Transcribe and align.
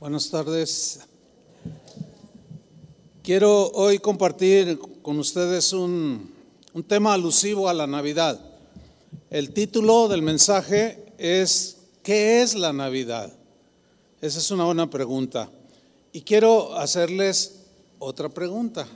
Buenas 0.00 0.30
tardes. 0.30 1.00
Quiero 3.20 3.68
hoy 3.72 3.98
compartir 3.98 4.78
con 5.02 5.18
ustedes 5.18 5.72
un, 5.72 6.32
un, 6.72 6.84
tema 6.84 7.14
alusivo 7.14 7.68
a 7.68 7.74
la 7.74 7.88
Navidad. 7.88 8.40
El 9.28 9.52
título 9.52 10.06
del 10.06 10.22
mensaje 10.22 11.04
es 11.18 11.78
¿Qué 12.04 12.42
es 12.42 12.54
la 12.54 12.72
Navidad? 12.72 13.32
Esa 14.20 14.38
es 14.38 14.48
una 14.52 14.66
buena 14.66 14.88
pregunta. 14.88 15.50
Y 16.12 16.20
quiero 16.20 16.76
hacerles 16.76 17.64
otra 17.98 18.28
pregunta. 18.28 18.86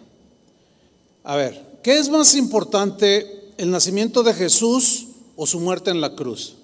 A 1.24 1.34
ver, 1.34 1.80
¿qué 1.82 1.98
es 1.98 2.08
más 2.10 2.36
importante, 2.36 3.50
el 3.56 3.72
nacimiento 3.72 4.22
de 4.22 4.34
Jesús 4.34 5.08
o 5.34 5.48
su 5.48 5.58
muerte 5.58 5.90
en 5.90 6.00
la 6.00 6.14
cruz? 6.14 6.61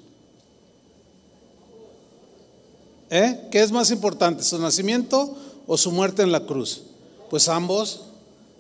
¿Eh? 3.11 3.49
¿Qué 3.51 3.63
es 3.63 3.73
más 3.73 3.91
importante, 3.91 4.43
su 4.43 4.59
nacimiento 4.59 5.35
o 5.67 5.79
su 5.79 5.91
muerte 5.93 6.23
en 6.23 6.33
la 6.33 6.41
cruz? 6.41 6.83
Pues 7.31 7.49
ambos, 7.49 8.03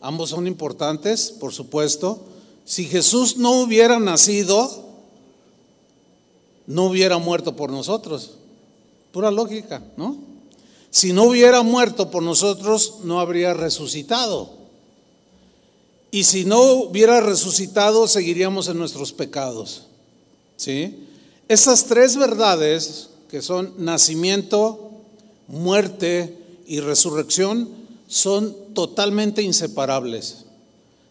ambos 0.00 0.30
son 0.30 0.46
importantes, 0.46 1.30
por 1.30 1.52
supuesto. 1.52 2.20
Si 2.64 2.84
Jesús 2.84 3.36
no 3.36 3.60
hubiera 3.60 3.98
nacido, 3.98 4.84
no 6.66 6.84
hubiera 6.84 7.18
muerto 7.18 7.56
por 7.56 7.70
nosotros. 7.70 8.32
Pura 9.12 9.30
lógica, 9.30 9.82
¿no? 9.96 10.16
Si 10.90 11.12
no 11.12 11.24
hubiera 11.24 11.62
muerto 11.62 12.10
por 12.10 12.22
nosotros, 12.22 12.96
no 13.04 13.20
habría 13.20 13.54
resucitado. 13.54 14.50
Y 16.10 16.24
si 16.24 16.44
no 16.44 16.60
hubiera 16.60 17.20
resucitado, 17.20 18.08
seguiríamos 18.08 18.68
en 18.68 18.78
nuestros 18.78 19.12
pecados. 19.12 19.82
¿Sí? 20.56 21.06
Esas 21.48 21.84
tres 21.84 22.16
verdades 22.16 23.10
que 23.28 23.42
son 23.42 23.74
nacimiento, 23.78 24.90
muerte 25.48 26.36
y 26.66 26.80
resurrección, 26.80 27.68
son 28.06 28.56
totalmente 28.74 29.42
inseparables. 29.42 30.46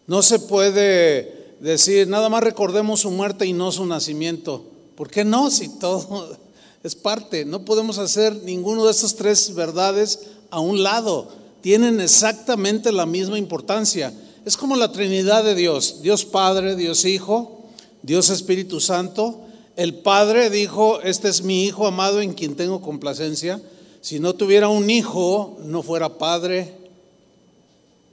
No 0.06 0.22
se 0.22 0.38
puede 0.38 1.54
decir, 1.60 2.08
nada 2.08 2.28
más 2.28 2.42
recordemos 2.42 3.00
su 3.00 3.10
muerte 3.10 3.46
y 3.46 3.52
no 3.52 3.72
su 3.72 3.86
nacimiento. 3.86 4.64
¿Por 4.96 5.10
qué 5.10 5.24
no? 5.24 5.50
Si 5.50 5.68
todo 5.78 6.36
es 6.82 6.94
parte. 6.94 7.44
No 7.44 7.64
podemos 7.64 7.98
hacer 7.98 8.34
ninguno 8.42 8.84
de 8.84 8.90
estas 8.90 9.14
tres 9.14 9.54
verdades 9.54 10.20
a 10.50 10.60
un 10.60 10.82
lado. 10.82 11.28
Tienen 11.60 12.00
exactamente 12.00 12.92
la 12.92 13.06
misma 13.06 13.38
importancia. 13.38 14.12
Es 14.44 14.56
como 14.56 14.76
la 14.76 14.90
Trinidad 14.92 15.44
de 15.44 15.54
Dios. 15.54 16.02
Dios 16.02 16.24
Padre, 16.24 16.74
Dios 16.74 17.04
Hijo, 17.04 17.66
Dios 18.02 18.30
Espíritu 18.30 18.80
Santo. 18.80 19.40
El 19.78 19.94
Padre 19.94 20.50
dijo, 20.50 21.00
este 21.02 21.28
es 21.28 21.42
mi 21.42 21.64
Hijo 21.64 21.86
amado 21.86 22.20
en 22.20 22.34
quien 22.34 22.56
tengo 22.56 22.82
complacencia. 22.82 23.62
Si 24.00 24.18
no 24.18 24.34
tuviera 24.34 24.68
un 24.68 24.90
hijo, 24.90 25.56
no 25.62 25.84
fuera 25.84 26.18
Padre. 26.18 26.74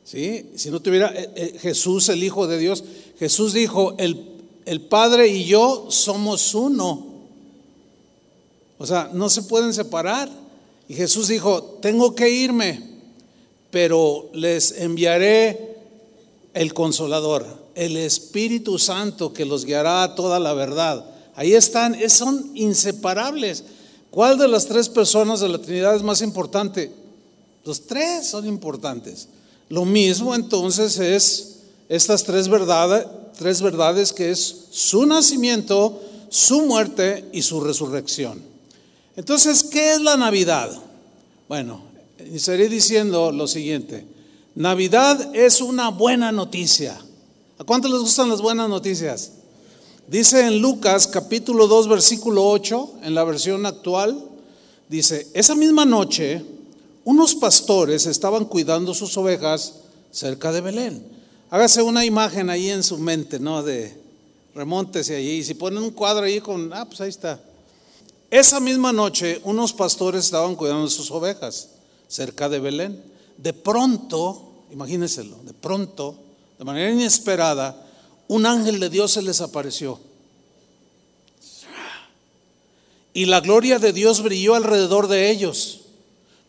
¿Sí? 0.03 0.45
Si 0.55 0.69
no 0.69 0.79
tuviera 0.79 1.11
eh, 1.15 1.31
eh, 1.35 1.57
Jesús, 1.59 2.07
el 2.09 2.23
Hijo 2.23 2.45
de 2.45 2.59
Dios, 2.59 2.83
Jesús 3.17 3.53
dijo, 3.53 3.95
el, 3.97 4.23
el 4.67 4.79
Padre 4.79 5.27
y 5.27 5.45
yo 5.45 5.87
somos 5.89 6.53
uno. 6.53 7.03
O 8.77 8.85
sea, 8.85 9.09
no 9.11 9.27
se 9.31 9.41
pueden 9.41 9.73
separar. 9.73 10.29
Y 10.87 10.93
Jesús 10.93 11.29
dijo, 11.29 11.79
tengo 11.81 12.13
que 12.13 12.29
irme, 12.29 12.79
pero 13.71 14.29
les 14.33 14.81
enviaré 14.81 15.77
el 16.53 16.75
consolador, 16.75 17.43
el 17.73 17.97
Espíritu 17.97 18.77
Santo 18.77 19.33
que 19.33 19.45
los 19.45 19.65
guiará 19.65 20.03
a 20.03 20.13
toda 20.13 20.39
la 20.39 20.53
verdad. 20.53 21.14
Ahí 21.35 21.53
están, 21.53 21.97
son 22.09 22.51
inseparables. 22.55 23.63
¿Cuál 24.09 24.37
de 24.37 24.47
las 24.47 24.65
tres 24.65 24.87
personas 24.87 25.41
de 25.41 25.49
la 25.49 25.57
Trinidad 25.57 25.95
es 25.95 26.03
más 26.03 26.21
importante? 26.21 26.91
Los 27.65 27.85
tres 27.85 28.27
son 28.27 28.47
importantes. 28.47 29.27
Lo 29.69 29.83
mismo 29.83 30.33
entonces 30.33 30.97
es 30.99 31.55
estas 31.89 32.23
tres 32.23 32.47
verdades, 32.47 33.05
tres 33.37 33.61
verdades 33.61 34.13
que 34.13 34.31
es 34.31 34.67
su 34.71 35.05
nacimiento, 35.05 35.99
su 36.29 36.61
muerte 36.61 37.25
y 37.33 37.41
su 37.41 37.59
resurrección. 37.59 38.41
Entonces, 39.15 39.63
¿qué 39.63 39.93
es 39.93 40.01
la 40.01 40.17
Navidad? 40.17 40.71
Bueno, 41.47 41.81
iniciaré 42.25 42.69
diciendo 42.69 43.31
lo 43.31 43.47
siguiente. 43.47 44.05
Navidad 44.55 45.35
es 45.35 45.61
una 45.61 45.89
buena 45.89 46.31
noticia. 46.31 46.97
¿A 47.57 47.63
cuántos 47.63 47.91
les 47.91 48.01
gustan 48.01 48.29
las 48.29 48.41
buenas 48.41 48.69
noticias? 48.69 49.31
Dice 50.07 50.45
en 50.45 50.61
Lucas 50.61 51.07
capítulo 51.07 51.65
2 51.65 51.87
versículo 51.87 52.47
8, 52.47 52.99
en 53.01 53.15
la 53.15 53.23
versión 53.23 53.65
actual, 53.65 54.23
dice, 54.87 55.27
esa 55.33 55.55
misma 55.55 55.83
noche 55.83 56.45
unos 57.05 57.33
pastores 57.33 58.05
estaban 58.05 58.45
cuidando 58.45 58.93
sus 58.93 59.17
ovejas 59.17 59.77
cerca 60.11 60.51
de 60.51 60.61
Belén. 60.61 61.03
Hágase 61.49 61.81
una 61.81 62.05
imagen 62.05 62.51
ahí 62.51 62.69
en 62.69 62.83
su 62.83 62.99
mente, 62.99 63.39
¿no? 63.39 63.63
De 63.63 63.97
remóntese 64.53 65.15
allí. 65.15 65.37
Y 65.37 65.43
si 65.43 65.55
ponen 65.55 65.81
un 65.81 65.91
cuadro 65.91 66.25
ahí 66.25 66.39
con, 66.39 66.71
ah, 66.73 66.85
pues 66.85 67.01
ahí 67.01 67.09
está. 67.09 67.39
Esa 68.29 68.59
misma 68.59 68.93
noche 68.93 69.41
unos 69.43 69.73
pastores 69.73 70.25
estaban 70.25 70.55
cuidando 70.55 70.87
sus 70.87 71.09
ovejas 71.09 71.69
cerca 72.07 72.47
de 72.47 72.59
Belén. 72.59 73.03
De 73.37 73.53
pronto, 73.53 74.65
imagínenselo, 74.71 75.37
de 75.43 75.53
pronto, 75.53 76.15
de 76.59 76.63
manera 76.63 76.91
inesperada, 76.91 77.84
un 78.27 78.45
ángel 78.45 78.79
de 78.79 78.89
Dios 78.89 79.11
se 79.11 79.21
les 79.21 79.41
apareció. 79.41 79.99
Y 83.13 83.25
la 83.25 83.39
gloria 83.39 83.79
de 83.79 83.93
Dios 83.93 84.21
brilló 84.21 84.55
alrededor 84.55 85.07
de 85.07 85.29
ellos. 85.29 85.81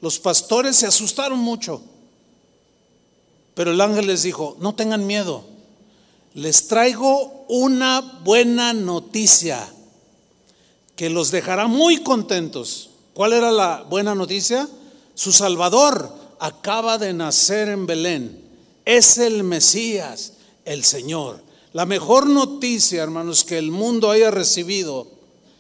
Los 0.01 0.19
pastores 0.19 0.77
se 0.77 0.87
asustaron 0.87 1.39
mucho. 1.39 1.81
Pero 3.55 3.71
el 3.71 3.81
ángel 3.81 4.09
les 4.09 4.23
dijo, 4.23 4.57
no 4.61 4.75
tengan 4.75 5.07
miedo. 5.07 5.45
Les 6.35 6.69
traigo 6.69 7.47
una 7.49 8.01
buena 8.23 8.73
noticia 8.73 9.67
que 10.97 11.09
los 11.09 11.31
dejará 11.31 11.67
muy 11.67 12.03
contentos. 12.03 12.91
¿Cuál 13.15 13.33
era 13.33 13.51
la 13.53 13.85
buena 13.89 14.15
noticia? 14.15 14.69
Su 15.15 15.33
Salvador 15.33 16.13
acaba 16.39 16.99
de 16.99 17.15
nacer 17.15 17.69
en 17.69 17.87
Belén. 17.87 18.45
Es 18.85 19.19
el 19.19 19.45
Mesías, 19.45 20.35
el 20.65 20.85
Señor. 20.85 21.46
La 21.77 21.85
mejor 21.85 22.27
noticia, 22.27 23.03
hermanos, 23.03 23.45
que 23.45 23.59
el 23.59 23.71
mundo 23.71 24.11
haya 24.11 24.31
recibido 24.31 25.09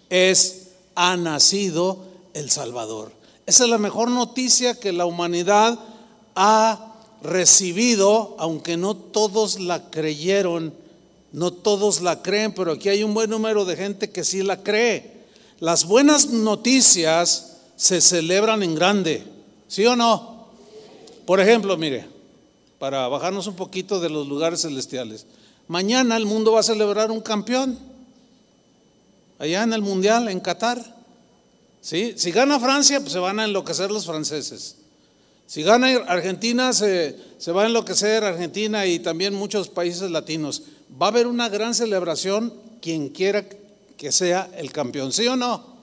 es, 0.08 0.68
ha 0.94 1.14
nacido 1.18 1.98
el 2.32 2.48
Salvador. 2.50 3.12
Esa 3.44 3.64
es 3.64 3.68
la 3.68 3.76
mejor 3.76 4.10
noticia 4.10 4.80
que 4.80 4.94
la 4.94 5.04
humanidad 5.04 5.78
ha 6.34 6.94
recibido, 7.20 8.34
aunque 8.38 8.78
no 8.78 8.96
todos 8.96 9.60
la 9.60 9.90
creyeron, 9.90 10.72
no 11.32 11.52
todos 11.52 12.00
la 12.00 12.22
creen, 12.22 12.54
pero 12.54 12.72
aquí 12.72 12.88
hay 12.88 13.02
un 13.02 13.12
buen 13.12 13.28
número 13.28 13.66
de 13.66 13.76
gente 13.76 14.08
que 14.08 14.24
sí 14.24 14.42
la 14.42 14.62
cree. 14.62 15.26
Las 15.60 15.84
buenas 15.84 16.30
noticias 16.30 17.58
se 17.76 18.00
celebran 18.00 18.62
en 18.62 18.74
grande, 18.74 19.22
¿sí 19.68 19.84
o 19.84 19.94
no? 19.94 20.46
Por 21.26 21.40
ejemplo, 21.40 21.76
mire, 21.76 22.06
para 22.78 23.06
bajarnos 23.06 23.46
un 23.48 23.54
poquito 23.54 24.00
de 24.00 24.08
los 24.08 24.26
lugares 24.26 24.62
celestiales. 24.62 25.26
Mañana 25.68 26.16
el 26.16 26.26
mundo 26.26 26.52
va 26.52 26.60
a 26.60 26.62
celebrar 26.62 27.10
un 27.10 27.20
campeón. 27.20 27.78
Allá 29.38 29.64
en 29.64 29.72
el 29.72 29.82
Mundial, 29.82 30.28
en 30.28 30.40
Qatar. 30.40 30.80
¿Sí? 31.80 32.14
Si 32.16 32.30
gana 32.30 32.60
Francia, 32.60 33.00
pues 33.00 33.12
se 33.12 33.18
van 33.18 33.40
a 33.40 33.44
enloquecer 33.44 33.90
los 33.90 34.06
franceses. 34.06 34.76
Si 35.46 35.62
gana 35.62 35.88
Argentina, 36.06 36.72
se, 36.72 37.16
se 37.38 37.52
va 37.52 37.64
a 37.64 37.66
enloquecer 37.66 38.24
Argentina 38.24 38.86
y 38.86 38.98
también 38.98 39.34
muchos 39.34 39.68
países 39.68 40.10
latinos. 40.10 40.62
Va 41.00 41.06
a 41.06 41.10
haber 41.10 41.26
una 41.26 41.48
gran 41.48 41.74
celebración, 41.74 42.52
quien 42.80 43.08
quiera 43.08 43.44
que 43.96 44.12
sea 44.12 44.48
el 44.56 44.72
campeón, 44.72 45.12
¿sí 45.12 45.26
o 45.26 45.36
no? 45.36 45.76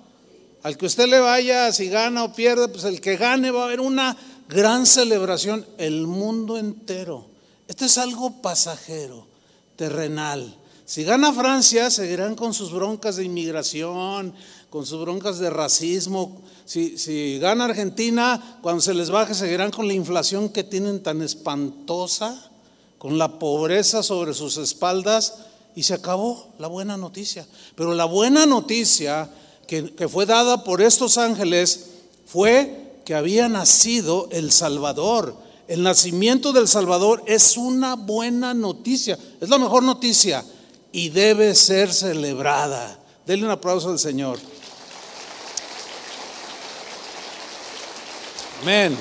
Al 0.63 0.77
que 0.77 0.85
usted 0.85 1.07
le 1.07 1.19
vaya, 1.19 1.71
si 1.73 1.89
gana 1.89 2.23
o 2.23 2.33
pierde, 2.33 2.69
pues 2.69 2.85
el 2.85 3.01
que 3.01 3.17
gane 3.17 3.51
va 3.51 3.63
a 3.63 3.65
haber 3.65 3.81
una 3.81 4.17
gran 4.47 4.85
celebración, 4.85 5.65
el 5.77 6.07
mundo 6.07 6.57
entero. 6.57 7.27
Esto 7.67 7.85
es 7.85 7.97
algo 7.97 8.41
pasajero 8.41 9.32
terrenal. 9.75 10.57
Si 10.85 11.03
gana 11.03 11.31
Francia, 11.31 11.89
seguirán 11.89 12.35
con 12.35 12.53
sus 12.53 12.71
broncas 12.71 13.15
de 13.15 13.23
inmigración, 13.23 14.33
con 14.69 14.85
sus 14.85 15.01
broncas 15.01 15.39
de 15.39 15.49
racismo. 15.49 16.41
Si, 16.65 16.97
si, 16.97 17.39
gana 17.39 17.65
Argentina, 17.65 18.59
cuando 18.61 18.81
se 18.81 18.93
les 18.93 19.09
baje, 19.09 19.33
seguirán 19.33 19.71
con 19.71 19.87
la 19.87 19.93
inflación 19.93 20.49
que 20.49 20.63
tienen 20.63 21.01
tan 21.01 21.21
espantosa, 21.21 22.51
con 22.97 23.17
la 23.17 23.39
pobreza 23.39 24.03
sobre 24.03 24.33
sus 24.33 24.57
espaldas, 24.57 25.35
y 25.75 25.83
se 25.83 25.93
acabó 25.93 26.53
la 26.59 26.67
buena 26.67 26.97
noticia. 26.97 27.47
Pero 27.75 27.93
la 27.95 28.05
buena 28.05 28.45
noticia 28.45 29.29
que, 29.67 29.95
que 29.95 30.07
fue 30.07 30.25
dada 30.25 30.63
por 30.63 30.81
estos 30.81 31.17
ángeles 31.17 31.85
fue 32.25 32.99
que 33.05 33.15
había 33.15 33.49
nacido 33.49 34.27
el 34.31 34.51
Salvador, 34.51 35.35
el 35.73 35.81
nacimiento 35.81 36.53
del 36.53 36.67
Salvador 36.67 37.23
es 37.25 37.57
una 37.57 37.95
buena 37.95 38.53
noticia, 38.53 39.17
es 39.41 39.49
la 39.49 39.57
mejor 39.57 39.81
noticia 39.81 40.45
y 40.91 41.09
debe 41.09 41.55
ser 41.55 41.91
celebrada. 41.91 42.99
Denle 43.25 43.47
un 43.47 43.51
aplauso 43.53 43.89
al 43.89 43.97
Señor. 43.97 44.37
Amén. 48.61 48.95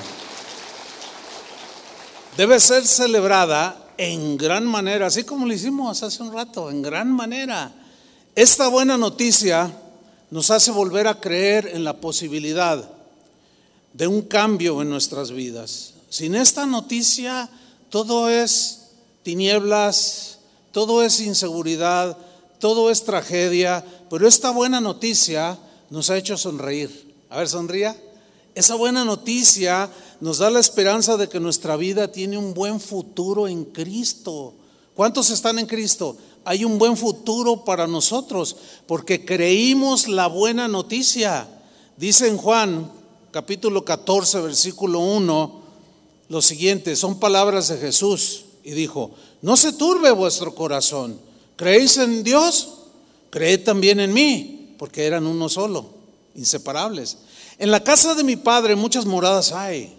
Debe 2.35 2.59
ser 2.59 2.87
celebrada 2.87 3.91
en 3.95 4.35
gran 4.35 4.65
manera, 4.65 5.05
así 5.05 5.23
como 5.23 5.45
lo 5.45 5.53
hicimos 5.53 6.01
hace 6.01 6.23
un 6.23 6.33
rato, 6.33 6.71
en 6.71 6.81
gran 6.81 7.13
manera. 7.13 7.71
Esta 8.33 8.67
buena 8.67 8.97
noticia 8.97 9.71
nos 10.31 10.49
hace 10.49 10.71
volver 10.71 11.07
a 11.07 11.19
creer 11.19 11.69
en 11.71 11.83
la 11.83 11.93
posibilidad 11.93 12.83
de 13.93 14.07
un 14.07 14.23
cambio 14.23 14.81
en 14.81 14.89
nuestras 14.89 15.29
vidas. 15.29 15.92
Sin 16.13 16.35
esta 16.35 16.67
noticia, 16.67 17.49
todo 17.89 18.29
es 18.29 18.81
tinieblas, 19.23 20.37
todo 20.71 21.01
es 21.01 21.19
inseguridad, 21.19 22.15
todo 22.59 22.91
es 22.91 23.03
tragedia, 23.03 23.83
pero 24.11 24.27
esta 24.27 24.51
buena 24.51 24.79
noticia 24.79 25.57
nos 25.89 26.11
ha 26.11 26.17
hecho 26.19 26.37
sonreír. 26.37 27.15
A 27.31 27.39
ver, 27.39 27.49
sonría. 27.49 27.99
Esa 28.53 28.75
buena 28.75 29.03
noticia 29.03 29.89
nos 30.21 30.37
da 30.37 30.51
la 30.51 30.59
esperanza 30.59 31.17
de 31.17 31.27
que 31.29 31.39
nuestra 31.39 31.77
vida 31.77 32.11
tiene 32.11 32.37
un 32.37 32.53
buen 32.53 32.79
futuro 32.79 33.47
en 33.47 33.65
Cristo. 33.65 34.53
¿Cuántos 34.93 35.31
están 35.31 35.57
en 35.57 35.65
Cristo? 35.65 36.15
Hay 36.45 36.63
un 36.63 36.77
buen 36.77 36.95
futuro 36.95 37.65
para 37.65 37.87
nosotros 37.87 38.55
porque 38.85 39.25
creímos 39.25 40.07
la 40.07 40.27
buena 40.27 40.67
noticia. 40.67 41.47
Dice 41.97 42.27
en 42.27 42.37
Juan 42.37 42.91
capítulo 43.31 43.83
14, 43.83 44.41
versículo 44.41 44.99
1, 44.99 45.62
lo 46.29 46.41
siguiente, 46.41 46.95
son 46.95 47.19
palabras 47.19 47.67
de 47.67 47.77
Jesús. 47.77 48.45
Y 48.63 48.71
dijo, 48.71 49.11
no 49.41 49.57
se 49.57 49.73
turbe 49.73 50.11
vuestro 50.11 50.55
corazón. 50.55 51.19
¿Creéis 51.55 51.97
en 51.97 52.23
Dios? 52.23 52.69
Creed 53.29 53.63
también 53.63 53.99
en 53.99 54.13
mí, 54.13 54.75
porque 54.77 55.05
eran 55.05 55.25
uno 55.25 55.49
solo, 55.49 55.89
inseparables. 56.35 57.17
En 57.57 57.71
la 57.71 57.83
casa 57.83 58.15
de 58.15 58.23
mi 58.23 58.35
padre 58.35 58.75
muchas 58.75 59.05
moradas 59.05 59.51
hay. 59.51 59.93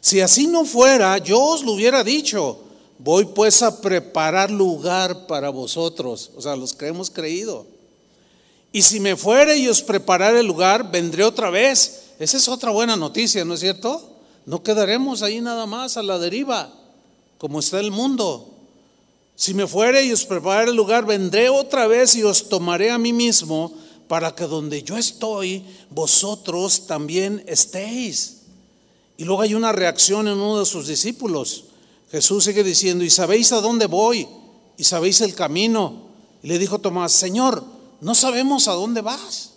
Si 0.00 0.20
así 0.20 0.46
no 0.46 0.64
fuera, 0.64 1.18
yo 1.18 1.40
os 1.42 1.62
lo 1.64 1.72
hubiera 1.72 2.04
dicho. 2.04 2.60
Voy 2.98 3.26
pues 3.26 3.62
a 3.62 3.80
preparar 3.80 4.50
lugar 4.50 5.26
para 5.26 5.50
vosotros, 5.50 6.30
o 6.36 6.42
sea, 6.42 6.56
los 6.56 6.72
que 6.72 6.86
hemos 6.86 7.10
creído. 7.10 7.66
Y 8.72 8.82
si 8.82 9.00
me 9.00 9.16
fuere 9.16 9.56
y 9.56 9.68
os 9.68 9.82
prepararé 9.82 10.40
el 10.40 10.46
lugar, 10.46 10.90
vendré 10.90 11.24
otra 11.24 11.50
vez. 11.50 12.02
Esa 12.18 12.36
es 12.36 12.48
otra 12.48 12.70
buena 12.70 12.96
noticia, 12.96 13.44
¿no 13.44 13.54
es 13.54 13.60
cierto? 13.60 14.17
No 14.48 14.62
quedaremos 14.62 15.20
ahí 15.20 15.42
nada 15.42 15.66
más 15.66 15.98
a 15.98 16.02
la 16.02 16.18
deriva, 16.18 16.72
como 17.36 17.60
está 17.60 17.80
el 17.80 17.90
mundo. 17.90 18.48
Si 19.36 19.52
me 19.52 19.66
fuere 19.66 20.06
y 20.06 20.12
os 20.12 20.24
prepararé 20.24 20.70
el 20.70 20.76
lugar, 20.76 21.04
vendré 21.04 21.50
otra 21.50 21.86
vez 21.86 22.16
y 22.16 22.22
os 22.22 22.48
tomaré 22.48 22.90
a 22.90 22.96
mí 22.96 23.12
mismo 23.12 23.74
para 24.08 24.34
que 24.34 24.44
donde 24.44 24.82
yo 24.82 24.96
estoy, 24.96 25.62
vosotros 25.90 26.86
también 26.86 27.44
estéis. 27.46 28.38
Y 29.18 29.24
luego 29.24 29.42
hay 29.42 29.52
una 29.52 29.72
reacción 29.72 30.28
en 30.28 30.38
uno 30.38 30.60
de 30.60 30.64
sus 30.64 30.86
discípulos. 30.86 31.64
Jesús 32.10 32.44
sigue 32.44 32.64
diciendo, 32.64 33.04
¿y 33.04 33.10
sabéis 33.10 33.52
a 33.52 33.60
dónde 33.60 33.84
voy? 33.84 34.26
¿Y 34.78 34.84
sabéis 34.84 35.20
el 35.20 35.34
camino? 35.34 36.04
Y 36.42 36.46
le 36.46 36.58
dijo 36.58 36.78
Tomás, 36.78 37.12
Señor, 37.12 37.62
no 38.00 38.14
sabemos 38.14 38.66
a 38.66 38.72
dónde 38.72 39.02
vas. 39.02 39.50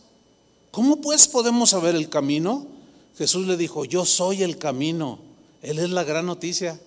¿Cómo 0.70 1.00
pues 1.00 1.30
podemos 1.30 1.70
saber 1.70 1.96
el 1.96 2.10
camino? 2.10 2.71
Jesús 3.22 3.46
le 3.46 3.56
dijo, 3.56 3.86
yo 3.86 4.04
soy 4.04 4.42
el 4.42 4.58
camino. 4.58 5.20
Él 5.62 5.78
es 5.78 5.92
la 5.92 6.04
gran 6.04 6.26
noticia. 6.26 6.80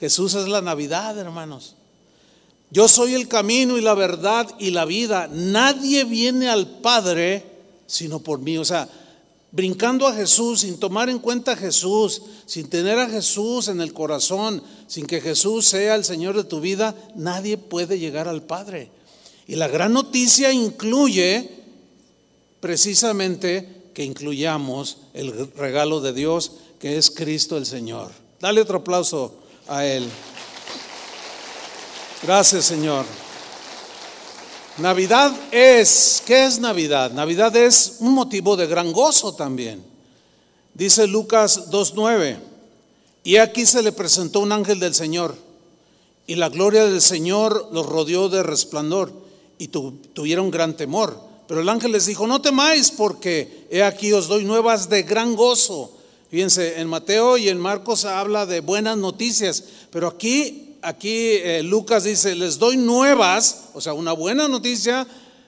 Jesús 0.00 0.34
es 0.34 0.48
la 0.48 0.60
Navidad, 0.60 1.16
hermanos. 1.16 1.76
Yo 2.72 2.88
soy 2.88 3.14
el 3.14 3.28
camino 3.28 3.78
y 3.78 3.80
la 3.80 3.94
verdad 3.94 4.52
y 4.58 4.72
la 4.72 4.84
vida. 4.84 5.28
Nadie 5.30 6.02
viene 6.02 6.48
al 6.48 6.66
Padre 6.80 7.44
sino 7.86 8.18
por 8.18 8.40
mí. 8.40 8.58
O 8.58 8.64
sea, 8.64 8.88
brincando 9.52 10.08
a 10.08 10.14
Jesús, 10.14 10.62
sin 10.62 10.80
tomar 10.80 11.08
en 11.08 11.20
cuenta 11.20 11.52
a 11.52 11.56
Jesús, 11.56 12.22
sin 12.46 12.68
tener 12.68 12.98
a 12.98 13.08
Jesús 13.08 13.68
en 13.68 13.80
el 13.80 13.92
corazón, 13.92 14.60
sin 14.88 15.06
que 15.06 15.20
Jesús 15.20 15.68
sea 15.68 15.94
el 15.94 16.04
Señor 16.04 16.34
de 16.34 16.42
tu 16.42 16.60
vida, 16.60 16.96
nadie 17.14 17.58
puede 17.58 18.00
llegar 18.00 18.26
al 18.26 18.42
Padre. 18.42 18.90
Y 19.46 19.54
la 19.54 19.68
gran 19.68 19.92
noticia 19.92 20.50
incluye 20.50 21.48
precisamente 22.58 23.73
que 23.94 24.04
incluyamos 24.04 24.98
el 25.14 25.50
regalo 25.56 26.00
de 26.00 26.12
Dios 26.12 26.52
que 26.78 26.98
es 26.98 27.10
Cristo 27.10 27.56
el 27.56 27.64
Señor. 27.64 28.10
Dale 28.40 28.60
otro 28.60 28.78
aplauso 28.78 29.34
a 29.68 29.86
Él. 29.86 30.06
Gracias, 32.22 32.66
Señor. 32.66 33.06
Navidad 34.78 35.32
es, 35.52 36.22
¿qué 36.26 36.46
es 36.46 36.58
Navidad? 36.58 37.12
Navidad 37.12 37.54
es 37.56 37.96
un 38.00 38.12
motivo 38.12 38.56
de 38.56 38.66
gran 38.66 38.92
gozo 38.92 39.34
también. 39.34 39.84
Dice 40.74 41.06
Lucas 41.06 41.70
2.9, 41.70 42.38
y 43.22 43.36
aquí 43.36 43.64
se 43.64 43.82
le 43.82 43.92
presentó 43.92 44.40
un 44.40 44.50
ángel 44.50 44.80
del 44.80 44.94
Señor, 44.94 45.36
y 46.26 46.34
la 46.34 46.48
gloria 46.48 46.84
del 46.84 47.00
Señor 47.00 47.68
los 47.72 47.86
rodeó 47.86 48.28
de 48.28 48.42
resplandor, 48.42 49.12
y 49.58 49.68
tuvieron 49.68 50.50
gran 50.50 50.76
temor. 50.76 51.33
Pero 51.46 51.60
el 51.60 51.68
ángel 51.68 51.92
les 51.92 52.06
dijo, 52.06 52.26
no 52.26 52.40
temáis, 52.40 52.90
porque 52.90 53.66
he 53.70 53.82
aquí 53.82 54.12
os 54.12 54.28
doy 54.28 54.44
nuevas 54.44 54.88
de 54.88 55.02
gran 55.02 55.34
gozo. 55.36 55.92
Fíjense, 56.30 56.80
en 56.80 56.88
Mateo 56.88 57.36
y 57.36 57.48
en 57.48 57.58
Marcos 57.58 58.04
habla 58.04 58.46
de 58.46 58.60
buenas 58.60 58.96
noticias, 58.96 59.64
pero 59.90 60.08
aquí 60.08 60.64
aquí 60.84 61.08
eh, 61.08 61.62
Lucas 61.62 62.04
dice, 62.04 62.34
les 62.34 62.58
doy 62.58 62.76
nuevas, 62.76 63.64
o 63.74 63.80
sea, 63.80 63.94
una 63.94 64.12
buena 64.12 64.48
noticia, 64.48 65.06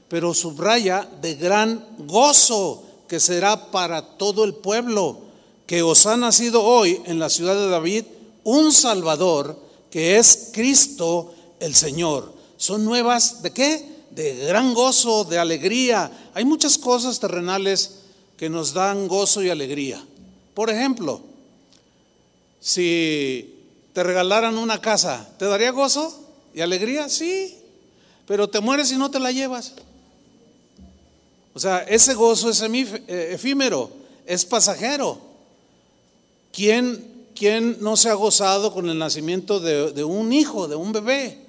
pero 0.08 0.34
subraya 0.34 1.08
de 1.20 1.34
gran 1.34 1.84
gozo 1.98 2.82
que 3.06 3.20
será 3.20 3.70
para 3.70 4.16
todo 4.16 4.44
el 4.44 4.54
pueblo, 4.54 5.18
que 5.66 5.82
os 5.82 6.06
ha 6.06 6.16
nacido 6.16 6.62
hoy 6.62 7.00
en 7.06 7.18
la 7.18 7.28
ciudad 7.28 7.54
de 7.54 7.68
David 7.68 8.04
un 8.44 8.72
Salvador, 8.72 9.58
que 9.90 10.16
es 10.16 10.50
Cristo 10.52 11.34
el 11.60 11.74
Señor. 11.74 12.32
Son 12.56 12.84
nuevas 12.84 13.42
de 13.42 13.52
qué? 13.52 13.95
De 14.16 14.46
gran 14.46 14.72
gozo, 14.72 15.24
de 15.24 15.38
alegría. 15.38 16.10
Hay 16.32 16.46
muchas 16.46 16.78
cosas 16.78 17.20
terrenales 17.20 17.96
que 18.38 18.48
nos 18.48 18.72
dan 18.72 19.08
gozo 19.08 19.42
y 19.42 19.50
alegría. 19.50 20.02
Por 20.54 20.70
ejemplo, 20.70 21.20
si 22.58 23.54
te 23.92 24.02
regalaran 24.02 24.56
una 24.56 24.80
casa, 24.80 25.28
¿te 25.38 25.44
daría 25.44 25.70
gozo 25.70 26.18
y 26.54 26.62
alegría? 26.62 27.10
Sí, 27.10 27.58
pero 28.26 28.48
te 28.48 28.60
mueres 28.60 28.90
y 28.90 28.96
no 28.96 29.10
te 29.10 29.20
la 29.20 29.32
llevas. 29.32 29.74
O 31.52 31.60
sea, 31.60 31.80
ese 31.80 32.14
gozo 32.14 32.48
es 32.48 32.62
eh, 32.62 33.34
efímero, 33.34 33.90
es 34.24 34.46
pasajero. 34.46 35.20
¿Quién, 36.52 37.26
quién 37.34 37.76
no 37.80 37.98
se 37.98 38.08
ha 38.08 38.14
gozado 38.14 38.72
con 38.72 38.88
el 38.88 38.98
nacimiento 38.98 39.60
de, 39.60 40.04
un 40.04 40.32
hijo, 40.32 40.68
de 40.68 40.76
un 40.76 40.92
bebé 40.92 41.45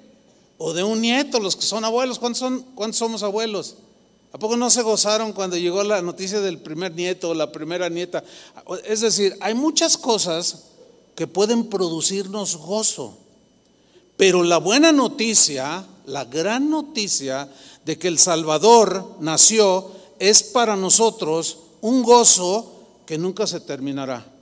o 0.57 0.73
de 0.73 0.83
un 0.83 1.01
nieto? 1.01 1.39
Los 1.39 1.55
que 1.55 1.63
son 1.63 1.85
abuelos, 1.85 2.19
¿cuántos, 2.19 2.39
son, 2.39 2.61
¿cuántos 2.75 2.97
somos 2.97 3.23
abuelos? 3.23 3.75
¿A 4.33 4.39
poco 4.39 4.57
no 4.57 4.69
se 4.69 4.81
gozaron 4.81 5.33
cuando 5.33 5.57
llegó 5.57 5.83
la 5.83 6.01
noticia 6.01 6.41
del 6.41 6.59
primer 6.59 6.93
nieto 6.93 7.29
o 7.29 7.33
la 7.33 7.51
primera 7.51 7.89
nieta? 7.89 8.23
Es 8.85 9.01
decir, 9.01 9.35
hay 9.39 9.53
muchas 9.53 9.97
cosas 9.97 10.65
que 11.15 11.27
pueden 11.27 11.69
producirnos 11.69 12.57
gozo. 12.57 13.17
Pero 14.17 14.43
la 14.43 14.57
buena 14.57 14.91
noticia, 14.91 15.85
la 16.05 16.25
gran 16.25 16.69
noticia 16.69 17.49
de 17.85 17.97
que 17.97 18.07
el 18.07 18.19
Salvador 18.19 19.15
nació 19.19 19.91
es 20.19 20.43
para 20.43 20.75
nosotros 20.75 21.57
un 21.81 22.03
gozo 22.03 22.73
que 23.05 23.17
nunca 23.17 23.47
se 23.47 23.59
terminará. 23.59 24.36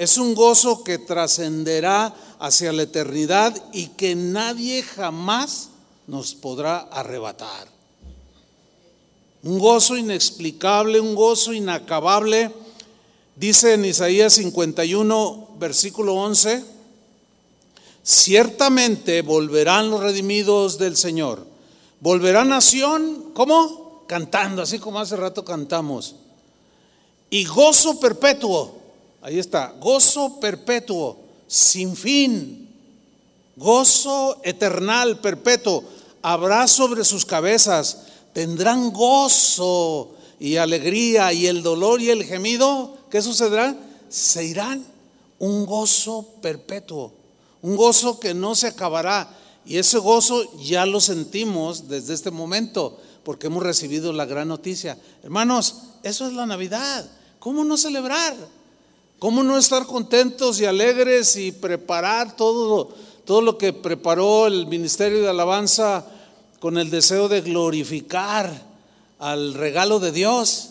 Es 0.00 0.16
un 0.16 0.34
gozo 0.34 0.82
que 0.82 0.96
trascenderá 0.96 2.14
hacia 2.38 2.72
la 2.72 2.82
eternidad 2.82 3.54
y 3.72 3.88
que 3.88 4.14
nadie 4.14 4.82
jamás 4.82 5.68
nos 6.06 6.34
podrá 6.34 6.78
arrebatar. 6.78 7.68
Un 9.42 9.58
gozo 9.58 9.96
inexplicable, 9.96 11.00
un 11.00 11.14
gozo 11.14 11.52
inacabable 11.52 12.50
Dice 13.40 13.72
en 13.72 13.86
Isaías 13.86 14.34
51, 14.34 15.48
versículo 15.58 16.14
11, 16.14 16.62
ciertamente 18.02 19.22
volverán 19.22 19.88
los 19.88 20.00
redimidos 20.00 20.76
del 20.76 20.94
Señor. 20.94 21.46
Volverá 22.00 22.44
nación, 22.44 23.30
¿cómo? 23.32 24.04
Cantando, 24.06 24.60
así 24.60 24.78
como 24.78 25.00
hace 25.00 25.16
rato 25.16 25.42
cantamos. 25.42 26.16
Y 27.30 27.46
gozo 27.46 27.98
perpetuo, 27.98 28.79
ahí 29.22 29.38
está, 29.38 29.74
gozo 29.80 30.40
perpetuo, 30.40 31.18
sin 31.46 31.96
fin, 31.96 32.68
gozo 33.56 34.40
eternal, 34.44 35.20
perpetuo, 35.20 35.84
habrá 36.22 36.68
sobre 36.68 37.04
sus 37.04 37.24
cabezas, 37.24 38.06
tendrán 38.32 38.92
gozo 38.92 40.14
y 40.38 40.56
alegría 40.56 41.32
y 41.32 41.46
el 41.46 41.62
dolor 41.62 42.00
y 42.00 42.10
el 42.10 42.24
gemido 42.24 43.00
¿qué 43.10 43.20
sucederá? 43.20 43.76
Se 44.08 44.44
irán. 44.44 44.86
Un 45.38 45.64
gozo 45.64 46.34
perpetuo, 46.42 47.12
un 47.62 47.74
gozo 47.74 48.20
que 48.20 48.34
no 48.34 48.54
se 48.54 48.66
acabará. 48.66 49.36
Y 49.64 49.78
ese 49.78 49.98
gozo 49.98 50.58
ya 50.58 50.84
lo 50.84 51.00
sentimos 51.00 51.88
desde 51.88 52.14
este 52.14 52.30
momento, 52.30 52.98
porque 53.24 53.46
hemos 53.46 53.62
recibido 53.62 54.12
la 54.12 54.26
gran 54.26 54.48
noticia. 54.48 54.98
Hermanos, 55.22 55.76
eso 56.02 56.26
es 56.26 56.34
la 56.34 56.44
Navidad. 56.46 57.10
¿Cómo 57.38 57.64
no 57.64 57.78
celebrar? 57.78 58.36
¿Cómo 59.20 59.42
no 59.42 59.58
estar 59.58 59.84
contentos 59.84 60.58
y 60.60 60.64
alegres 60.64 61.36
y 61.36 61.52
preparar 61.52 62.36
todo, 62.36 62.88
todo 63.26 63.42
lo 63.42 63.58
que 63.58 63.74
preparó 63.74 64.46
el 64.46 64.66
Ministerio 64.66 65.20
de 65.20 65.28
Alabanza 65.28 66.06
con 66.58 66.78
el 66.78 66.88
deseo 66.88 67.28
de 67.28 67.42
glorificar 67.42 68.50
al 69.18 69.52
regalo 69.52 70.00
de 70.00 70.12
Dios? 70.12 70.70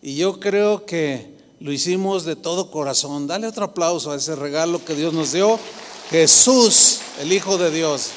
Y 0.00 0.14
yo 0.14 0.38
creo 0.38 0.86
que 0.86 1.34
lo 1.58 1.72
hicimos 1.72 2.24
de 2.24 2.36
todo 2.36 2.70
corazón. 2.70 3.26
Dale 3.26 3.48
otro 3.48 3.64
aplauso 3.64 4.12
a 4.12 4.16
ese 4.16 4.36
regalo 4.36 4.84
que 4.84 4.94
Dios 4.94 5.12
nos 5.12 5.32
dio. 5.32 5.58
Jesús, 6.08 7.00
el 7.20 7.32
Hijo 7.32 7.58
de 7.58 7.72
Dios. 7.72 8.10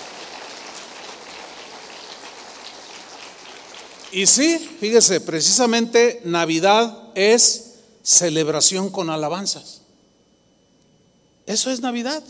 Y 4.11 4.27
sí, 4.27 4.59
fíjese, 4.79 5.21
precisamente 5.21 6.21
Navidad 6.23 7.09
es 7.15 7.70
celebración 8.03 8.89
con 8.89 9.09
alabanzas. 9.09 9.81
Eso 11.45 11.69
es 11.71 11.81
Navidad, 11.81 12.23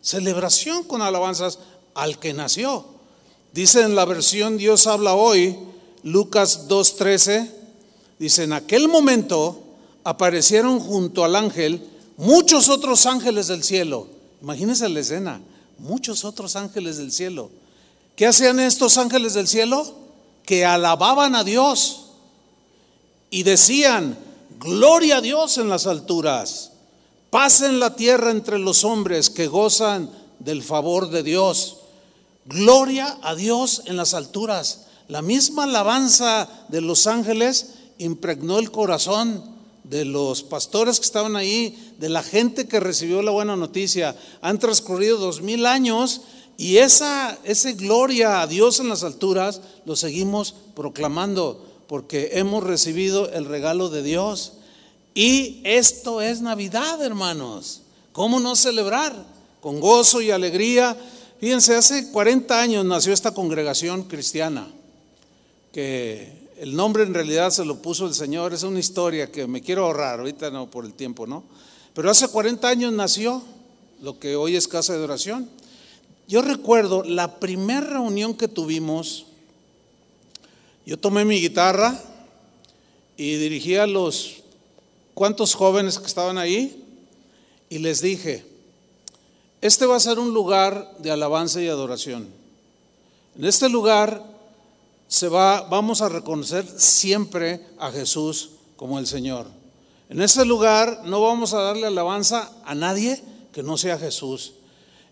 celebración 0.00 0.84
con 0.84 1.02
alabanzas 1.02 1.58
al 1.94 2.18
que 2.18 2.32
nació. 2.32 2.84
Dice 3.52 3.82
en 3.82 3.94
la 3.94 4.04
versión 4.04 4.56
Dios 4.56 4.86
habla 4.86 5.14
hoy, 5.14 5.56
Lucas 6.02 6.68
2.13, 6.68 7.50
dice, 8.18 8.44
en 8.44 8.52
aquel 8.52 8.88
momento 8.88 9.62
aparecieron 10.02 10.80
junto 10.80 11.24
al 11.24 11.36
ángel 11.36 11.86
muchos 12.16 12.68
otros 12.68 13.06
ángeles 13.06 13.46
del 13.46 13.62
cielo. 13.62 14.08
Imagínense 14.42 14.88
la 14.88 15.00
escena, 15.00 15.40
muchos 15.78 16.24
otros 16.24 16.56
ángeles 16.56 16.98
del 16.98 17.12
cielo. 17.12 17.50
¿Qué 18.16 18.26
hacían 18.26 18.60
estos 18.60 18.98
ángeles 18.98 19.34
del 19.34 19.48
cielo? 19.48 19.94
Que 20.44 20.64
alababan 20.64 21.34
a 21.34 21.44
Dios 21.44 22.10
y 23.30 23.42
decían, 23.42 24.16
gloria 24.58 25.18
a 25.18 25.20
Dios 25.20 25.58
en 25.58 25.68
las 25.68 25.86
alturas, 25.86 26.72
paz 27.30 27.62
en 27.62 27.80
la 27.80 27.96
tierra 27.96 28.30
entre 28.30 28.58
los 28.58 28.84
hombres 28.84 29.30
que 29.30 29.46
gozan 29.46 30.10
del 30.38 30.62
favor 30.62 31.10
de 31.10 31.22
Dios. 31.22 31.78
Gloria 32.46 33.18
a 33.22 33.34
Dios 33.34 33.82
en 33.86 33.96
las 33.96 34.14
alturas. 34.14 34.86
La 35.08 35.22
misma 35.22 35.64
alabanza 35.64 36.48
de 36.68 36.80
los 36.80 37.06
ángeles 37.06 37.74
impregnó 37.98 38.58
el 38.58 38.70
corazón 38.70 39.54
de 39.84 40.04
los 40.04 40.42
pastores 40.42 40.98
que 40.98 41.06
estaban 41.06 41.36
ahí, 41.36 41.94
de 41.98 42.08
la 42.08 42.22
gente 42.22 42.66
que 42.66 42.80
recibió 42.80 43.22
la 43.22 43.30
buena 43.30 43.56
noticia. 43.56 44.16
Han 44.40 44.58
transcurrido 44.58 45.18
dos 45.18 45.42
mil 45.42 45.66
años 45.66 46.22
y 46.56 46.78
esa, 46.78 47.38
esa 47.44 47.72
gloria 47.72 48.40
a 48.40 48.46
Dios 48.46 48.80
en 48.80 48.88
las 48.88 49.02
alturas 49.02 49.60
lo 49.84 49.96
seguimos 49.96 50.54
proclamando 50.74 51.73
porque 51.86 52.30
hemos 52.34 52.64
recibido 52.64 53.30
el 53.30 53.44
regalo 53.44 53.88
de 53.88 54.02
Dios. 54.02 54.54
Y 55.14 55.60
esto 55.64 56.20
es 56.20 56.40
Navidad, 56.40 57.02
hermanos. 57.02 57.82
¿Cómo 58.12 58.40
no 58.40 58.56
celebrar? 58.56 59.14
Con 59.60 59.80
gozo 59.80 60.20
y 60.20 60.30
alegría. 60.30 60.96
Fíjense, 61.40 61.74
hace 61.74 62.10
40 62.10 62.60
años 62.60 62.84
nació 62.84 63.12
esta 63.12 63.32
congregación 63.32 64.04
cristiana 64.04 64.68
que 65.74 66.32
el 66.58 66.76
nombre 66.76 67.02
en 67.02 67.12
realidad 67.12 67.50
se 67.50 67.64
lo 67.64 67.82
puso 67.82 68.06
el 68.06 68.14
Señor, 68.14 68.54
es 68.54 68.62
una 68.62 68.78
historia 68.78 69.32
que 69.32 69.48
me 69.48 69.60
quiero 69.60 69.84
ahorrar, 69.84 70.20
ahorita 70.20 70.52
no 70.52 70.70
por 70.70 70.84
el 70.84 70.94
tiempo, 70.94 71.26
¿no? 71.26 71.42
Pero 71.94 72.08
hace 72.08 72.28
40 72.28 72.68
años 72.68 72.92
nació 72.92 73.42
lo 74.00 74.20
que 74.20 74.36
hoy 74.36 74.54
es 74.54 74.68
casa 74.68 74.96
de 74.96 75.02
oración. 75.02 75.48
Yo 76.28 76.42
recuerdo 76.42 77.02
la 77.02 77.40
primera 77.40 77.80
reunión 77.80 78.34
que 78.34 78.46
tuvimos, 78.46 79.26
yo 80.86 80.98
tomé 80.98 81.24
mi 81.24 81.40
guitarra 81.40 81.98
y 83.16 83.36
dirigí 83.36 83.76
a 83.76 83.86
los 83.86 84.42
cuantos 85.14 85.54
jóvenes 85.54 85.98
que 85.98 86.06
estaban 86.06 86.38
ahí 86.38 86.84
y 87.68 87.78
les 87.78 88.00
dije, 88.00 88.44
este 89.60 89.86
va 89.86 89.96
a 89.96 90.00
ser 90.00 90.18
un 90.18 90.34
lugar 90.34 90.94
de 90.98 91.10
alabanza 91.10 91.62
y 91.62 91.68
adoración. 91.68 92.28
En 93.36 93.44
este 93.44 93.68
lugar 93.68 94.22
se 95.08 95.28
va, 95.28 95.62
vamos 95.62 96.02
a 96.02 96.08
reconocer 96.08 96.66
siempre 96.76 97.64
a 97.78 97.90
Jesús 97.90 98.50
como 98.76 98.98
el 98.98 99.06
Señor. 99.06 99.46
En 100.10 100.20
ese 100.20 100.44
lugar 100.44 101.02
no 101.04 101.22
vamos 101.22 101.54
a 101.54 101.62
darle 101.62 101.86
alabanza 101.86 102.52
a 102.64 102.74
nadie 102.74 103.22
que 103.52 103.62
no 103.62 103.78
sea 103.78 103.98
Jesús. 103.98 104.52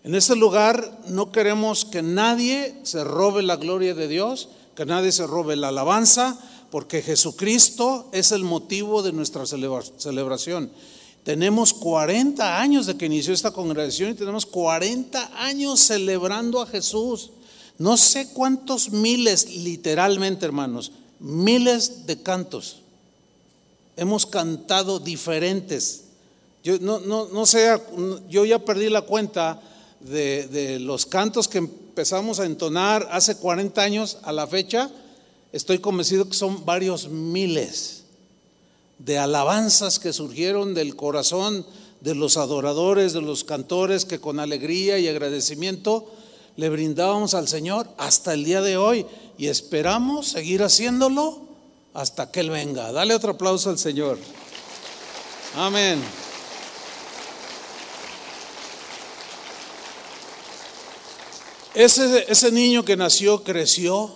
En 0.03 0.15
este 0.15 0.35
lugar 0.35 0.99
no 1.07 1.31
queremos 1.31 1.85
que 1.85 2.03
nadie 2.03 2.75
se 2.83 3.03
robe 3.03 3.41
la 3.41 3.55
gloria 3.55 3.93
de 3.93 4.07
Dios, 4.07 4.49
que 4.75 4.85
nadie 4.85 5.11
se 5.11 5.27
robe 5.27 5.55
la 5.55 5.69
alabanza, 5.69 6.37
porque 6.71 7.01
Jesucristo 7.01 8.09
es 8.11 8.31
el 8.31 8.43
motivo 8.43 9.03
de 9.03 9.11
nuestra 9.11 9.45
celebración. 9.45 10.71
Tenemos 11.23 11.73
40 11.73 12.59
años 12.59 12.85
de 12.85 12.97
que 12.97 13.05
inició 13.05 13.33
esta 13.33 13.51
congregación 13.51 14.11
y 14.11 14.15
tenemos 14.15 14.45
40 14.45 15.31
años 15.45 15.79
celebrando 15.79 16.61
a 16.61 16.65
Jesús. 16.67 17.31
No 17.77 17.95
sé 17.95 18.29
cuántos 18.33 18.91
miles, 18.91 19.55
literalmente 19.55 20.45
hermanos, 20.45 20.91
miles 21.19 22.05
de 22.05 22.21
cantos. 22.21 22.79
Hemos 23.95 24.25
cantado 24.25 24.99
diferentes. 24.99 26.05
Yo 26.63 26.79
no, 26.79 26.99
no, 26.99 27.45
sé, 27.45 27.79
yo 28.29 28.45
ya 28.45 28.59
perdí 28.59 28.89
la 28.89 29.03
cuenta 29.03 29.61
de, 29.99 30.47
de 30.47 30.79
los 30.79 31.05
cantos 31.05 31.47
que 31.47 31.67
empezamos 31.93 32.39
a 32.39 32.45
entonar 32.45 33.07
hace 33.11 33.35
40 33.37 33.79
años 33.79 34.17
a 34.23 34.31
la 34.31 34.47
fecha. 34.47 34.89
Estoy 35.51 35.77
convencido 35.77 36.27
que 36.27 36.33
son 36.33 36.65
varios 36.65 37.07
miles 37.07 38.05
de 38.97 39.19
alabanzas 39.19 39.99
que 39.99 40.11
surgieron 40.11 40.73
del 40.73 40.95
corazón 40.95 41.63
de 42.01 42.15
los 42.15 42.37
adoradores, 42.37 43.13
de 43.13 43.21
los 43.21 43.43
cantores 43.43 44.05
que 44.05 44.19
con 44.19 44.39
alegría 44.39 44.97
y 44.97 45.07
agradecimiento 45.07 46.11
le 46.55 46.69
brindábamos 46.69 47.35
al 47.35 47.47
Señor 47.47 47.87
hasta 47.99 48.33
el 48.33 48.43
día 48.43 48.61
de 48.61 48.75
hoy 48.75 49.05
y 49.37 49.49
esperamos 49.49 50.29
seguir 50.29 50.63
haciéndolo 50.63 51.43
hasta 51.93 52.31
que 52.31 52.39
Él 52.39 52.49
venga. 52.49 52.91
Dale 52.91 53.13
otro 53.13 53.33
aplauso 53.33 53.69
al 53.69 53.77
Señor. 53.77 54.17
Amén. 55.55 56.01
Ese, 61.75 62.51
niño 62.51 62.85
que 62.85 62.95
nació 62.95 63.43
creció 63.43 64.13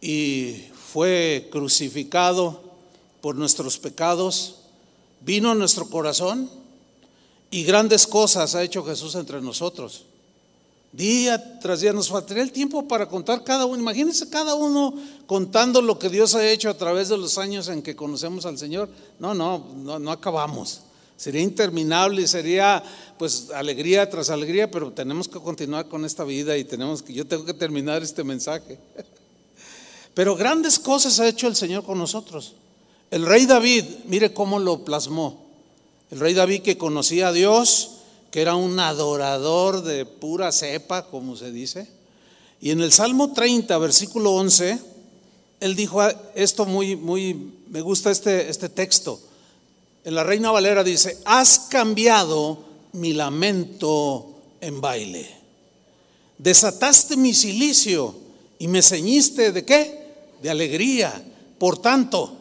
y 0.00 0.64
fue 0.92 1.48
crucificado 1.52 2.60
por 3.20 3.36
nuestros 3.36 3.78
pecados, 3.78 4.56
vino 5.20 5.52
a 5.52 5.54
nuestro 5.54 5.88
corazón 5.88 6.50
y 7.52 7.62
grandes 7.62 8.06
cosas 8.08 8.56
ha 8.56 8.64
hecho 8.64 8.84
Jesús 8.84 9.14
entre 9.14 9.40
nosotros. 9.40 10.06
Día 10.90 11.60
tras 11.60 11.80
día 11.80 11.92
nos 11.92 12.08
faltaría 12.08 12.42
el 12.42 12.52
tiempo 12.52 12.88
para 12.88 13.08
contar 13.08 13.44
cada 13.44 13.64
uno. 13.64 13.78
Imagínense 13.78 14.28
cada 14.28 14.56
uno 14.56 14.94
contando 15.26 15.80
lo 15.82 16.00
que 16.00 16.08
Dios 16.08 16.34
ha 16.34 16.48
hecho 16.48 16.68
a 16.68 16.76
través 16.76 17.08
de 17.08 17.16
los 17.16 17.38
años 17.38 17.68
en 17.68 17.82
que 17.82 17.94
conocemos 17.94 18.44
al 18.44 18.58
Señor. 18.58 18.88
No, 19.20 19.34
no, 19.34 19.64
no, 19.76 20.00
no 20.00 20.10
acabamos. 20.10 20.82
Sería 21.24 21.40
interminable 21.40 22.28
sería 22.28 22.82
pues 23.16 23.48
alegría 23.54 24.10
tras 24.10 24.28
alegría, 24.28 24.70
pero 24.70 24.92
tenemos 24.92 25.26
que 25.26 25.40
continuar 25.40 25.88
con 25.88 26.04
esta 26.04 26.22
vida 26.22 26.54
y 26.58 26.64
tenemos 26.64 27.02
que 27.02 27.14
yo 27.14 27.26
tengo 27.26 27.46
que 27.46 27.54
terminar 27.54 28.02
este 28.02 28.22
mensaje. 28.24 28.78
Pero 30.12 30.36
grandes 30.36 30.78
cosas 30.78 31.18
ha 31.20 31.26
hecho 31.26 31.48
el 31.48 31.56
Señor 31.56 31.82
con 31.82 31.96
nosotros. 31.96 32.56
El 33.10 33.24
rey 33.24 33.46
David, 33.46 33.84
mire 34.04 34.34
cómo 34.34 34.58
lo 34.58 34.84
plasmó. 34.84 35.46
El 36.10 36.20
rey 36.20 36.34
David 36.34 36.60
que 36.60 36.76
conocía 36.76 37.28
a 37.28 37.32
Dios, 37.32 37.92
que 38.30 38.42
era 38.42 38.54
un 38.54 38.78
adorador 38.78 39.82
de 39.82 40.04
pura 40.04 40.52
cepa, 40.52 41.06
como 41.06 41.36
se 41.36 41.50
dice. 41.50 41.88
Y 42.60 42.70
en 42.70 42.82
el 42.82 42.92
Salmo 42.92 43.32
30, 43.32 43.78
versículo 43.78 44.32
11, 44.32 44.78
él 45.60 45.74
dijo 45.74 46.02
esto 46.34 46.66
muy, 46.66 46.96
muy, 46.96 47.54
me 47.70 47.80
gusta 47.80 48.10
este, 48.10 48.50
este 48.50 48.68
texto. 48.68 49.18
En 50.04 50.14
la 50.14 50.22
Reina 50.22 50.50
Valera 50.50 50.84
dice, 50.84 51.18
has 51.24 51.60
cambiado 51.70 52.58
mi 52.92 53.12
lamento 53.12 54.26
en 54.60 54.80
baile. 54.80 55.28
Desataste 56.36 57.16
mi 57.16 57.32
silicio 57.32 58.14
y 58.58 58.68
me 58.68 58.82
ceñiste 58.82 59.52
de 59.52 59.64
qué? 59.64 60.04
De 60.42 60.50
alegría. 60.50 61.24
Por 61.58 61.78
tanto, 61.78 62.36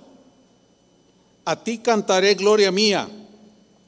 a 1.45 1.63
ti 1.63 1.77
cantaré 1.77 2.35
gloria 2.35 2.71
mía 2.71 3.09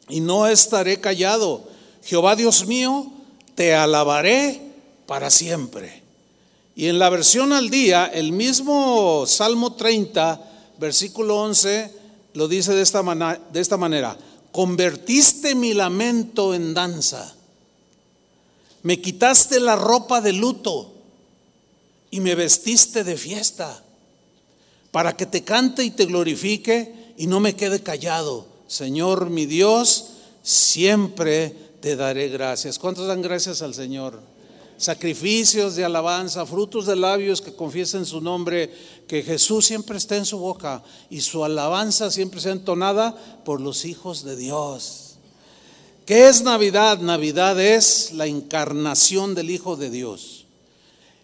y 0.07 0.21
no 0.21 0.47
estaré 0.47 0.99
callado 1.01 1.75
Jehová 2.05 2.35
Dios 2.35 2.67
mío, 2.67 3.11
te 3.55 3.73
alabaré 3.73 4.61
para 5.07 5.31
siempre. 5.31 6.03
Y 6.75 6.87
en 6.87 6.99
la 6.99 7.09
versión 7.09 7.51
al 7.51 7.71
día, 7.71 8.05
el 8.05 8.31
mismo 8.31 9.25
Salmo 9.25 9.73
30, 9.73 10.39
versículo 10.77 11.41
11, 11.41 11.91
lo 12.35 12.47
dice 12.47 12.73
de 12.73 12.81
esta, 12.81 13.01
de 13.51 13.59
esta 13.59 13.77
manera, 13.77 14.17
convertiste 14.51 15.55
mi 15.55 15.73
lamento 15.73 16.53
en 16.53 16.73
danza, 16.73 17.35
me 18.83 19.01
quitaste 19.01 19.59
la 19.59 19.75
ropa 19.75 20.21
de 20.21 20.33
luto 20.33 20.93
y 22.11 22.19
me 22.19 22.35
vestiste 22.35 23.03
de 23.03 23.17
fiesta, 23.17 23.83
para 24.91 25.17
que 25.17 25.25
te 25.25 25.43
cante 25.43 25.83
y 25.83 25.89
te 25.89 26.05
glorifique 26.05 27.13
y 27.17 27.27
no 27.27 27.39
me 27.39 27.55
quede 27.55 27.81
callado 27.81 28.55
Señor 28.67 29.29
mi 29.29 29.45
Dios, 29.45 30.07
siempre 30.41 31.55
te 31.81 31.95
daré 31.95 32.29
gracias. 32.29 32.79
¿Cuántos 32.79 33.07
dan 33.07 33.21
gracias 33.21 33.61
al 33.61 33.73
Señor? 33.73 34.19
Sacrificios 34.77 35.75
de 35.75 35.85
alabanza, 35.85 36.45
frutos 36.45 36.85
de 36.85 36.95
labios 36.95 37.41
que 37.41 37.55
confiesen 37.55 38.05
su 38.05 38.19
nombre, 38.19 38.73
que 39.07 39.23
Jesús 39.23 39.65
siempre 39.65 39.97
esté 39.97 40.17
en 40.17 40.25
su 40.25 40.37
boca 40.37 40.83
y 41.09 41.21
su 41.21 41.45
alabanza 41.45 42.11
siempre 42.11 42.41
sea 42.41 42.51
entonada 42.51 43.15
por 43.45 43.61
los 43.61 43.85
hijos 43.85 44.23
de 44.23 44.35
Dios. 44.35 45.15
¿Qué 46.05 46.27
es 46.27 46.43
Navidad? 46.43 46.99
Navidad 46.99 47.59
es 47.59 48.11
la 48.13 48.27
encarnación 48.27 49.33
del 49.33 49.49
Hijo 49.49 49.75
de 49.75 49.89
Dios. 49.89 50.45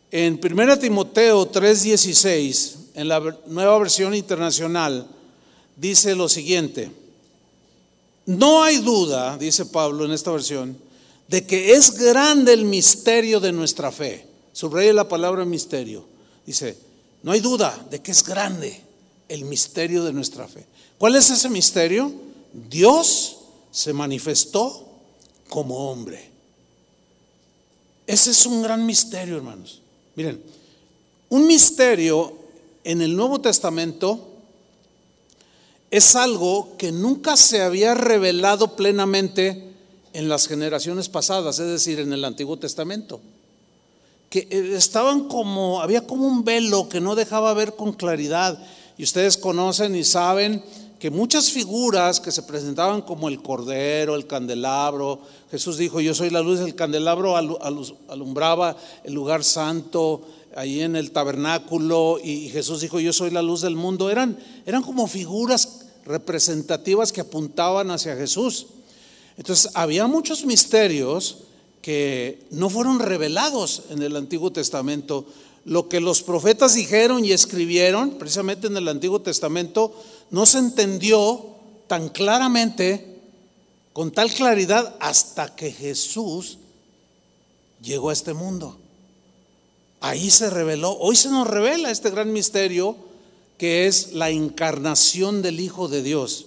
En 0.09 0.39
1 0.39 0.79
Timoteo 0.79 1.45
3:16, 1.51 2.75
en 2.95 3.07
la 3.07 3.37
nueva 3.45 3.77
versión 3.77 4.15
internacional, 4.15 5.07
dice 5.75 6.15
lo 6.15 6.27
siguiente. 6.27 6.91
No 8.25 8.63
hay 8.63 8.77
duda, 8.77 9.37
dice 9.37 9.65
Pablo 9.65 10.05
en 10.05 10.11
esta 10.11 10.31
versión, 10.31 10.77
de 11.31 11.45
que 11.45 11.71
es 11.71 11.97
grande 11.97 12.51
el 12.51 12.65
misterio 12.65 13.39
de 13.39 13.53
nuestra 13.53 13.89
fe. 13.89 14.27
Subraya 14.51 14.91
la 14.91 15.07
palabra 15.07 15.45
misterio. 15.45 16.03
Dice, 16.45 16.77
no 17.23 17.31
hay 17.31 17.39
duda 17.39 17.87
de 17.89 18.01
que 18.01 18.11
es 18.11 18.21
grande 18.21 18.81
el 19.29 19.45
misterio 19.45 20.03
de 20.03 20.11
nuestra 20.11 20.45
fe. 20.49 20.65
¿Cuál 20.97 21.15
es 21.15 21.29
ese 21.29 21.47
misterio? 21.47 22.11
Dios 22.69 23.37
se 23.71 23.93
manifestó 23.93 24.89
como 25.47 25.89
hombre. 25.89 26.29
Ese 28.05 28.31
es 28.31 28.45
un 28.45 28.61
gran 28.61 28.85
misterio, 28.85 29.37
hermanos. 29.37 29.81
Miren, 30.15 30.43
un 31.29 31.47
misterio 31.47 32.33
en 32.83 33.01
el 33.01 33.15
Nuevo 33.15 33.39
Testamento 33.39 34.27
es 35.89 36.13
algo 36.17 36.75
que 36.77 36.91
nunca 36.91 37.37
se 37.37 37.61
había 37.61 37.93
revelado 37.93 38.75
plenamente 38.75 39.70
en 40.13 40.29
las 40.29 40.47
generaciones 40.47 41.09
pasadas, 41.09 41.59
es 41.59 41.67
decir, 41.67 41.99
en 41.99 42.13
el 42.13 42.25
Antiguo 42.25 42.57
Testamento. 42.57 43.21
Que 44.29 44.47
eh, 44.49 44.73
estaban 44.75 45.27
como, 45.27 45.81
había 45.81 46.05
como 46.05 46.27
un 46.27 46.43
velo 46.43 46.89
que 46.89 47.01
no 47.01 47.15
dejaba 47.15 47.53
ver 47.53 47.75
con 47.75 47.93
claridad. 47.93 48.57
Y 48.97 49.03
ustedes 49.03 49.37
conocen 49.37 49.95
y 49.95 50.03
saben 50.03 50.63
que 50.99 51.09
muchas 51.09 51.51
figuras 51.51 52.19
que 52.19 52.31
se 52.31 52.43
presentaban 52.43 53.01
como 53.01 53.27
el 53.27 53.41
cordero, 53.41 54.15
el 54.15 54.27
candelabro, 54.27 55.19
Jesús 55.49 55.77
dijo, 55.77 55.99
yo 55.99 56.13
soy 56.13 56.29
la 56.29 56.41
luz 56.41 56.59
del 56.59 56.75
candelabro, 56.75 57.35
alumbraba 57.35 58.77
el 59.03 59.13
lugar 59.13 59.43
santo, 59.43 60.21
ahí 60.55 60.81
en 60.81 60.95
el 60.95 61.11
tabernáculo 61.11 62.19
y 62.23 62.49
Jesús 62.49 62.81
dijo, 62.81 62.99
yo 62.99 63.13
soy 63.13 63.31
la 63.31 63.41
luz 63.41 63.61
del 63.61 63.75
mundo. 63.75 64.09
Eran, 64.09 64.37
eran 64.65 64.83
como 64.83 65.07
figuras 65.07 65.87
representativas 66.05 67.11
que 67.11 67.21
apuntaban 67.21 67.91
hacia 67.91 68.15
Jesús. 68.15 68.67
Entonces, 69.41 69.71
había 69.73 70.05
muchos 70.05 70.45
misterios 70.45 71.39
que 71.81 72.45
no 72.51 72.69
fueron 72.69 72.99
revelados 72.99 73.81
en 73.89 74.03
el 74.03 74.15
Antiguo 74.15 74.51
Testamento. 74.51 75.25
Lo 75.65 75.89
que 75.89 75.99
los 75.99 76.21
profetas 76.21 76.75
dijeron 76.75 77.25
y 77.25 77.31
escribieron, 77.31 78.19
precisamente 78.19 78.67
en 78.67 78.77
el 78.77 78.87
Antiguo 78.87 79.19
Testamento, 79.19 79.95
no 80.29 80.45
se 80.45 80.59
entendió 80.59 81.43
tan 81.87 82.09
claramente, 82.09 83.19
con 83.93 84.11
tal 84.11 84.29
claridad, 84.29 84.95
hasta 84.99 85.55
que 85.55 85.71
Jesús 85.71 86.59
llegó 87.81 88.11
a 88.11 88.13
este 88.13 88.35
mundo. 88.35 88.77
Ahí 90.01 90.29
se 90.29 90.51
reveló, 90.51 90.91
hoy 90.99 91.15
se 91.15 91.29
nos 91.29 91.47
revela 91.47 91.89
este 91.89 92.11
gran 92.11 92.31
misterio 92.31 92.95
que 93.57 93.87
es 93.87 94.13
la 94.13 94.29
encarnación 94.29 95.41
del 95.41 95.59
Hijo 95.59 95.87
de 95.87 96.03
Dios. 96.03 96.45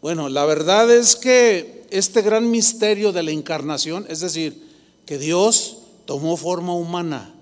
Bueno, 0.00 0.30
la 0.30 0.46
verdad 0.46 0.90
es 0.90 1.16
que 1.16 1.79
este 1.90 2.22
gran 2.22 2.50
misterio 2.50 3.12
de 3.12 3.22
la 3.22 3.30
encarnación, 3.30 4.06
es 4.08 4.20
decir, 4.20 4.68
que 5.06 5.18
Dios 5.18 5.78
tomó 6.06 6.36
forma 6.36 6.74
humana, 6.74 7.34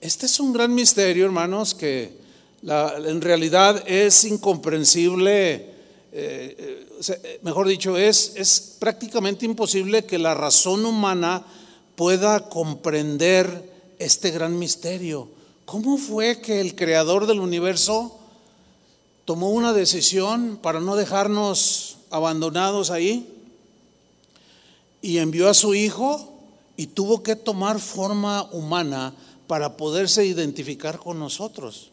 este 0.00 0.24
es 0.24 0.40
un 0.40 0.54
gran 0.54 0.74
misterio, 0.74 1.26
hermanos, 1.26 1.74
que 1.74 2.16
en 2.62 3.20
realidad 3.20 3.84
es 3.86 4.24
incomprensible, 4.24 5.74
eh, 6.12 6.86
eh, 7.06 7.40
mejor 7.42 7.68
dicho, 7.68 7.98
es, 7.98 8.32
es 8.36 8.76
prácticamente 8.78 9.44
imposible 9.44 10.06
que 10.06 10.18
la 10.18 10.34
razón 10.34 10.86
humana 10.86 11.44
pueda 11.96 12.48
comprender 12.48 13.70
este 13.98 14.30
gran 14.30 14.58
misterio. 14.58 15.28
¿Cómo 15.66 15.98
fue 15.98 16.40
que 16.40 16.62
el 16.62 16.74
creador 16.74 17.26
del 17.26 17.40
universo 17.40 18.18
tomó 19.26 19.50
una 19.50 19.74
decisión 19.74 20.58
para 20.62 20.80
no 20.80 20.96
dejarnos 20.96 21.98
abandonados 22.10 22.90
ahí 22.90 23.39
y 25.02 25.18
envió 25.18 25.48
a 25.48 25.54
su 25.54 25.74
hijo 25.74 26.38
y 26.76 26.88
tuvo 26.88 27.22
que 27.22 27.36
tomar 27.36 27.78
forma 27.78 28.44
humana 28.52 29.14
para 29.46 29.76
poderse 29.76 30.24
identificar 30.24 30.98
con 30.98 31.18
nosotros. 31.18 31.90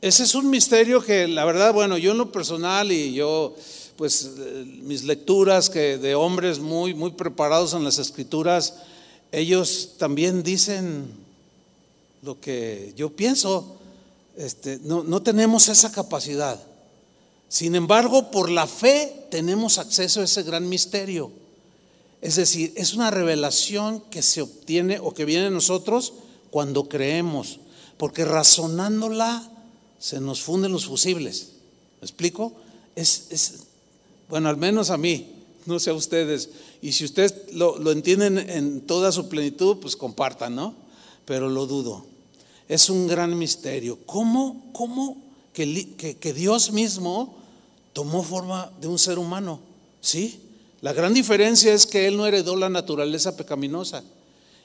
Ese 0.00 0.24
es 0.24 0.34
un 0.34 0.50
misterio 0.50 1.02
que 1.02 1.26
la 1.26 1.44
verdad, 1.44 1.72
bueno, 1.72 1.98
yo 1.98 2.12
en 2.12 2.18
lo 2.18 2.30
personal 2.30 2.92
y 2.92 3.14
yo, 3.14 3.54
pues 3.96 4.32
mis 4.82 5.04
lecturas 5.04 5.70
que 5.70 5.98
de 5.98 6.14
hombres 6.14 6.60
muy, 6.60 6.94
muy 6.94 7.12
preparados 7.12 7.74
en 7.74 7.84
las 7.84 7.98
escrituras, 7.98 8.74
ellos 9.32 9.94
también 9.98 10.42
dicen 10.42 11.10
lo 12.22 12.40
que 12.40 12.92
yo 12.96 13.10
pienso. 13.10 13.76
Este, 14.36 14.78
no, 14.82 15.02
no 15.02 15.22
tenemos 15.22 15.68
esa 15.68 15.90
capacidad. 15.90 16.60
Sin 17.48 17.74
embargo, 17.74 18.30
por 18.30 18.50
la 18.50 18.66
fe 18.66 19.26
tenemos 19.30 19.78
acceso 19.78 20.20
a 20.20 20.24
ese 20.24 20.42
gran 20.42 20.68
misterio. 20.68 21.32
Es 22.20 22.36
decir, 22.36 22.72
es 22.76 22.94
una 22.94 23.10
revelación 23.10 24.00
que 24.10 24.22
se 24.22 24.42
obtiene 24.42 24.98
o 24.98 25.14
que 25.14 25.24
viene 25.24 25.46
a 25.46 25.50
nosotros 25.50 26.14
cuando 26.50 26.88
creemos, 26.88 27.60
porque 27.96 28.24
razonándola 28.24 29.50
se 29.98 30.20
nos 30.20 30.42
funden 30.42 30.72
los 30.72 30.86
fusibles. 30.86 31.52
¿Me 32.00 32.06
explico? 32.06 32.52
Es, 32.96 33.26
es 33.30 33.54
bueno, 34.28 34.48
al 34.48 34.56
menos 34.56 34.90
a 34.90 34.98
mí, 34.98 35.38
no 35.66 35.78
sé 35.78 35.90
a 35.90 35.94
ustedes. 35.94 36.50
Y 36.82 36.92
si 36.92 37.04
ustedes 37.04 37.52
lo, 37.52 37.90
entienden 37.90 38.38
en 38.38 38.80
toda 38.82 39.10
su 39.12 39.28
plenitud, 39.28 39.78
pues 39.78 39.96
compartan, 39.96 40.54
¿no? 40.54 40.74
Pero 41.24 41.48
lo 41.48 41.66
dudo. 41.66 42.04
Es 42.68 42.90
un 42.90 43.06
gran 43.06 43.36
misterio. 43.38 43.98
¿Cómo, 44.04 44.70
cómo 44.72 45.16
que, 45.52 46.16
que, 46.20 46.32
Dios 46.32 46.72
mismo 46.72 47.36
tomó 47.92 48.22
forma 48.22 48.70
de 48.80 48.88
un 48.88 48.98
ser 48.98 49.18
humano? 49.18 49.60
¿Sí? 50.00 50.40
La 50.80 50.92
gran 50.92 51.12
diferencia 51.12 51.72
es 51.72 51.86
que 51.86 52.06
Él 52.06 52.16
no 52.16 52.26
heredó 52.26 52.56
la 52.56 52.68
naturaleza 52.68 53.36
pecaminosa 53.36 54.02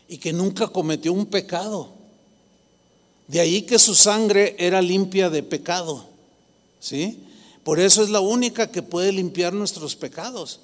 y 0.08 0.18
que 0.18 0.34
nunca 0.34 0.68
cometió 0.68 1.12
un 1.14 1.26
pecado. 1.26 1.90
De 3.28 3.40
ahí 3.40 3.64
que 3.64 3.80
su 3.80 3.96
sangre 3.96 4.56
era 4.60 4.82
limpia 4.82 5.30
de 5.30 5.42
pecado. 5.42 6.06
¿Sí? 6.80 7.20
Por 7.64 7.80
eso 7.80 8.04
es 8.04 8.10
la 8.10 8.20
única 8.20 8.70
que 8.70 8.84
puede 8.84 9.12
limpiar 9.12 9.54
nuestros 9.54 9.96
pecados. 9.96 10.60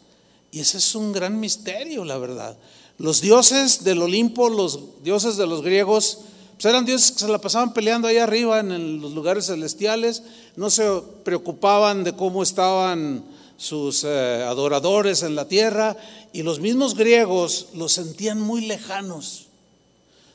Y 0.52 0.60
ese 0.60 0.78
es 0.78 0.96
un 0.96 1.12
gran 1.12 1.40
misterio, 1.40 2.04
la 2.04 2.18
verdad. 2.18 2.58
Los 2.98 3.22
dioses 3.22 3.84
del 3.84 4.02
Olimpo, 4.02 4.50
los 4.50 5.04
dioses 5.04 5.38
de 5.38 5.48
los 5.48 5.62
griegos, 5.62 6.20
pues 6.54 6.66
eran 6.66 6.86
dioses 6.86 7.14
que 7.14 7.20
se 7.20 7.28
la 7.30 7.40
pasaban 7.40 7.74
peleando 7.74 8.08
ahí 8.08 8.18
arriba 8.18 8.60
en 8.60 9.00
los 9.00 9.14
lugares 9.14 9.46
celestiales, 9.46 10.24
no 10.58 10.70
se 10.70 10.86
preocupaban 11.24 12.04
de 12.04 12.14
cómo 12.14 12.44
estaban 12.44 13.24
sus 13.60 14.06
eh, 14.06 14.43
adoradores 14.48 15.22
en 15.22 15.36
la 15.36 15.45
tierra 15.45 15.98
y 16.32 16.43
los 16.43 16.62
mismos 16.62 16.95
griegos 16.95 17.67
los 17.76 17.91
sentían 17.91 18.39
muy 18.39 18.65
lejanos. 18.65 19.48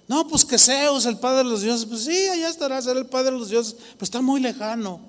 No, 0.06 0.28
pues 0.28 0.44
que 0.44 0.58
Zeus, 0.58 1.06
el 1.06 1.18
padre 1.18 1.38
de 1.38 1.44
los 1.44 1.62
dioses, 1.62 1.86
pues 1.86 2.04
sí, 2.04 2.28
allá 2.28 2.50
estará, 2.50 2.80
ser 2.82 2.98
el 2.98 3.06
padre 3.06 3.32
de 3.32 3.38
los 3.38 3.48
dioses, 3.48 3.76
pues 3.96 4.08
está 4.08 4.20
muy 4.20 4.40
lejano. 4.40 5.00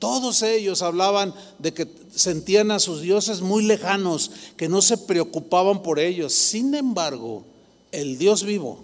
Todos 0.00 0.42
ellos 0.42 0.82
hablaban 0.82 1.32
de 1.60 1.72
que 1.72 1.86
sentían 2.12 2.72
a 2.72 2.80
sus 2.80 3.02
dioses 3.02 3.40
muy 3.40 3.62
lejanos, 3.62 4.32
que 4.56 4.68
no 4.68 4.82
se 4.82 4.98
preocupaban 4.98 5.82
por 5.82 6.00
ellos. 6.00 6.32
Sin 6.32 6.74
embargo, 6.74 7.44
el 7.92 8.18
Dios 8.18 8.42
vivo, 8.42 8.80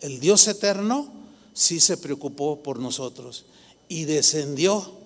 el 0.00 0.18
Dios 0.18 0.48
eterno, 0.48 1.12
sí 1.54 1.78
se 1.78 1.96
preocupó 1.96 2.60
por 2.60 2.80
nosotros 2.80 3.44
y 3.88 4.04
descendió. 4.04 5.05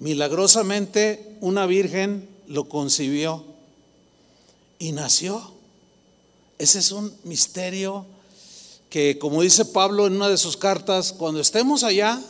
Milagrosamente 0.00 1.36
una 1.40 1.66
virgen 1.66 2.28
lo 2.48 2.64
concibió 2.64 3.44
y 4.78 4.92
nació. 4.92 5.52
Ese 6.58 6.80
es 6.80 6.90
un 6.90 7.14
misterio 7.22 8.04
que, 8.88 9.18
como 9.18 9.42
dice 9.42 9.64
Pablo 9.64 10.06
en 10.06 10.16
una 10.16 10.28
de 10.28 10.36
sus 10.36 10.56
cartas, 10.56 11.12
cuando 11.12 11.40
estemos 11.40 11.84
allá, 11.84 12.20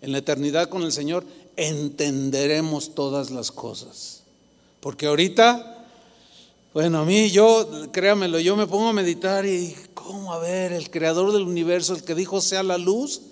en 0.00 0.12
la 0.12 0.18
eternidad 0.18 0.68
con 0.68 0.84
el 0.84 0.92
Señor, 0.92 1.24
entenderemos 1.56 2.94
todas 2.94 3.30
las 3.30 3.50
cosas. 3.50 4.22
Porque 4.80 5.06
ahorita 5.06 5.76
bueno, 6.76 6.98
a 6.98 7.04
mí 7.06 7.30
yo, 7.30 7.66
créamelo, 7.90 8.38
yo 8.38 8.54
me 8.54 8.66
pongo 8.66 8.88
a 8.88 8.92
meditar 8.92 9.46
y, 9.46 9.74
¿cómo? 9.94 10.34
A 10.34 10.38
ver, 10.38 10.74
el 10.74 10.90
creador 10.90 11.32
del 11.32 11.44
universo, 11.44 11.94
el 11.94 12.04
que 12.04 12.14
dijo 12.14 12.42
sea 12.42 12.62
la 12.62 12.76
luz, 12.76 13.22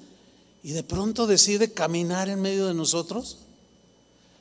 y 0.64 0.72
de 0.72 0.82
pronto 0.82 1.26
decide 1.26 1.72
caminar 1.72 2.30
en 2.30 2.40
medio 2.40 2.66
de 2.66 2.74
nosotros. 2.74 3.36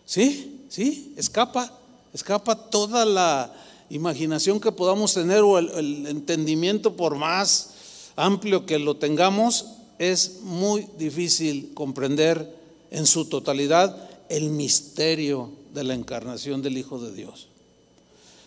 ¿Sí? 0.06 0.62
¿sí? 0.70 1.14
Escapa, 1.18 1.78
escapa 2.14 2.56
toda 2.56 3.06
la 3.06 3.54
imaginación 3.90 4.62
que 4.62 4.72
podamos 4.72 5.14
tener 5.14 5.42
o 5.42 5.60
el, 5.60 6.08
entendimiento 6.08 6.96
por 6.96 7.16
más 7.16 7.72
amplio 8.16 8.66
que 8.66 8.80
lo 8.80 8.96
tengamos, 8.96 9.66
es 10.00 10.40
muy 10.44 10.88
difícil 10.98 11.74
comprender 11.74 12.56
en 12.90 13.06
su 13.06 13.26
totalidad 13.26 14.10
el 14.30 14.50
misterio 14.50 15.52
de 15.74 15.84
la 15.84 15.94
encarnación 15.94 16.62
del 16.62 16.78
Hijo 16.78 17.00
de 17.00 17.12
Dios. 17.12 17.48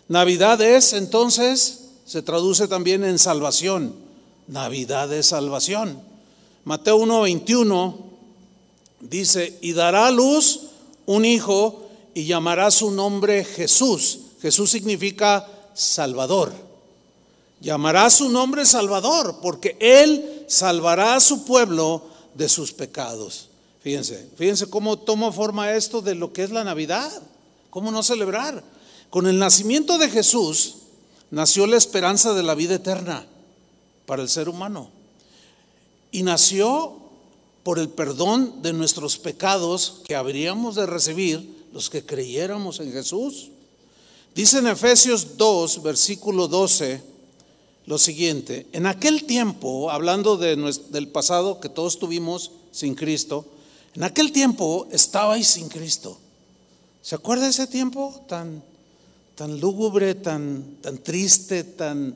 Navidad 0.08 0.62
es 0.62 0.94
entonces, 0.94 1.90
se 2.06 2.22
traduce 2.22 2.68
también 2.68 3.04
en 3.04 3.18
salvación. 3.18 3.94
Navidad 4.46 5.12
es 5.12 5.26
salvación. 5.26 6.15
Mateo 6.66 6.98
1:21 6.98 7.94
dice, 8.98 9.56
y 9.62 9.72
dará 9.72 10.08
a 10.08 10.10
luz 10.10 10.62
un 11.06 11.24
hijo 11.24 11.88
y 12.12 12.24
llamará 12.24 12.72
su 12.72 12.90
nombre 12.90 13.44
Jesús. 13.44 14.18
Jesús 14.42 14.72
significa 14.72 15.48
Salvador. 15.74 16.52
Llamará 17.60 18.10
su 18.10 18.28
nombre 18.28 18.66
Salvador 18.66 19.38
porque 19.40 19.76
Él 19.78 20.44
salvará 20.48 21.14
a 21.14 21.20
su 21.20 21.44
pueblo 21.44 22.02
de 22.34 22.48
sus 22.48 22.72
pecados. 22.72 23.48
Fíjense, 23.80 24.28
fíjense 24.36 24.68
cómo 24.68 24.98
toma 24.98 25.30
forma 25.30 25.72
esto 25.72 26.02
de 26.02 26.16
lo 26.16 26.32
que 26.32 26.42
es 26.42 26.50
la 26.50 26.64
Navidad. 26.64 27.12
¿Cómo 27.70 27.92
no 27.92 28.02
celebrar? 28.02 28.64
Con 29.08 29.28
el 29.28 29.38
nacimiento 29.38 29.98
de 29.98 30.10
Jesús 30.10 30.78
nació 31.30 31.68
la 31.68 31.76
esperanza 31.76 32.34
de 32.34 32.42
la 32.42 32.56
vida 32.56 32.74
eterna 32.74 33.24
para 34.04 34.22
el 34.22 34.28
ser 34.28 34.48
humano. 34.48 34.95
Y 36.16 36.22
nació 36.22 36.96
por 37.62 37.78
el 37.78 37.90
perdón 37.90 38.62
de 38.62 38.72
nuestros 38.72 39.18
pecados 39.18 40.00
que 40.06 40.16
habríamos 40.16 40.74
de 40.74 40.86
recibir 40.86 41.66
los 41.74 41.90
que 41.90 42.06
creyéramos 42.06 42.80
en 42.80 42.90
Jesús. 42.90 43.50
Dice 44.34 44.60
en 44.60 44.68
Efesios 44.68 45.36
2, 45.36 45.82
versículo 45.82 46.48
12, 46.48 47.02
lo 47.84 47.98
siguiente, 47.98 48.66
en 48.72 48.86
aquel 48.86 49.24
tiempo, 49.24 49.90
hablando 49.90 50.38
de 50.38 50.56
del 50.88 51.08
pasado 51.08 51.60
que 51.60 51.68
todos 51.68 51.98
tuvimos 51.98 52.50
sin 52.72 52.94
Cristo, 52.94 53.44
en 53.94 54.02
aquel 54.02 54.32
tiempo 54.32 54.88
estabais 54.92 55.46
sin 55.46 55.68
Cristo. 55.68 56.16
¿Se 57.02 57.14
acuerda 57.14 57.46
ese 57.46 57.66
tiempo 57.66 58.24
tan, 58.26 58.62
tan 59.34 59.60
lúgubre, 59.60 60.14
tan, 60.14 60.78
tan 60.80 60.96
triste, 60.96 61.62
tan, 61.62 62.14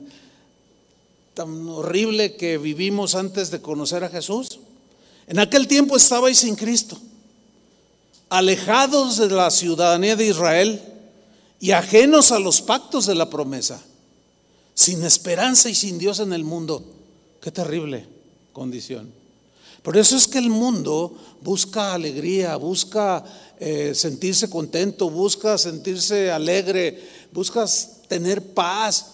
tan 1.33 1.67
horrible 1.69 2.35
que 2.35 2.57
vivimos 2.57 3.15
antes 3.15 3.51
de 3.51 3.61
conocer 3.61 4.03
a 4.03 4.09
Jesús? 4.09 4.59
En 5.27 5.39
aquel 5.39 5.67
tiempo 5.67 5.95
estabais 5.95 6.39
sin 6.39 6.55
Cristo, 6.55 6.97
alejados 8.29 9.17
de 9.17 9.29
la 9.29 9.49
ciudadanía 9.49 10.15
de 10.15 10.27
Israel 10.27 10.81
y 11.59 11.71
ajenos 11.71 12.31
a 12.31 12.39
los 12.39 12.61
pactos 12.61 13.05
de 13.05 13.15
la 13.15 13.29
promesa, 13.29 13.81
sin 14.73 15.03
esperanza 15.03 15.69
y 15.69 15.75
sin 15.75 15.97
Dios 15.97 16.19
en 16.19 16.33
el 16.33 16.43
mundo. 16.43 16.83
Qué 17.41 17.51
terrible 17.51 18.07
condición. 18.51 19.11
Por 19.83 19.97
eso 19.97 20.15
es 20.15 20.27
que 20.27 20.37
el 20.37 20.49
mundo 20.49 21.15
busca 21.41 21.93
alegría, 21.93 22.55
busca 22.55 23.23
eh, 23.59 23.93
sentirse 23.95 24.49
contento, 24.49 25.09
busca 25.09 25.57
sentirse 25.57 26.31
alegre, 26.31 27.01
busca 27.31 27.65
tener 28.07 28.53
paz, 28.53 29.10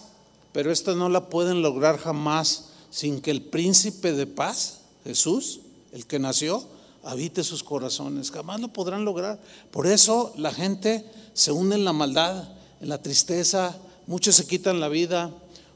pero 0.52 0.72
esta 0.72 0.94
no 0.94 1.08
la 1.08 1.28
pueden 1.28 1.62
lograr 1.62 1.98
jamás 1.98 2.70
sin 2.90 3.20
que 3.20 3.30
el 3.30 3.42
príncipe 3.42 4.12
de 4.12 4.26
paz, 4.26 4.80
Jesús, 5.04 5.60
el 5.92 6.06
que 6.06 6.18
nació, 6.18 6.64
habite 7.02 7.44
sus 7.44 7.62
corazones. 7.62 8.30
Jamás 8.30 8.60
lo 8.60 8.68
podrán 8.68 9.04
lograr. 9.04 9.38
Por 9.70 9.86
eso 9.86 10.32
la 10.36 10.52
gente 10.52 11.04
se 11.34 11.52
une 11.52 11.74
en 11.74 11.84
la 11.84 11.92
maldad, 11.92 12.48
en 12.80 12.88
la 12.88 13.02
tristeza, 13.02 13.76
muchos 14.06 14.36
se 14.36 14.46
quitan 14.46 14.80
la 14.80 14.88
vida, 14.88 15.30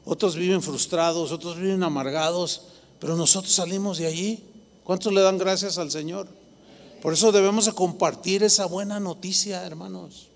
otros 0.05 0.35
viven 0.35 0.61
frustrados, 0.61 1.31
otros 1.31 1.57
viven 1.57 1.83
amargados, 1.83 2.63
pero 2.99 3.15
nosotros 3.15 3.53
salimos 3.53 3.97
de 3.97 4.07
allí 4.07 4.43
¿Cuántos 4.83 5.13
le 5.13 5.21
dan 5.21 5.37
gracias 5.37 5.77
al 5.77 5.91
Señor? 5.91 6.27
Por 7.01 7.13
eso 7.13 7.31
debemos 7.31 7.65
de 7.65 7.71
compartir 7.73 8.43
esa 8.43 8.65
buena 8.65 8.99
noticia, 8.99 9.65
hermanos. 9.65 10.27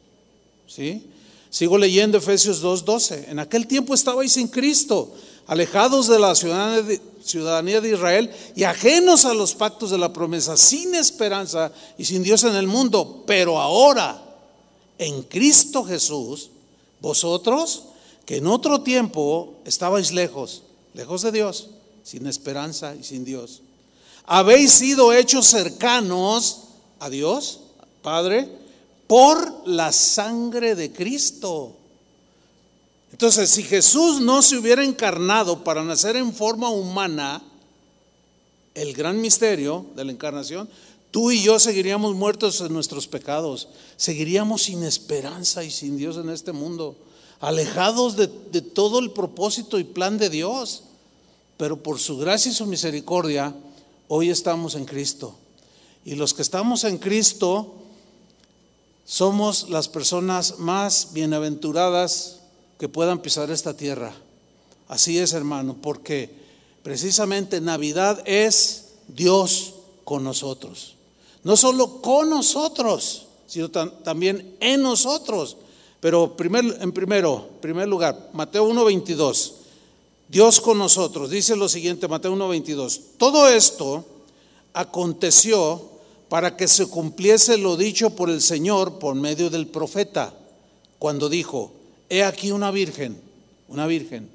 ¿Sí? 0.68 1.10
Sigo 1.50 1.78
leyendo 1.78 2.18
Efesios 2.18 2.62
2:12. 2.62 3.30
En 3.30 3.40
aquel 3.40 3.68
tiempo 3.68 3.94
estabais 3.94 4.34
sin 4.34 4.48
Cristo, 4.48 5.14
alejados 5.48 6.08
de 6.08 6.20
la 6.20 6.36
ciudadanía 6.36 7.82
de 7.82 7.92
Israel 7.92 8.32
y 8.56 8.64
ajenos 8.64 9.26
a 9.26 9.34
los 9.34 9.56
pactos 9.56 9.92
de 9.92 9.98
la 9.98 10.14
promesa, 10.14 10.58
sin 10.58 10.96
esperanza 10.96 11.72
y 11.98 12.06
sin 12.06 12.24
Dios 12.24 12.44
en 12.44 12.56
el 12.56 12.68
mundo. 12.68 13.24
Pero 13.26 13.60
ahora, 13.60 14.22
en 14.98 15.24
Cristo 15.24 15.84
Jesús, 15.84 16.50
vosotros 17.00 17.84
que 18.26 18.38
en 18.38 18.48
otro 18.48 18.82
tiempo 18.82 19.56
estabais 19.66 20.12
lejos, 20.12 20.64
lejos 20.94 21.22
de 21.22 21.32
Dios, 21.32 21.70
sin 22.04 22.28
esperanza 22.28 22.96
y 22.96 23.04
sin 23.04 23.24
Dios 23.24 23.62
habéis 24.28 24.74
sido 24.74 25.14
hechos 25.14 25.48
cercanos 25.48 26.64
a 27.00 27.10
Dios, 27.10 27.62
Padre, 28.04 28.48
por 29.08 29.68
la 29.68 29.92
sangre 29.92 30.76
de 30.76 30.92
Cristo. 30.92 31.76
Entonces, 33.12 33.50
si 33.50 33.64
Jesús 33.64 34.22
no 34.22 34.42
se 34.42 34.58
hubiera 34.58 34.84
encarnado 34.84 35.64
para 35.64 35.84
nacer 35.84 36.16
en 36.16 36.34
forma 36.34 36.70
humana, 36.70 37.42
el 38.76 38.94
gran 38.94 39.20
misterio 39.20 39.86
de 39.96 40.06
la 40.06 40.12
encarnación, 40.12 40.70
tú 41.10 41.32
y 41.32 41.42
yo 41.42 41.58
seguiríamos 41.58 42.16
muertos 42.16 42.62
en 42.62 42.74
nuestros 42.74 43.08
pecados, 43.08 43.70
seguiríamos 43.96 44.64
sin 44.64 44.84
esperanza 44.84 45.64
y 45.64 45.72
sin 45.72 45.98
Dios 45.98 46.18
en 46.18 46.30
este 46.30 46.52
mundo, 46.52 46.96
alejados 47.40 48.18
de, 48.18 48.30
de 48.52 48.62
todo 48.62 49.00
el 49.00 49.12
propósito 49.12 49.80
y 49.80 49.84
plan 49.84 50.18
de 50.18 50.30
Dios. 50.30 50.84
Pero 51.56 51.82
por 51.82 51.98
su 51.98 52.18
gracia 52.18 52.52
y 52.52 52.56
su 52.56 52.68
misericordia, 52.68 53.56
Hoy 54.10 54.30
estamos 54.30 54.76
en 54.76 54.86
Cristo. 54.86 55.36
Y 56.06 56.16
los 56.16 56.34
que 56.34 56.42
estamos 56.42 56.86
en 56.86 56.98
Cristo 56.98 57.74
somos 59.08 59.70
las 59.70 59.88
personas 59.88 60.60
más 60.60 61.14
bienaventuradas 61.14 62.42
que 62.78 62.90
puedan 62.90 63.20
pisar 63.20 63.50
esta 63.50 63.74
tierra. 63.74 64.14
Así 64.90 65.18
es, 65.18 65.32
hermano, 65.32 65.78
porque 65.82 66.30
precisamente 66.84 67.62
Navidad 67.62 68.22
es 68.26 68.90
Dios 69.08 69.76
con 70.04 70.26
nosotros. 70.26 70.96
No 71.44 71.56
solo 71.56 72.02
con 72.02 72.30
nosotros, 72.30 73.28
sino 73.48 73.70
también 73.72 74.58
en 74.60 74.82
nosotros. 74.82 75.56
Pero 76.02 76.36
en 76.38 76.92
primero, 76.92 77.50
primer 77.62 77.88
lugar, 77.88 78.30
Mateo 78.34 78.66
1:22. 78.66 79.54
Dios 80.28 80.60
con 80.60 80.78
nosotros. 80.78 81.30
Dice 81.30 81.56
lo 81.56 81.70
siguiente, 81.70 82.10
Mateo 82.10 82.34
1:22. 82.34 83.00
Todo 83.18 83.48
esto 83.48 84.04
aconteció 84.74 85.87
para 86.30 86.58
que 86.58 86.68
se 86.68 86.88
cumpliese 86.88 87.58
lo 87.58 87.78
dicho 87.78 88.12
por 88.12 88.30
el 88.30 88.42
Señor 88.42 89.00
por 89.00 89.16
medio 89.16 89.50
del 89.50 89.68
profeta, 89.68 90.34
cuando 91.00 91.30
dijo, 91.30 91.72
he 92.10 92.24
aquí 92.24 92.52
una 92.52 92.72
virgen, 92.72 93.20
una 93.68 93.88
virgen. 93.88 94.30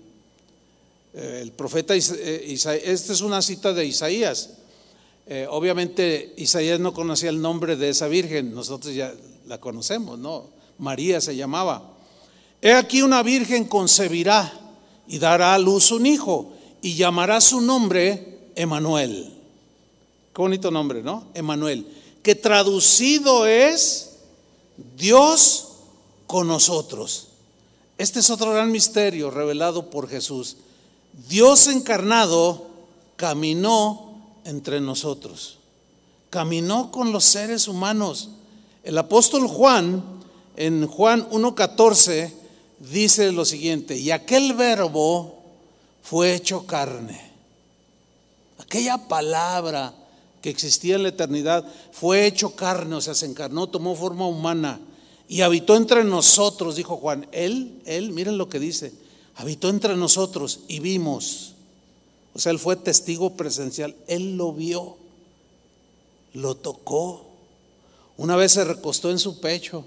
Eh, 1.14 1.40
el 1.42 1.52
profeta 1.52 1.94
eh, 1.94 2.44
Isaías, 2.48 2.84
esta 2.84 3.12
es 3.12 3.20
una 3.20 3.42
cita 3.42 3.72
de 3.72 3.84
Isaías. 3.84 4.50
Eh, 5.26 5.46
obviamente 5.48 6.34
Isaías 6.36 6.80
no 6.80 6.92
conocía 6.94 7.30
el 7.30 7.40
nombre 7.40 7.76
de 7.76 7.90
esa 7.90 8.08
virgen, 8.08 8.54
nosotros 8.54 8.94
ya 8.94 9.12
la 9.46 9.58
conocemos, 9.58 10.18
¿no? 10.18 10.46
María 10.78 11.20
se 11.20 11.36
llamaba. 11.36 11.90
He 12.60 12.72
aquí 12.72 13.02
una 13.02 13.22
virgen 13.22 13.64
concebirá 13.64 14.52
y 15.06 15.18
dará 15.18 15.54
a 15.54 15.58
luz 15.58 15.92
un 15.92 16.06
hijo 16.06 16.52
y 16.80 16.94
llamará 16.94 17.40
su 17.40 17.60
nombre 17.60 18.50
Emanuel. 18.54 19.41
Qué 20.34 20.40
bonito 20.40 20.70
nombre, 20.70 21.02
¿no? 21.02 21.26
Emanuel. 21.34 21.86
Que 22.22 22.34
traducido 22.34 23.46
es 23.46 24.12
Dios 24.96 25.68
con 26.26 26.48
nosotros. 26.48 27.28
Este 27.98 28.20
es 28.20 28.30
otro 28.30 28.52
gran 28.52 28.72
misterio 28.72 29.30
revelado 29.30 29.90
por 29.90 30.08
Jesús. 30.08 30.56
Dios 31.28 31.68
encarnado 31.68 32.66
caminó 33.16 34.12
entre 34.44 34.80
nosotros. 34.80 35.58
Caminó 36.30 36.90
con 36.90 37.12
los 37.12 37.24
seres 37.24 37.68
humanos. 37.68 38.30
El 38.82 38.96
apóstol 38.96 39.46
Juan, 39.46 40.02
en 40.56 40.86
Juan 40.86 41.28
1.14, 41.30 42.32
dice 42.78 43.30
lo 43.32 43.44
siguiente, 43.44 43.96
y 43.96 44.10
aquel 44.10 44.54
verbo 44.54 45.36
fue 46.02 46.34
hecho 46.34 46.66
carne. 46.66 47.30
Aquella 48.58 48.96
palabra 48.96 49.94
que 50.42 50.50
existía 50.50 50.96
en 50.96 51.04
la 51.04 51.08
eternidad 51.08 51.64
fue 51.92 52.26
hecho 52.26 52.54
carne, 52.54 52.96
o 52.96 53.00
sea, 53.00 53.14
se 53.14 53.26
encarnó, 53.26 53.68
tomó 53.68 53.96
forma 53.96 54.26
humana 54.26 54.80
y 55.28 55.40
habitó 55.40 55.76
entre 55.76 56.04
nosotros, 56.04 56.76
dijo 56.76 56.98
Juan. 56.98 57.26
Él, 57.32 57.80
él, 57.86 58.10
miren 58.10 58.36
lo 58.36 58.50
que 58.50 58.58
dice, 58.58 58.92
habitó 59.36 59.70
entre 59.70 59.96
nosotros 59.96 60.60
y 60.68 60.80
vimos. 60.80 61.54
O 62.34 62.38
sea, 62.38 62.52
él 62.52 62.58
fue 62.58 62.76
testigo 62.76 63.34
presencial, 63.34 63.96
él 64.08 64.36
lo 64.36 64.52
vio, 64.52 64.98
lo 66.34 66.56
tocó. 66.56 67.24
Una 68.18 68.36
vez 68.36 68.52
se 68.52 68.64
recostó 68.64 69.10
en 69.10 69.18
su 69.18 69.40
pecho 69.40 69.86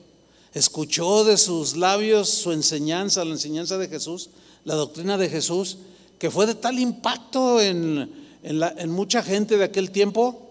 escuchó 0.56 1.26
de 1.26 1.38
sus 1.38 1.76
labios 1.76 2.30
su 2.30 2.54
enseñanza, 2.54 3.26
la 3.26 3.34
enseñanza 3.34 3.78
de 3.78 3.90
Jesús, 3.90 4.30
la 4.64 4.76
doctrina 4.76 5.18
de 5.18 5.30
Jesús, 5.30 5.78
que 6.18 6.32
fue 6.32 6.46
de 6.46 6.56
tal 6.56 6.80
impacto 6.80 7.62
en, 7.62 8.10
en 8.42 8.90
mucha 8.90 9.22
gente 9.22 9.58
de 9.58 9.66
aquel 9.66 9.92
tiempo 9.92 10.45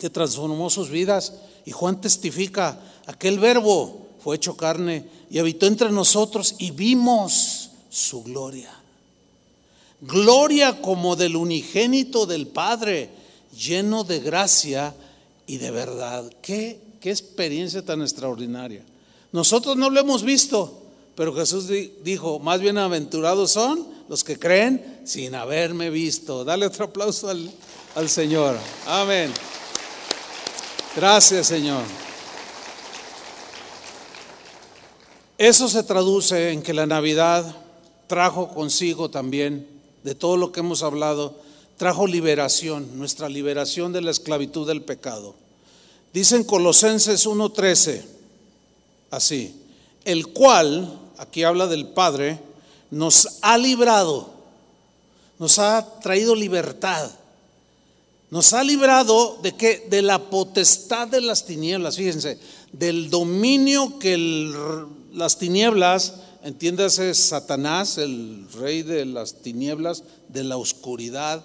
que 0.00 0.10
transformó 0.10 0.68
sus 0.68 0.88
vidas. 0.90 1.34
Y 1.64 1.70
Juan 1.70 2.00
testifica, 2.00 2.80
aquel 3.06 3.38
verbo 3.38 4.08
fue 4.18 4.34
hecho 4.34 4.56
carne 4.56 5.04
y 5.30 5.38
habitó 5.38 5.66
entre 5.66 5.92
nosotros 5.92 6.56
y 6.58 6.72
vimos 6.72 7.70
su 7.88 8.24
gloria. 8.24 8.72
Gloria 10.00 10.80
como 10.82 11.14
del 11.14 11.36
unigénito 11.36 12.26
del 12.26 12.48
Padre, 12.48 13.10
lleno 13.56 14.02
de 14.02 14.18
gracia 14.18 14.94
y 15.46 15.58
de 15.58 15.70
verdad. 15.70 16.32
¿Qué, 16.42 16.80
qué 17.00 17.10
experiencia 17.10 17.82
tan 17.82 18.02
extraordinaria. 18.02 18.82
Nosotros 19.32 19.76
no 19.76 19.90
lo 19.90 20.00
hemos 20.00 20.22
visto, 20.22 20.82
pero 21.16 21.34
Jesús 21.34 21.66
dijo, 22.04 22.38
más 22.38 22.60
bienaventurados 22.60 23.50
son 23.52 23.86
los 24.08 24.22
que 24.22 24.38
creen 24.38 25.00
sin 25.04 25.34
haberme 25.34 25.90
visto. 25.90 26.44
Dale 26.44 26.66
otro 26.66 26.86
aplauso 26.86 27.28
al, 27.28 27.50
al 27.94 28.08
Señor. 28.08 28.56
Amén. 28.86 29.32
Gracias, 30.96 31.46
Señor. 31.46 31.84
Eso 35.38 35.68
se 35.68 35.84
traduce 35.84 36.50
en 36.50 36.62
que 36.62 36.74
la 36.74 36.84
Navidad 36.84 37.54
trajo 38.08 38.48
consigo 38.48 39.08
también, 39.08 39.68
de 40.02 40.16
todo 40.16 40.36
lo 40.36 40.50
que 40.50 40.60
hemos 40.60 40.82
hablado, 40.82 41.36
trajo 41.76 42.08
liberación, 42.08 42.98
nuestra 42.98 43.28
liberación 43.28 43.92
de 43.92 44.02
la 44.02 44.10
esclavitud 44.10 44.66
del 44.66 44.82
pecado. 44.82 45.36
Dicen 46.12 46.42
Colosenses 46.42 47.24
1:13, 47.24 48.02
así, 49.12 49.54
el 50.04 50.26
cual, 50.32 50.98
aquí 51.18 51.44
habla 51.44 51.68
del 51.68 51.86
Padre, 51.86 52.40
nos 52.90 53.38
ha 53.42 53.56
librado, 53.56 54.28
nos 55.38 55.60
ha 55.60 56.00
traído 56.00 56.34
libertad 56.34 57.12
nos 58.30 58.52
ha 58.52 58.62
librado 58.62 59.38
de 59.42 59.56
que 59.56 59.86
de 59.90 60.02
la 60.02 60.30
potestad 60.30 61.08
de 61.08 61.20
las 61.20 61.46
tinieblas, 61.46 61.96
fíjense, 61.96 62.38
del 62.72 63.10
dominio 63.10 63.98
que 63.98 64.16
las 65.12 65.38
tinieblas, 65.38 66.14
entiéndase 66.44 67.12
Satanás, 67.14 67.98
el 67.98 68.46
rey 68.52 68.82
de 68.82 69.04
las 69.04 69.42
tinieblas, 69.42 70.04
de 70.28 70.44
la 70.44 70.56
oscuridad, 70.56 71.44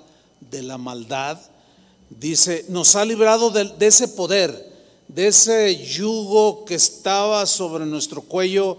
de 0.52 0.62
la 0.62 0.78
maldad, 0.78 1.40
dice, 2.12 2.66
nos 2.70 2.96
ha 2.96 3.04
librado 3.04 3.50
de, 3.50 3.66
de 3.66 3.88
ese 3.88 4.08
poder, 4.08 4.74
de 5.08 5.28
ese 5.28 5.84
yugo 5.88 6.66
que 6.66 6.76
estaba 6.76 7.48
sobre 7.48 7.88
nuestro 7.88 8.22
cuello, 8.22 8.78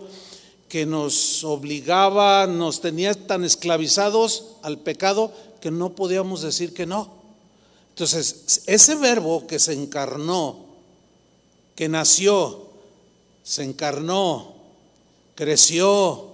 que 0.69 0.87
nos 0.87 1.43
obligaba, 1.43 2.47
nos 2.47 2.81
tenía 2.81 3.15
tan 3.15 3.45
esclavizados 3.45 4.45
al 4.63 4.79
pecado 4.79 5.33
que 5.61 5.73
no 5.73 5.95
podíamos 5.95 6.43
decir 6.43 6.73
que 6.73 6.87
no. 6.87 7.16
Entonces, 7.97 8.61
ese 8.67 8.95
verbo 8.97 9.47
que 9.47 9.59
se 9.59 9.73
encarnó, 9.73 10.67
que 11.75 11.89
nació, 11.89 12.67
se 13.43 13.65
encarnó, 13.65 14.53
creció, 15.35 16.27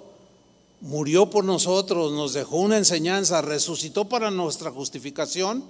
murió 0.81 1.31
por 1.31 1.44
nosotros, 1.44 2.11
nos 2.11 2.33
dejó 2.33 2.57
una 2.57 2.79
enseñanza, 2.79 3.42
resucitó 3.42 4.09
para 4.09 4.33
nuestra 4.33 4.72
justificación, 4.72 5.62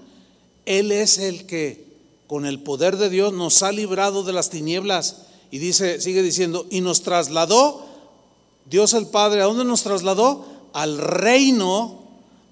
Él 0.65 0.93
es 0.93 1.19
el 1.19 1.45
que 1.45 1.85
con 2.27 2.47
el 2.47 2.61
poder 2.61 2.97
de 2.97 3.11
Dios 3.11 3.35
nos 3.35 3.63
ha 3.63 3.71
librado 3.71 4.23
de 4.23 4.33
las 4.33 4.49
tinieblas. 4.49 5.27
Y 5.51 5.59
dice, 5.59 6.01
sigue 6.01 6.23
diciendo, 6.23 6.67
y 6.71 6.81
nos 6.81 7.03
trasladó, 7.03 7.85
Dios 8.65 8.95
el 8.95 9.09
Padre, 9.09 9.43
¿a 9.43 9.45
dónde 9.45 9.67
nos 9.67 9.83
trasladó? 9.83 10.47
Al 10.73 10.97
reino, 10.97 11.99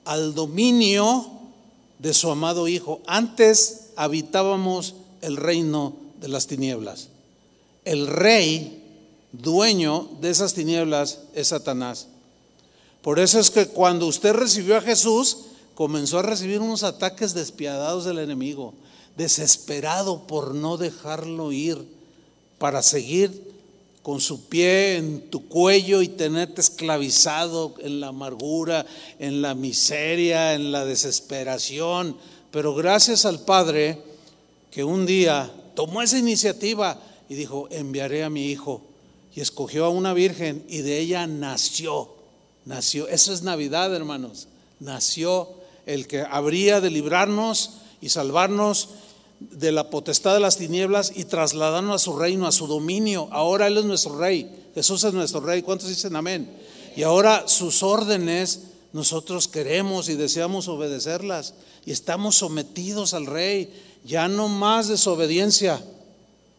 al 0.04 0.34
dominio 0.34 1.39
de 2.00 2.14
su 2.14 2.30
amado 2.30 2.68
Hijo. 2.68 3.00
Antes 3.06 3.90
habitábamos 3.96 4.94
el 5.20 5.36
reino 5.36 5.94
de 6.20 6.28
las 6.28 6.46
tinieblas. 6.46 7.08
El 7.84 8.06
rey, 8.06 8.82
dueño 9.32 10.08
de 10.20 10.30
esas 10.30 10.54
tinieblas, 10.54 11.20
es 11.34 11.48
Satanás. 11.48 12.06
Por 13.02 13.18
eso 13.18 13.38
es 13.38 13.50
que 13.50 13.66
cuando 13.66 14.06
usted 14.06 14.32
recibió 14.32 14.76
a 14.76 14.82
Jesús, 14.82 15.38
comenzó 15.74 16.18
a 16.18 16.22
recibir 16.22 16.60
unos 16.60 16.82
ataques 16.82 17.32
despiadados 17.34 18.04
del 18.04 18.18
enemigo, 18.18 18.74
desesperado 19.16 20.26
por 20.26 20.54
no 20.54 20.76
dejarlo 20.76 21.52
ir, 21.52 21.86
para 22.58 22.82
seguir 22.82 23.49
con 24.02 24.20
su 24.20 24.48
pie 24.48 24.96
en 24.96 25.30
tu 25.30 25.46
cuello 25.46 26.00
y 26.02 26.08
tenerte 26.08 26.60
esclavizado 26.60 27.74
en 27.80 28.00
la 28.00 28.08
amargura, 28.08 28.86
en 29.18 29.42
la 29.42 29.54
miseria, 29.54 30.54
en 30.54 30.72
la 30.72 30.84
desesperación. 30.84 32.16
Pero 32.50 32.74
gracias 32.74 33.24
al 33.26 33.40
Padre 33.40 34.02
que 34.70 34.84
un 34.84 35.04
día 35.04 35.50
tomó 35.74 36.02
esa 36.02 36.18
iniciativa 36.18 37.00
y 37.28 37.34
dijo, 37.34 37.68
enviaré 37.70 38.24
a 38.24 38.30
mi 38.30 38.46
hijo. 38.46 38.82
Y 39.34 39.40
escogió 39.40 39.84
a 39.84 39.90
una 39.90 40.12
virgen 40.12 40.64
y 40.68 40.78
de 40.78 40.98
ella 40.98 41.26
nació, 41.28 42.10
nació. 42.64 43.06
Eso 43.06 43.32
es 43.32 43.42
Navidad, 43.42 43.94
hermanos. 43.94 44.48
Nació 44.80 45.48
el 45.86 46.08
que 46.08 46.22
habría 46.22 46.80
de 46.80 46.90
librarnos 46.90 47.74
y 48.00 48.08
salvarnos 48.08 48.88
de 49.40 49.72
la 49.72 49.90
potestad 49.90 50.34
de 50.34 50.40
las 50.40 50.58
tinieblas 50.58 51.12
y 51.16 51.24
trasladarnos 51.24 51.96
a 51.96 52.04
su 52.04 52.16
reino, 52.16 52.46
a 52.46 52.52
su 52.52 52.66
dominio. 52.66 53.28
Ahora 53.32 53.66
Él 53.66 53.78
es 53.78 53.84
nuestro 53.84 54.18
rey, 54.18 54.50
Jesús 54.74 55.02
es 55.04 55.12
nuestro 55.12 55.40
rey. 55.40 55.62
¿Cuántos 55.62 55.88
dicen 55.88 56.14
amén? 56.14 56.50
Y 56.96 57.02
ahora 57.02 57.48
sus 57.48 57.82
órdenes 57.82 58.60
nosotros 58.92 59.48
queremos 59.48 60.08
y 60.08 60.14
deseamos 60.14 60.68
obedecerlas 60.68 61.54
y 61.86 61.92
estamos 61.92 62.36
sometidos 62.36 63.14
al 63.14 63.26
rey. 63.26 63.72
Ya 64.04 64.28
no 64.28 64.48
más 64.48 64.88
desobediencia. 64.88 65.82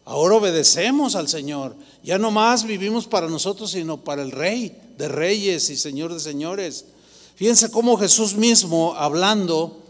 Ahora 0.04 0.36
obedecemos 0.36 1.14
al 1.14 1.28
Señor. 1.28 1.76
Ya 2.02 2.18
no 2.18 2.30
más 2.30 2.64
vivimos 2.64 3.06
para 3.06 3.28
nosotros, 3.28 3.70
sino 3.70 4.02
para 4.02 4.22
el 4.22 4.32
Rey 4.32 4.76
de 4.98 5.08
reyes 5.08 5.70
y 5.70 5.76
Señor 5.76 6.12
de 6.12 6.20
señores. 6.20 6.86
Fíjense 7.36 7.70
cómo 7.70 7.96
Jesús 7.96 8.34
mismo, 8.34 8.94
hablando, 8.96 9.81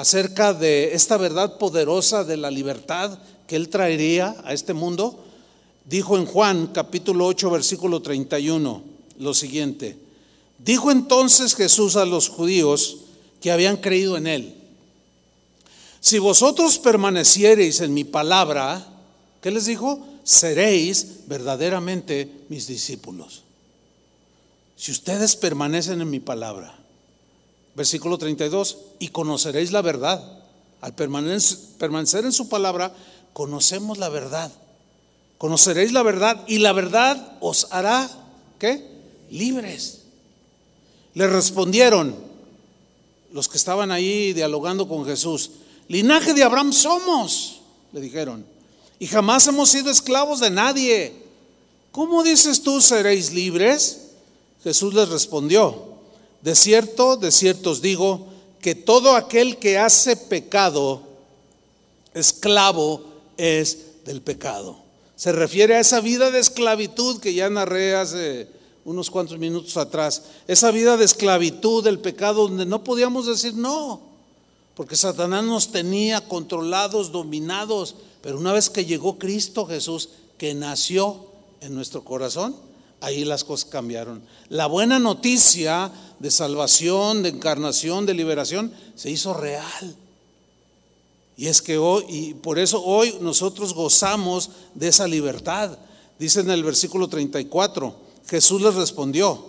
acerca 0.00 0.54
de 0.54 0.94
esta 0.94 1.18
verdad 1.18 1.58
poderosa 1.58 2.24
de 2.24 2.38
la 2.38 2.50
libertad 2.50 3.18
que 3.46 3.56
Él 3.56 3.68
traería 3.68 4.34
a 4.44 4.54
este 4.54 4.72
mundo, 4.72 5.22
dijo 5.84 6.16
en 6.16 6.24
Juan 6.24 6.68
capítulo 6.68 7.26
8 7.26 7.50
versículo 7.50 8.00
31 8.00 8.82
lo 9.18 9.34
siguiente. 9.34 9.98
Dijo 10.58 10.90
entonces 10.90 11.54
Jesús 11.54 11.96
a 11.96 12.06
los 12.06 12.30
judíos 12.30 12.96
que 13.42 13.52
habían 13.52 13.76
creído 13.76 14.16
en 14.16 14.26
Él, 14.26 14.54
si 16.00 16.18
vosotros 16.18 16.78
permaneciereis 16.78 17.82
en 17.82 17.92
mi 17.92 18.04
palabra, 18.04 18.86
¿qué 19.42 19.50
les 19.50 19.66
dijo? 19.66 20.06
Seréis 20.24 21.26
verdaderamente 21.26 22.26
mis 22.48 22.66
discípulos. 22.66 23.42
Si 24.76 24.92
ustedes 24.92 25.36
permanecen 25.36 26.00
en 26.00 26.08
mi 26.08 26.20
palabra. 26.20 26.79
Versículo 27.74 28.18
32, 28.18 28.78
y 28.98 29.08
conoceréis 29.08 29.72
la 29.72 29.82
verdad. 29.82 30.22
Al 30.80 30.94
permanecer 30.94 32.24
en 32.24 32.32
su 32.32 32.48
palabra, 32.48 32.94
conocemos 33.32 33.98
la 33.98 34.08
verdad. 34.08 34.50
Conoceréis 35.38 35.92
la 35.92 36.02
verdad 36.02 36.42
y 36.46 36.58
la 36.58 36.72
verdad 36.72 37.38
os 37.40 37.68
hará, 37.70 38.10
¿qué? 38.58 38.86
Libres. 39.30 40.02
Le 41.14 41.26
respondieron 41.26 42.14
los 43.32 43.48
que 43.48 43.56
estaban 43.56 43.90
ahí 43.90 44.32
dialogando 44.32 44.88
con 44.88 45.04
Jesús, 45.04 45.50
linaje 45.88 46.34
de 46.34 46.42
Abraham 46.42 46.72
somos, 46.72 47.60
le 47.92 48.00
dijeron, 48.00 48.44
y 48.98 49.06
jamás 49.06 49.46
hemos 49.46 49.70
sido 49.70 49.90
esclavos 49.90 50.40
de 50.40 50.50
nadie. 50.50 51.14
¿Cómo 51.92 52.22
dices 52.22 52.62
tú 52.62 52.80
seréis 52.80 53.32
libres? 53.32 54.10
Jesús 54.62 54.94
les 54.94 55.08
respondió, 55.08 55.89
de 56.42 56.54
cierto, 56.54 57.16
de 57.16 57.30
cierto 57.30 57.70
os 57.70 57.82
digo, 57.82 58.26
que 58.60 58.74
todo 58.74 59.14
aquel 59.14 59.58
que 59.58 59.78
hace 59.78 60.16
pecado, 60.16 61.02
esclavo 62.14 63.04
es 63.36 64.04
del 64.04 64.22
pecado. 64.22 64.78
Se 65.16 65.32
refiere 65.32 65.76
a 65.76 65.80
esa 65.80 66.00
vida 66.00 66.30
de 66.30 66.38
esclavitud 66.38 67.20
que 67.20 67.34
ya 67.34 67.50
narré 67.50 67.94
hace 67.94 68.48
unos 68.84 69.10
cuantos 69.10 69.38
minutos 69.38 69.76
atrás. 69.76 70.22
Esa 70.46 70.70
vida 70.70 70.96
de 70.96 71.04
esclavitud 71.04 71.84
del 71.84 71.98
pecado 71.98 72.48
donde 72.48 72.66
no 72.66 72.84
podíamos 72.84 73.26
decir 73.26 73.54
no, 73.54 74.00
porque 74.74 74.96
Satanás 74.96 75.44
nos 75.44 75.72
tenía 75.72 76.26
controlados, 76.26 77.12
dominados. 77.12 77.96
Pero 78.22 78.38
una 78.38 78.52
vez 78.52 78.70
que 78.70 78.84
llegó 78.84 79.18
Cristo 79.18 79.66
Jesús, 79.66 80.10
que 80.38 80.54
nació 80.54 81.26
en 81.60 81.74
nuestro 81.74 82.02
corazón, 82.02 82.56
ahí 83.00 83.24
las 83.24 83.44
cosas 83.44 83.70
cambiaron. 83.70 84.22
La 84.48 84.66
buena 84.66 84.98
noticia 84.98 85.90
de 86.18 86.30
salvación, 86.30 87.22
de 87.22 87.30
encarnación, 87.30 88.06
de 88.06 88.14
liberación, 88.14 88.72
se 88.94 89.10
hizo 89.10 89.34
real. 89.34 89.96
Y 91.36 91.46
es 91.46 91.62
que 91.62 91.78
hoy, 91.78 92.04
y 92.08 92.34
por 92.34 92.58
eso 92.58 92.82
hoy 92.84 93.16
nosotros 93.20 93.72
gozamos 93.74 94.50
de 94.74 94.88
esa 94.88 95.08
libertad, 95.08 95.78
Dice 96.20 96.40
en 96.40 96.50
el 96.50 96.62
versículo 96.62 97.08
34, 97.08 97.94
Jesús 98.28 98.60
les 98.60 98.74
respondió, 98.74 99.42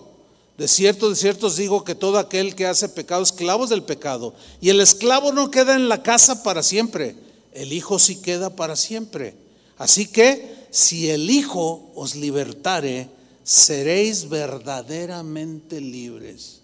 de 0.58 0.70
cierto, 0.70 1.10
de 1.10 1.18
cierto 1.18 1.48
os 1.48 1.58
digo 1.58 1.84
que 1.84 1.96
todo 1.96 2.18
aquel 2.18 2.56
que 2.56 2.66
hace 2.66 2.88
pecado, 2.88 3.22
esclavo 3.22 3.68
del 3.68 3.84
pecado. 3.84 4.34
Y 4.62 4.70
el 4.70 4.80
esclavo 4.80 5.34
no 5.34 5.52
queda 5.52 5.76
en 5.76 5.90
la 5.90 6.02
casa 6.02 6.44
para 6.44 6.64
siempre, 6.64 7.18
el 7.52 7.74
Hijo 7.74 8.00
sí 8.00 8.22
queda 8.22 8.56
para 8.56 8.78
siempre. 8.78 9.36
Así 9.78 10.08
que 10.08 10.66
si 10.72 11.10
el 11.10 11.30
Hijo 11.30 11.92
os 11.94 12.16
libertare, 12.16 13.10
seréis 13.44 14.30
verdaderamente 14.30 15.82
libres. 15.82 16.62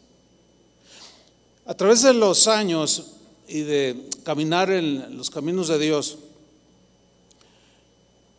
A 1.66 1.74
través 1.74 2.02
de 2.02 2.13
los 2.13 2.48
años 2.48 3.08
y 3.48 3.62
de 3.62 4.10
caminar 4.24 4.72
en 4.72 5.18
los 5.18 5.30
caminos 5.30 5.68
de 5.68 5.80
Dios, 5.80 6.18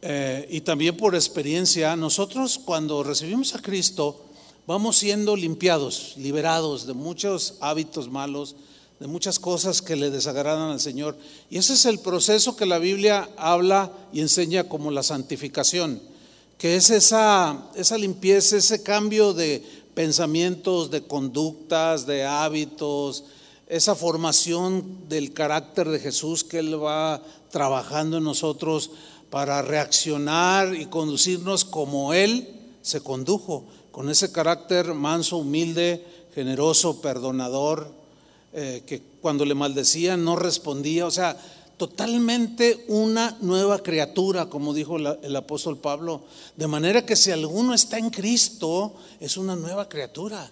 eh, 0.00 0.46
y 0.50 0.60
también 0.60 0.96
por 0.96 1.14
experiencia, 1.14 1.96
nosotros 1.96 2.60
cuando 2.64 3.02
recibimos 3.02 3.54
a 3.54 3.60
Cristo 3.60 4.24
vamos 4.66 4.98
siendo 4.98 5.34
limpiados, 5.34 6.14
liberados 6.18 6.86
de 6.86 6.92
muchos 6.92 7.54
hábitos 7.60 8.08
malos, 8.08 8.54
de 9.00 9.06
muchas 9.06 9.38
cosas 9.38 9.82
que 9.82 9.96
le 9.96 10.10
desagradan 10.10 10.70
al 10.70 10.80
Señor. 10.80 11.16
Y 11.50 11.58
ese 11.58 11.72
es 11.74 11.84
el 11.86 11.98
proceso 12.00 12.56
que 12.56 12.66
la 12.66 12.78
Biblia 12.78 13.28
habla 13.36 13.90
y 14.12 14.20
enseña 14.20 14.68
como 14.68 14.90
la 14.90 15.02
santificación, 15.02 16.00
que 16.58 16.74
es 16.74 16.90
esa, 16.90 17.70
esa 17.76 17.96
limpieza, 17.96 18.56
ese 18.56 18.82
cambio 18.82 19.32
de 19.32 19.62
pensamientos, 19.94 20.90
de 20.90 21.04
conductas, 21.04 22.04
de 22.04 22.24
hábitos, 22.24 23.24
esa 23.68 23.94
formación 23.94 25.08
del 25.08 25.32
carácter 25.32 25.88
de 25.88 26.00
Jesús 26.00 26.42
que 26.42 26.58
Él 26.58 26.82
va 26.82 27.22
trabajando 27.50 28.18
en 28.18 28.24
nosotros 28.24 28.90
para 29.30 29.62
reaccionar 29.62 30.74
y 30.74 30.86
conducirnos 30.86 31.64
como 31.64 32.12
Él 32.12 32.48
se 32.82 33.00
condujo, 33.02 33.64
con 33.92 34.10
ese 34.10 34.32
carácter 34.32 34.94
manso, 34.94 35.36
humilde, 35.36 36.04
generoso, 36.34 37.00
perdonador, 37.00 37.92
eh, 38.52 38.82
que 38.86 39.02
cuando 39.20 39.44
le 39.44 39.54
maldecían 39.54 40.24
no 40.24 40.34
respondía, 40.34 41.06
o 41.06 41.10
sea, 41.10 41.36
totalmente 41.78 42.84
una 42.88 43.38
nueva 43.40 43.82
criatura, 43.82 44.46
como 44.46 44.74
dijo 44.74 44.96
el 44.96 45.36
apóstol 45.36 45.78
Pablo, 45.78 46.22
de 46.56 46.66
manera 46.66 47.06
que 47.06 47.16
si 47.16 47.30
alguno 47.30 47.72
está 47.72 47.98
en 47.98 48.10
Cristo, 48.10 48.92
es 49.20 49.36
una 49.36 49.56
nueva 49.56 49.88
criatura. 49.88 50.50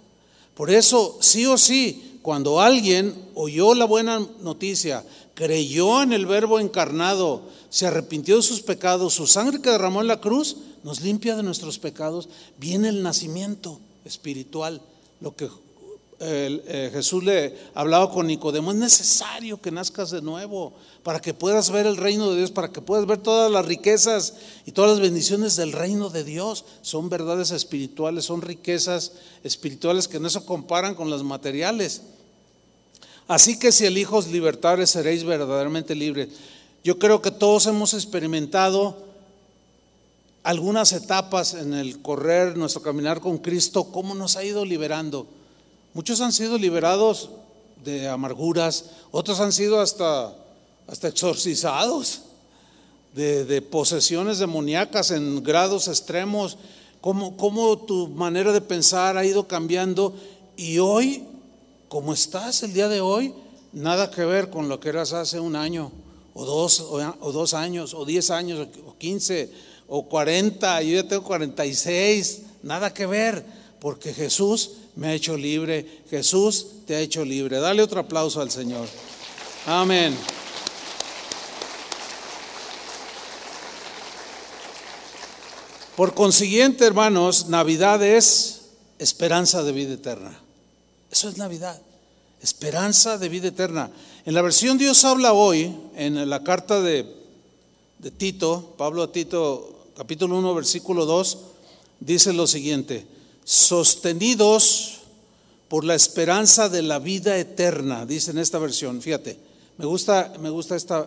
Por 0.55 0.71
eso, 0.71 1.19
sí 1.21 1.45
o 1.45 1.59
sí, 1.59 2.21
cuando 2.23 2.61
alguien 2.61 3.15
oyó 3.35 3.75
la 3.75 3.85
buena 3.85 4.25
noticia, 4.41 5.05
creyó 5.35 6.03
en 6.03 6.13
el 6.13 6.27
verbo 6.27 6.61
encarnado, 6.61 7.43
se 7.69 7.87
arrepintió 7.87 8.37
de 8.37 8.43
sus 8.43 8.63
pecados, 8.63 9.13
su 9.13 9.27
sangre 9.27 9.61
que 9.61 9.71
derramó 9.71 10.01
en 10.01 10.07
la 10.07 10.21
cruz 10.21 10.57
nos 10.83 11.01
limpia 11.03 11.35
de 11.35 11.43
nuestros 11.43 11.81
pecados, 11.81 12.29
viene 12.57 12.89
el 12.89 13.03
nacimiento 13.03 13.81
espiritual, 14.05 14.81
lo 15.21 15.35
que 15.35 15.49
eh, 16.19 16.91
Jesús 16.93 17.23
le 17.23 17.55
hablaba 17.75 18.11
con 18.11 18.27
Nicodemo, 18.27 18.71
es 18.71 18.79
necesario 18.79 19.61
que 19.61 19.71
nazcas 19.71 20.11
de 20.11 20.23
nuevo 20.23 20.73
para 21.03 21.21
que 21.21 21.35
puedas 21.35 21.71
ver 21.71 21.87
el 21.87 21.99
reino 21.99 22.31
de 22.31 22.39
Dios, 22.39 22.51
para 22.51 22.73
que 22.73 22.81
puedas 22.81 23.07
ver 23.07 23.19
todas 23.19 23.51
las 23.51 23.67
riquezas 23.67 24.35
y 24.65 24.73
todas 24.73 24.93
las 24.93 25.01
bendiciones 25.01 25.57
del 25.57 25.73
reino 25.73 26.09
de 26.09 26.25
Dios. 26.25 26.65
Son 26.81 27.11
verdades 27.11 27.51
espirituales, 27.51 28.25
son 28.25 28.41
riquezas 28.41 29.13
espirituales 29.45 30.09
que 30.09 30.19
no 30.19 30.31
se 30.31 30.45
comparan 30.45 30.95
con 30.95 31.11
las 31.11 31.23
materiales. 31.23 32.03
Así 33.29 33.59
que 33.59 33.71
si 33.71 33.85
el 33.85 33.99
Hijo 33.99 34.17
os 34.17 34.29
libertare, 34.29 34.87
seréis 34.87 35.25
verdaderamente 35.25 35.95
libres. 35.95 36.29
Yo 36.83 36.99
creo 36.99 37.21
que 37.21 37.31
todos 37.31 37.67
hemos 37.67 37.93
experimentado 37.93 39.05
algunas 40.45 40.93
etapas 40.93 41.55
en 41.55 41.75
el 41.75 42.01
correr, 42.01 42.57
nuestro 42.57 42.81
caminar 42.81 43.21
con 43.21 43.39
Cristo, 43.39 43.91
cómo 43.91 44.15
nos 44.15 44.37
ha 44.37 44.45
ido 44.45 44.65
liberando. 44.65 45.27
Muchos 45.97 46.21
han 46.21 46.35
sido 46.35 46.59
liberados 46.59 47.31
de 47.83 48.07
amarguras, 48.07 48.85
otros 49.13 49.41
han 49.41 49.51
sido 49.51 49.81
hasta, 49.81 50.37
hasta 50.87 51.09
exorcizados 51.09 52.21
de, 53.15 53.63
posesiones 53.63 54.39
demoníacas 54.39 55.11
en 55.11 55.43
grados 55.43 55.89
extremos, 55.89 56.59
cómo, 57.01 57.39
cómo 57.39 57.79
tu 57.79 58.09
manera 58.09 58.53
de 58.53 58.61
pensar 58.61 59.17
ha 59.17 59.25
ido 59.25 59.49
cambiando 59.49 60.15
y 60.55 60.81
hoy, 60.81 61.25
como 61.89 62.13
estás 62.13 62.63
el 62.63 62.75
día 62.75 62.89
de 62.89 63.01
hoy, 63.01 63.33
nada 63.73 64.11
que 64.11 64.27
ver 64.27 64.51
con 64.51 64.69
lo 64.69 64.79
que 64.79 64.91
eras 64.91 65.15
hace 65.15 65.41
un 65.41 65.57
año 65.57 65.93
o 66.35 66.45
dos, 66.45 66.79
o, 66.81 67.33
dos 67.33 67.55
años, 67.55 67.95
o 67.95 68.05
diez 68.05 68.31
años, 68.31 68.69
o 68.87 68.99
quince, 68.99 69.51
o 69.89 70.07
cuarenta, 70.07 70.83
yo 70.83 70.97
ya 70.97 71.09
tengo 71.09 71.25
cuarenta 71.25 71.65
y 71.65 71.75
seis, 71.75 72.43
nada 72.63 72.93
que 72.93 73.07
ver, 73.07 73.43
porque 73.81 74.13
Jesús 74.13 74.73
me 74.97 75.09
ha 75.09 75.15
hecho 75.15 75.37
libre, 75.37 76.03
Jesús 76.11 76.67
te 76.87 76.97
ha 76.97 77.01
hecho 77.01 77.25
libre. 77.25 77.59
Dale 77.59 77.83
otro 77.83 78.01
aplauso 78.01 78.41
al 78.41 78.51
Señor. 78.51 78.89
Amén. 79.67 80.17
Por 85.97 86.15
consiguiente, 86.15 86.85
hermanos, 86.85 87.49
Navidad 87.49 88.03
es 88.03 88.63
esperanza 88.99 89.63
de 89.63 89.73
vida 89.73 89.95
eterna. 89.95 90.39
Eso 91.11 91.29
es 91.29 91.39
Navidad, 91.39 91.81
esperanza 92.43 93.17
de 93.19 93.29
vida 93.29 93.49
eterna. 93.49 93.91
En 94.25 94.35
la 94.35 94.43
versión 94.43 94.77
Dios 94.77 95.05
habla 95.05 95.33
hoy, 95.33 95.75
en 95.95 96.29
la 96.29 96.43
carta 96.43 96.81
de, 96.81 97.15
Tito, 98.19 98.75
Pablo 98.77 99.03
a 99.03 99.13
Tito, 99.13 99.87
capítulo 99.97 100.39
1, 100.39 100.55
versículo 100.55 101.07
2, 101.07 101.39
dice 102.01 102.33
lo 102.33 102.47
siguiente, 102.47 103.07
sostenidos 103.47 104.99
por 105.69 105.85
la 105.85 105.95
esperanza 105.95 106.69
de 106.69 106.83
la 106.83 106.99
vida 106.99 107.39
eterna, 107.39 108.05
dice 108.05 108.33
en 108.33 108.39
esta 108.39 108.59
versión, 108.59 109.01
fíjate, 109.01 109.39
me 109.79 109.87
gusta, 109.87 110.35
me 110.41 110.51
gusta 110.51 110.75
esta, 110.75 111.07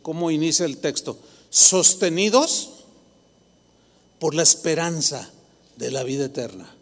cómo 0.00 0.30
inicia 0.30 0.64
el 0.64 0.78
texto, 0.78 1.18
sostenidos 1.50 2.70
por 4.18 4.34
la 4.34 4.42
esperanza 4.42 5.30
de 5.76 5.90
la 5.90 6.04
vida 6.04 6.24
eterna. 6.24 6.74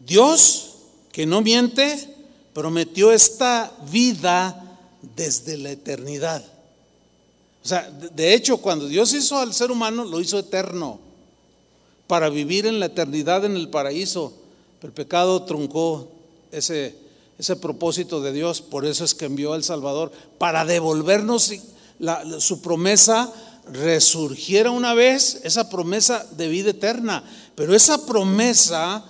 Dios, 0.00 0.70
que 1.12 1.26
no 1.26 1.42
miente, 1.42 2.14
prometió 2.54 3.12
esta 3.12 3.76
vida 3.90 4.78
desde 5.14 5.58
la 5.58 5.70
eternidad. 5.70 6.42
O 7.62 7.68
sea, 7.68 7.90
de 7.90 8.32
hecho, 8.32 8.58
cuando 8.58 8.88
Dios 8.88 9.12
hizo 9.12 9.38
al 9.38 9.52
ser 9.52 9.70
humano, 9.70 10.04
lo 10.04 10.20
hizo 10.20 10.38
eterno, 10.38 10.98
para 12.06 12.28
vivir 12.28 12.66
en 12.66 12.80
la 12.80 12.86
eternidad 12.86 13.44
en 13.44 13.56
el 13.56 13.68
paraíso. 13.68 14.32
Pero 14.80 14.90
el 14.90 14.94
pecado 14.94 15.42
truncó 15.44 16.08
ese, 16.52 16.96
ese 17.38 17.56
propósito 17.56 18.20
de 18.20 18.32
Dios, 18.32 18.60
por 18.60 18.86
eso 18.86 19.04
es 19.04 19.14
que 19.14 19.24
envió 19.24 19.52
al 19.52 19.64
Salvador, 19.64 20.12
para 20.38 20.64
devolvernos 20.64 21.52
su 22.38 22.60
promesa, 22.60 23.32
resurgiera 23.72 24.70
una 24.70 24.94
vez 24.94 25.40
esa 25.44 25.70
promesa 25.70 26.26
de 26.36 26.48
vida 26.48 26.70
eterna. 26.70 27.24
Pero 27.54 27.74
esa 27.74 28.04
promesa 28.04 29.04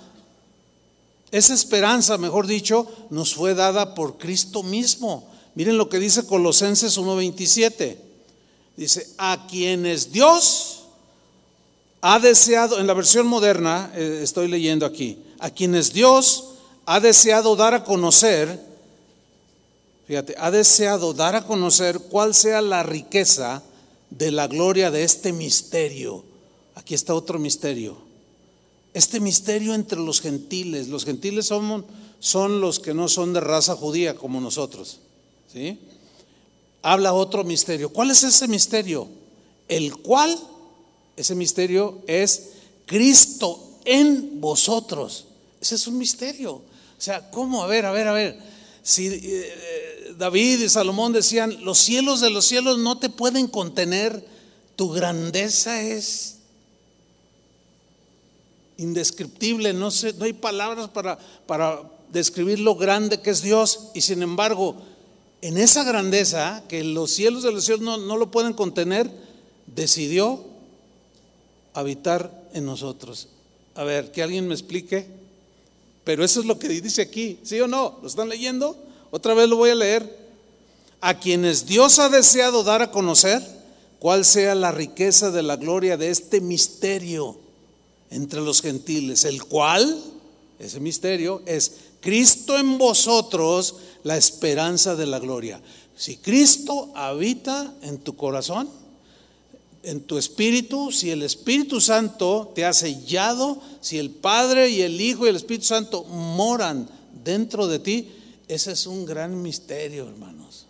esa 1.35 1.53
esperanza, 1.53 2.17
mejor 2.17 2.47
dicho, 2.47 2.87
nos 3.11 3.35
fue 3.35 3.57
dada 3.57 3.97
por 3.97 4.19
Cristo 4.19 4.63
mismo. 4.63 5.29
Miren 5.57 5.77
lo 5.77 5.89
que 5.89 5.99
dice 5.99 6.27
Colosenses 6.27 6.97
1:27. 6.97 7.99
Dice, 8.77 9.09
a 9.19 9.45
quienes 9.51 10.13
Dios 10.13 10.84
ha 12.07 12.19
deseado, 12.19 12.79
en 12.79 12.87
la 12.87 12.95
versión 12.95 13.27
moderna, 13.27 13.90
eh, 13.95 14.21
estoy 14.23 14.49
leyendo 14.49 14.85
aquí, 14.85 15.19
a 15.38 15.51
quienes 15.51 15.93
Dios 15.93 16.51
ha 16.87 17.01
deseado 17.01 17.57
dar 17.57 17.75
a 17.75 17.85
conocer, 17.85 18.61
fíjate, 20.07 20.35
ha 20.38 20.51
deseado 20.51 21.14
dar 21.14 21.35
a 21.35 21.47
conocer 21.47 21.99
cuál 21.99 22.35
sea 22.35 22.61
la 22.61 22.83
riqueza 22.83 23.63
de 24.11 24.31
la 24.31 24.46
gloria 24.46 24.90
de 24.90 25.05
este 25.05 25.33
misterio. 25.33 26.25
Aquí 26.75 26.94
está 26.94 27.15
otro 27.15 27.38
misterio 27.38 28.05
este 28.94 29.19
misterio 29.19 29.75
entre 29.75 29.98
los 29.98 30.21
gentiles. 30.21 30.88
Los 30.88 31.05
gentiles 31.05 31.46
son, 31.46 31.85
son 32.21 32.61
los 32.61 32.79
que 32.79 32.94
no 32.94 33.09
son 33.09 33.33
de 33.33 33.40
raza 33.40 33.75
judía 33.75 34.15
como 34.15 34.40
nosotros. 34.40 35.00
¿sí? 35.52 35.79
Habla 36.81 37.13
otro 37.13 37.42
misterio. 37.42 37.90
¿Cuál 37.92 38.13
es 38.13 38.23
ese 38.23 38.46
misterio? 38.46 39.09
El 39.67 39.96
cual, 39.96 40.38
ese 41.17 41.35
misterio 41.35 42.02
es 42.06 42.50
Cristo 42.87 43.79
en 43.85 44.40
vosotros. 44.40 45.27
Ese 45.60 45.77
es 45.77 45.87
un 45.87 45.98
misterio. 45.98 46.52
O 46.54 46.62
sea, 46.98 47.31
¿cómo? 47.31 47.62
A 47.62 47.67
ver, 47.67 47.87
a 47.87 47.92
ver, 47.92 48.08
a 48.08 48.12
ver. 48.12 48.38
Si 48.83 49.06
eh, 49.06 50.15
David 50.19 50.60
y 50.60 50.69
Salomón 50.69 51.12
decían, 51.12 51.65
los 51.65 51.79
cielos 51.79 52.21
de 52.21 52.31
los 52.31 52.44
cielos 52.44 52.79
no 52.79 52.98
te 52.98 53.08
pueden 53.08 53.46
contener, 53.46 54.25
tu 54.77 54.90
grandeza 54.90 55.81
es 55.81 56.37
indescriptible, 58.77 59.73
no, 59.73 59.88
no 60.19 60.25
hay 60.25 60.33
palabras 60.33 60.88
para, 60.88 61.19
para 61.46 61.83
describir 62.12 62.58
lo 62.58 62.75
grande 62.75 63.21
que 63.21 63.31
es 63.31 63.42
Dios. 63.42 63.90
Y 63.94 64.00
sin 64.00 64.23
embargo, 64.23 64.77
en 65.42 65.58
esa 65.58 65.85
grandeza, 65.85 66.65
que 66.69 66.85
los 66.85 67.10
cielos 67.10 67.42
de 67.42 67.52
los 67.52 67.65
cielos 67.65 67.83
no, 67.83 67.96
no 67.96 68.17
lo 68.17 68.31
pueden 68.31 68.52
contener, 68.52 69.10
decidió 69.67 70.54
habitar 71.75 72.48
en 72.54 72.64
nosotros. 72.64 73.29
A 73.75 73.85
ver, 73.85 74.12
que 74.12 74.22
alguien 74.22 74.48
me 74.48 74.54
explique. 74.54 75.06
Pero 76.04 76.25
eso 76.25 76.40
es 76.40 76.46
lo 76.46 76.58
que 76.58 76.68
dice 76.68 77.02
aquí, 77.02 77.38
¿sí 77.42 77.60
o 77.60 77.66
no? 77.66 77.98
¿Lo 78.02 78.08
están 78.08 78.29
leyendo? 78.29 78.77
Otra 79.10 79.35
vez 79.35 79.48
lo 79.48 79.56
voy 79.56 79.70
a 79.70 79.75
leer. 79.75 80.25
A 81.00 81.18
quienes 81.18 81.66
Dios 81.66 81.98
ha 81.98 82.08
deseado 82.08 82.62
dar 82.62 82.83
a 82.83 82.90
conocer 82.90 83.42
cuál 83.98 84.25
sea 84.25 84.54
la 84.54 84.70
riqueza 84.70 85.31
de 85.31 85.42
la 85.42 85.56
gloria 85.56 85.96
de 85.96 86.10
este 86.10 86.40
misterio 86.40 87.38
entre 88.10 88.40
los 88.40 88.62
gentiles, 88.62 89.25
el 89.25 89.44
cual, 89.44 90.02
ese 90.58 90.81
misterio, 90.81 91.42
es 91.46 91.72
Cristo 92.00 92.58
en 92.58 92.79
vosotros, 92.79 93.77
la 94.02 94.16
esperanza 94.16 94.94
de 94.94 95.06
la 95.06 95.18
gloria. 95.18 95.60
Si 95.96 96.18
Cristo 96.18 96.92
habita 96.94 97.75
en 97.83 97.98
tu 97.98 98.14
corazón, 98.14 98.68
en 99.85 100.01
tu 100.03 100.19
espíritu, 100.19 100.91
si 100.91 101.11
el 101.11 101.23
Espíritu 101.23 101.81
Santo 101.81 102.53
te 102.55 102.65
ha 102.65 102.73
sellado, 102.73 103.59
si 103.81 103.99
el 103.99 104.11
Padre 104.11 104.71
y 104.71 104.83
el 104.83 105.01
Hijo 105.01 105.27
y 105.27 105.29
el 105.29 105.37
Espíritu 105.37 105.67
Santo 105.67 106.05
moran 106.05 106.89
dentro 107.25 107.67
de 107.67 107.79
ti, 107.79 108.11
ese 108.49 108.73
es 108.73 108.87
un 108.87 109.05
gran 109.07 109.41
misterio, 109.43 110.09
hermanos. 110.09 110.67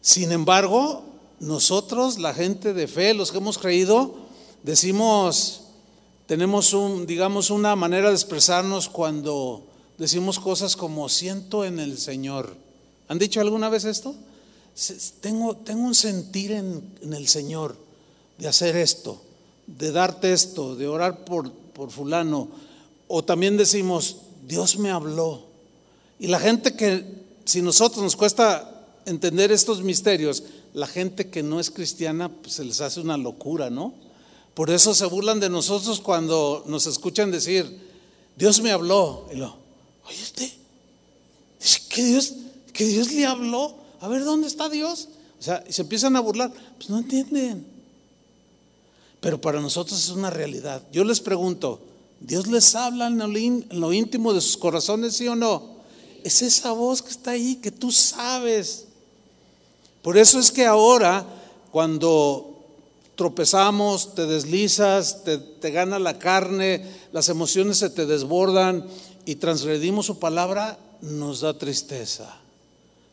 Sin 0.00 0.32
embargo, 0.32 1.04
nosotros, 1.40 2.18
la 2.18 2.34
gente 2.34 2.72
de 2.72 2.88
fe, 2.88 3.14
los 3.14 3.32
que 3.32 3.38
hemos 3.38 3.58
creído, 3.58 4.14
decimos, 4.62 5.62
tenemos 6.26 6.72
un, 6.72 7.06
digamos, 7.06 7.50
una 7.50 7.76
manera 7.76 8.08
de 8.08 8.14
expresarnos 8.14 8.88
cuando 8.88 9.64
decimos 9.98 10.38
cosas 10.38 10.76
como 10.76 11.08
siento 11.08 11.64
en 11.64 11.80
el 11.80 11.98
Señor. 11.98 12.56
¿Han 13.08 13.18
dicho 13.18 13.40
alguna 13.40 13.68
vez 13.68 13.84
esto? 13.84 14.14
Tengo, 15.20 15.56
tengo 15.56 15.84
un 15.84 15.94
sentir 15.94 16.52
en, 16.52 16.82
el 17.02 17.28
Señor 17.28 17.76
de 18.38 18.48
hacer 18.48 18.76
esto, 18.76 19.20
de 19.66 19.92
darte 19.92 20.32
esto, 20.32 20.76
de 20.76 20.86
orar 20.86 21.24
por, 21.24 21.50
por 21.50 21.90
fulano. 21.90 22.48
O 23.08 23.24
también 23.24 23.56
decimos, 23.56 24.16
Dios 24.46 24.78
me 24.78 24.90
habló. 24.90 25.46
Y 26.18 26.26
la 26.26 26.38
gente 26.38 26.74
que, 26.74 27.04
si 27.44 27.62
nosotros 27.62 28.02
nos 28.02 28.16
cuesta 28.16 28.84
entender 29.06 29.52
estos 29.52 29.82
misterios, 29.82 30.42
la 30.74 30.86
gente 30.86 31.30
que 31.30 31.42
no 31.42 31.58
es 31.60 31.70
cristiana, 31.70 32.28
pues 32.28 32.54
se 32.54 32.64
les 32.64 32.80
hace 32.80 33.00
una 33.00 33.16
locura, 33.16 33.70
¿no? 33.70 33.94
Por 34.54 34.70
eso 34.70 34.94
se 34.94 35.06
burlan 35.06 35.40
de 35.40 35.50
nosotros 35.50 36.00
cuando 36.00 36.64
nos 36.66 36.86
escuchan 36.86 37.30
decir, 37.30 37.66
Dios 38.36 38.60
me 38.60 38.72
habló. 38.72 39.26
Y 39.32 39.36
lo, 39.36 39.56
oye 40.08 40.22
usted, 40.22 40.50
Dios, 41.94 42.34
que 42.72 42.84
Dios 42.84 43.12
le 43.12 43.26
habló. 43.26 43.85
A 44.00 44.08
ver, 44.08 44.24
¿dónde 44.24 44.46
está 44.46 44.68
Dios? 44.68 45.08
O 45.38 45.42
sea, 45.42 45.64
y 45.68 45.72
se 45.72 45.82
empiezan 45.82 46.16
a 46.16 46.20
burlar. 46.20 46.52
Pues 46.76 46.90
no 46.90 46.98
entienden. 46.98 47.66
Pero 49.20 49.40
para 49.40 49.60
nosotros 49.60 49.98
es 49.98 50.10
una 50.10 50.30
realidad. 50.30 50.82
Yo 50.92 51.04
les 51.04 51.20
pregunto, 51.20 51.80
¿Dios 52.20 52.46
les 52.46 52.74
habla 52.74 53.06
en 53.08 53.66
lo 53.70 53.92
íntimo 53.92 54.32
de 54.32 54.40
sus 54.40 54.56
corazones, 54.56 55.16
sí 55.16 55.28
o 55.28 55.36
no? 55.36 55.76
Es 56.24 56.42
esa 56.42 56.72
voz 56.72 57.02
que 57.02 57.10
está 57.10 57.32
ahí, 57.32 57.56
que 57.56 57.70
tú 57.70 57.92
sabes. 57.92 58.86
Por 60.02 60.16
eso 60.16 60.38
es 60.38 60.50
que 60.50 60.66
ahora, 60.66 61.26
cuando 61.70 62.56
tropezamos, 63.16 64.14
te 64.14 64.26
deslizas, 64.26 65.24
te, 65.24 65.38
te, 65.38 65.70
gana 65.70 65.98
la 65.98 66.18
carne, 66.18 66.84
las 67.12 67.28
emociones 67.28 67.78
se 67.78 67.90
te 67.90 68.06
desbordan 68.06 68.86
y 69.24 69.36
transgredimos 69.36 70.06
su 70.06 70.18
palabra, 70.18 70.78
nos 71.00 71.40
da 71.40 71.58
tristeza. 71.58 72.40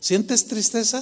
¿Sientes 0.03 0.47
tristeza? 0.47 1.01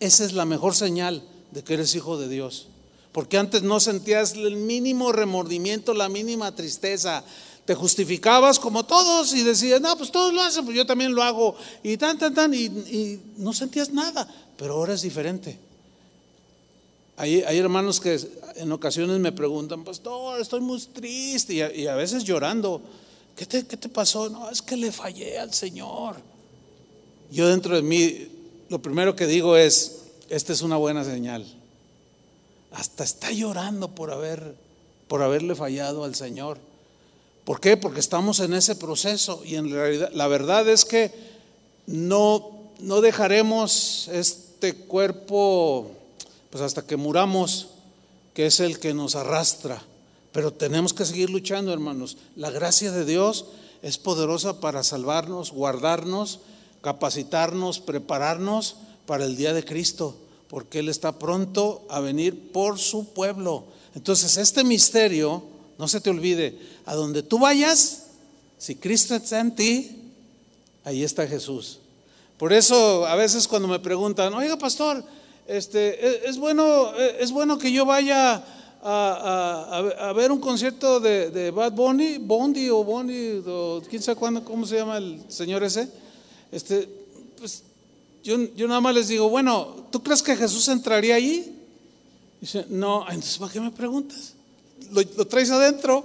Esa 0.00 0.24
es 0.24 0.32
la 0.32 0.46
mejor 0.46 0.74
señal 0.74 1.22
de 1.50 1.62
que 1.62 1.74
eres 1.74 1.94
hijo 1.94 2.16
de 2.16 2.30
Dios. 2.30 2.68
Porque 3.12 3.36
antes 3.36 3.62
no 3.62 3.78
sentías 3.78 4.32
el 4.32 4.56
mínimo 4.56 5.12
remordimiento, 5.12 5.92
la 5.92 6.08
mínima 6.08 6.54
tristeza. 6.54 7.22
Te 7.66 7.74
justificabas 7.74 8.58
como 8.58 8.86
todos 8.86 9.34
y 9.34 9.42
decías, 9.42 9.82
no, 9.82 9.94
pues 9.98 10.10
todos 10.10 10.32
lo 10.32 10.40
hacen, 10.40 10.64
pues 10.64 10.74
yo 10.74 10.86
también 10.86 11.14
lo 11.14 11.22
hago. 11.22 11.56
Y 11.82 11.98
tan, 11.98 12.18
tan, 12.18 12.32
tan, 12.32 12.54
y, 12.54 13.20
no 13.36 13.52
sentías 13.52 13.92
nada. 13.92 14.26
Pero 14.56 14.76
ahora 14.76 14.94
es 14.94 15.02
diferente. 15.02 15.58
Hay, 17.18 17.40
hermanos 17.40 18.00
que 18.00 18.18
en 18.56 18.72
ocasiones 18.72 19.18
me 19.18 19.30
preguntan, 19.30 19.84
pastor, 19.84 20.40
estoy 20.40 20.60
muy 20.60 20.80
triste 20.80 21.52
y 21.52 21.60
a, 21.60 21.70
y 21.70 21.86
a 21.86 21.96
veces 21.96 22.24
llorando. 22.24 22.80
¿Qué 23.36 23.44
te, 23.44 23.66
¿Qué 23.66 23.76
te 23.76 23.90
pasó? 23.90 24.30
No, 24.30 24.48
es 24.48 24.62
que 24.62 24.74
le 24.74 24.90
fallé 24.90 25.38
al 25.38 25.52
Señor. 25.52 26.16
Yo 27.30 27.46
dentro 27.46 27.76
de 27.76 27.82
mí 27.82 28.37
lo 28.68 28.80
primero 28.80 29.16
que 29.16 29.26
digo 29.26 29.56
es, 29.56 29.98
esta 30.28 30.52
es 30.52 30.62
una 30.62 30.76
buena 30.76 31.04
señal. 31.04 31.46
Hasta 32.72 33.04
está 33.04 33.30
llorando 33.32 33.88
por 33.88 34.10
haber 34.10 34.54
por 35.08 35.22
haberle 35.22 35.54
fallado 35.54 36.04
al 36.04 36.14
Señor. 36.14 36.58
¿Por 37.46 37.60
qué? 37.60 37.78
Porque 37.78 38.00
estamos 38.00 38.40
en 38.40 38.52
ese 38.52 38.76
proceso 38.76 39.42
y 39.42 39.54
en 39.54 39.70
realidad 39.70 40.10
la 40.12 40.28
verdad 40.28 40.68
es 40.68 40.84
que 40.84 41.10
no 41.86 42.50
no 42.78 43.00
dejaremos 43.00 44.08
este 44.12 44.74
cuerpo 44.74 45.90
pues 46.50 46.62
hasta 46.62 46.86
que 46.86 46.96
muramos, 46.96 47.68
que 48.34 48.46
es 48.46 48.60
el 48.60 48.78
que 48.78 48.92
nos 48.92 49.16
arrastra. 49.16 49.82
Pero 50.32 50.52
tenemos 50.52 50.92
que 50.92 51.06
seguir 51.06 51.30
luchando, 51.30 51.72
hermanos. 51.72 52.18
La 52.36 52.50
gracia 52.50 52.92
de 52.92 53.04
Dios 53.04 53.46
es 53.80 53.96
poderosa 53.96 54.60
para 54.60 54.82
salvarnos, 54.82 55.52
guardarnos 55.52 56.40
capacitarnos, 56.80 57.80
prepararnos 57.80 58.76
para 59.06 59.24
el 59.24 59.36
día 59.36 59.52
de 59.52 59.64
Cristo, 59.64 60.16
porque 60.48 60.80
Él 60.80 60.88
está 60.88 61.18
pronto 61.18 61.86
a 61.88 62.00
venir 62.00 62.52
por 62.52 62.78
su 62.78 63.12
pueblo. 63.12 63.64
Entonces, 63.94 64.36
este 64.36 64.64
misterio, 64.64 65.42
no 65.78 65.88
se 65.88 66.00
te 66.00 66.10
olvide, 66.10 66.58
a 66.86 66.94
donde 66.94 67.22
tú 67.22 67.38
vayas, 67.38 68.04
si 68.58 68.74
Cristo 68.74 69.14
está 69.14 69.40
en 69.40 69.54
ti, 69.54 70.12
ahí 70.84 71.02
está 71.02 71.26
Jesús. 71.26 71.78
Por 72.36 72.52
eso 72.52 73.06
a 73.06 73.16
veces 73.16 73.48
cuando 73.48 73.68
me 73.68 73.80
preguntan, 73.80 74.32
oiga 74.34 74.56
pastor, 74.56 75.02
este, 75.46 76.28
es, 76.28 76.38
bueno, 76.38 76.94
es 76.94 77.32
bueno 77.32 77.58
que 77.58 77.72
yo 77.72 77.84
vaya 77.84 78.44
a, 78.82 80.12
ver 80.14 80.30
un 80.30 80.40
concierto 80.40 81.00
de, 81.00 81.50
Bad 81.50 81.72
Bunny, 81.72 82.18
Bondi 82.18 82.68
o 82.70 82.84
Bondi, 82.84 83.42
o 83.46 83.82
quién 83.88 84.02
sabe 84.02 84.16
cuándo, 84.16 84.44
cómo 84.44 84.66
se 84.66 84.76
llama 84.76 84.98
el 84.98 85.20
señor 85.28 85.64
ese. 85.64 85.88
Este, 86.50 86.88
pues 87.38 87.62
yo, 88.24 88.36
yo 88.54 88.68
nada 88.68 88.80
más 88.80 88.94
les 88.94 89.08
digo, 89.08 89.28
bueno, 89.28 89.86
¿tú 89.90 90.02
crees 90.02 90.22
que 90.22 90.36
Jesús 90.36 90.68
entraría 90.68 91.14
ahí? 91.14 91.54
Dice, 92.40 92.66
no, 92.68 93.02
entonces 93.08 93.38
¿para 93.38 93.52
qué 93.52 93.60
me 93.60 93.70
preguntas? 93.70 94.34
Lo, 94.92 95.02
lo 95.16 95.26
traes 95.26 95.50
adentro, 95.50 96.04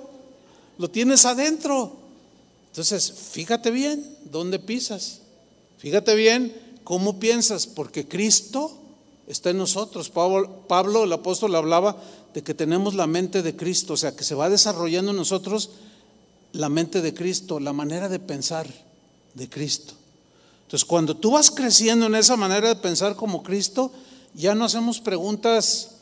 lo 0.78 0.90
tienes 0.90 1.26
adentro. 1.26 1.96
Entonces, 2.68 3.14
fíjate 3.32 3.70
bien 3.72 4.18
dónde 4.32 4.60
pisas, 4.60 5.20
fíjate 5.78 6.16
bien 6.16 6.56
cómo 6.84 7.20
piensas, 7.20 7.68
porque 7.68 8.08
Cristo 8.08 8.72
está 9.28 9.52
en 9.52 9.58
nosotros. 9.58 10.10
Pablo, 10.10 10.64
Pablo, 10.68 11.04
el 11.04 11.14
apóstol, 11.14 11.56
hablaba 11.56 11.98
de 12.34 12.42
que 12.44 12.54
tenemos 12.54 12.96
la 12.96 13.08
mente 13.08 13.42
de 13.44 13.56
Cristo, 13.56 13.94
o 13.94 13.98
sea, 13.98 14.16
que 14.16 14.24
se 14.24 14.36
va 14.36 14.50
desarrollando 14.50 15.12
en 15.12 15.18
nosotros 15.18 15.72
la 16.52 16.70
mente 16.70 17.02
de 17.02 17.14
Cristo, 17.14 17.60
la 17.60 17.74
manera 17.74 18.10
de 18.10 18.20
pensar 18.20 18.68
de 19.34 19.50
Cristo. 19.50 19.94
Entonces, 20.74 20.90
cuando 20.90 21.16
tú 21.16 21.30
vas 21.30 21.52
creciendo 21.52 22.08
en 22.08 22.16
esa 22.16 22.36
manera 22.36 22.68
de 22.70 22.76
pensar 22.76 23.16
como 23.16 23.44
Cristo, 23.44 23.92
ya 24.34 24.56
no 24.56 24.66
hacemos 24.66 25.00
preguntas 25.00 25.98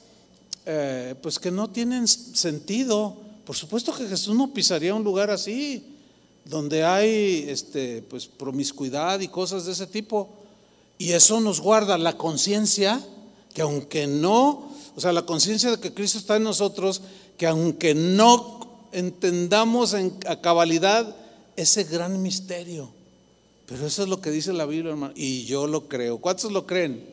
eh, 0.66 1.14
pues 1.22 1.40
que 1.40 1.52
no 1.52 1.70
tienen 1.70 2.08
sentido. 2.08 3.18
Por 3.46 3.58
supuesto 3.58 3.94
que 3.94 4.08
Jesús 4.08 4.34
no 4.34 4.54
pisaría 4.54 4.96
un 4.96 5.04
lugar 5.04 5.30
así, 5.30 5.98
donde 6.46 6.86
hay 6.86 7.48
este, 7.50 8.02
pues, 8.04 8.28
promiscuidad 8.28 9.20
y 9.20 9.28
cosas 9.28 9.66
de 9.66 9.74
ese 9.74 9.88
tipo. 9.88 10.30
Y 10.98 11.12
eso 11.12 11.42
nos 11.42 11.60
guarda 11.60 11.98
la 11.98 12.16
conciencia, 12.16 13.06
que 13.54 13.64
aunque 13.64 14.08
no, 14.08 14.72
o 14.96 15.02
sea, 15.02 15.12
la 15.12 15.26
conciencia 15.26 15.70
de 15.70 15.82
que 15.82 15.94
Cristo 15.94 16.18
está 16.18 16.38
en 16.38 16.44
nosotros, 16.44 17.02
que 17.38 17.46
aunque 17.46 17.94
no 17.94 18.86
entendamos 18.94 19.94
en, 19.96 20.18
a 20.30 20.40
cabalidad 20.40 21.14
ese 21.58 21.84
gran 21.84 22.22
misterio, 22.22 23.01
pero 23.72 23.88
eso 23.88 24.04
es 24.04 24.10
lo 24.10 24.20
que 24.20 24.32
dice 24.32 24.52
la 24.52 24.66
Biblia, 24.66 24.92
hermano. 24.92 25.14
Y 25.16 25.46
yo 25.46 25.66
lo 25.66 25.88
creo. 25.88 26.18
¿Cuántos 26.18 26.52
lo 26.52 26.68
creen? 26.68 27.06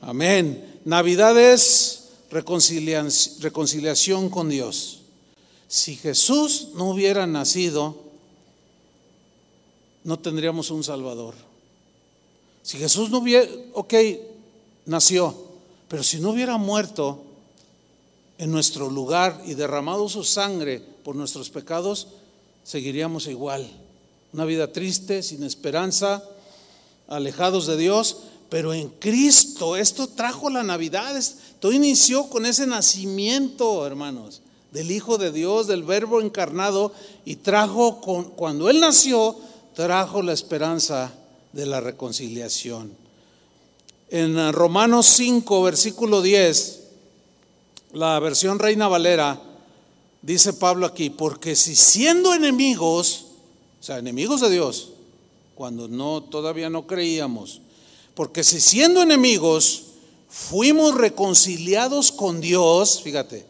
Amén. 0.00 0.80
Navidad 0.84 1.38
es 1.38 2.08
reconciliación 2.28 4.30
con 4.30 4.48
Dios. 4.48 5.02
Si 5.68 5.94
Jesús 5.94 6.70
no 6.74 6.90
hubiera 6.90 7.24
nacido, 7.28 7.96
no 10.02 10.18
tendríamos 10.18 10.72
un 10.72 10.82
Salvador. 10.82 11.36
Si 12.64 12.76
Jesús 12.76 13.10
no 13.10 13.18
hubiera, 13.18 13.48
ok, 13.74 13.94
nació, 14.86 15.36
pero 15.86 16.02
si 16.02 16.18
no 16.18 16.30
hubiera 16.30 16.56
muerto 16.56 17.22
en 18.38 18.50
nuestro 18.50 18.90
lugar 18.90 19.40
y 19.46 19.54
derramado 19.54 20.08
su 20.08 20.24
sangre 20.24 20.82
por 21.04 21.14
nuestros 21.14 21.48
pecados, 21.48 22.08
seguiríamos 22.64 23.28
igual 23.28 23.70
una 24.32 24.44
vida 24.44 24.72
triste, 24.72 25.22
sin 25.22 25.42
esperanza, 25.42 26.22
alejados 27.08 27.66
de 27.66 27.76
Dios, 27.76 28.18
pero 28.48 28.72
en 28.72 28.88
Cristo 28.88 29.76
esto 29.76 30.08
trajo 30.08 30.50
la 30.50 30.62
Navidad, 30.62 31.20
Todo 31.60 31.72
inició 31.72 32.28
con 32.28 32.46
ese 32.46 32.66
nacimiento, 32.66 33.86
hermanos, 33.86 34.40
del 34.72 34.90
Hijo 34.90 35.18
de 35.18 35.30
Dios, 35.30 35.66
del 35.66 35.82
Verbo 35.82 36.20
encarnado, 36.20 36.92
y 37.24 37.36
trajo, 37.36 38.00
cuando 38.36 38.70
Él 38.70 38.80
nació, 38.80 39.36
trajo 39.74 40.22
la 40.22 40.32
esperanza 40.32 41.12
de 41.52 41.66
la 41.66 41.80
reconciliación. 41.80 42.92
En 44.08 44.52
Romanos 44.52 45.06
5, 45.06 45.62
versículo 45.62 46.22
10, 46.22 46.80
la 47.92 48.18
versión 48.20 48.58
Reina 48.58 48.88
Valera, 48.88 49.40
dice 50.22 50.52
Pablo 50.52 50.86
aquí, 50.86 51.10
porque 51.10 51.54
si 51.56 51.76
siendo 51.76 52.34
enemigos, 52.34 53.26
o 53.80 53.82
sea, 53.82 53.98
enemigos 53.98 54.40
de 54.40 54.50
Dios, 54.50 54.90
cuando 55.54 55.88
no 55.88 56.22
todavía 56.22 56.68
no 56.68 56.86
creíamos, 56.86 57.60
porque 58.14 58.44
si 58.44 58.60
siendo 58.60 59.02
enemigos 59.02 59.84
fuimos 60.28 60.94
reconciliados 60.94 62.12
con 62.12 62.40
Dios, 62.40 63.00
fíjate, 63.02 63.46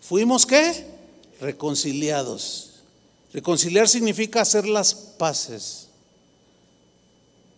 fuimos 0.00 0.46
qué? 0.46 0.86
Reconciliados. 1.40 2.70
Reconciliar 3.32 3.88
significa 3.88 4.42
hacer 4.42 4.68
las 4.68 4.94
paces 4.94 5.88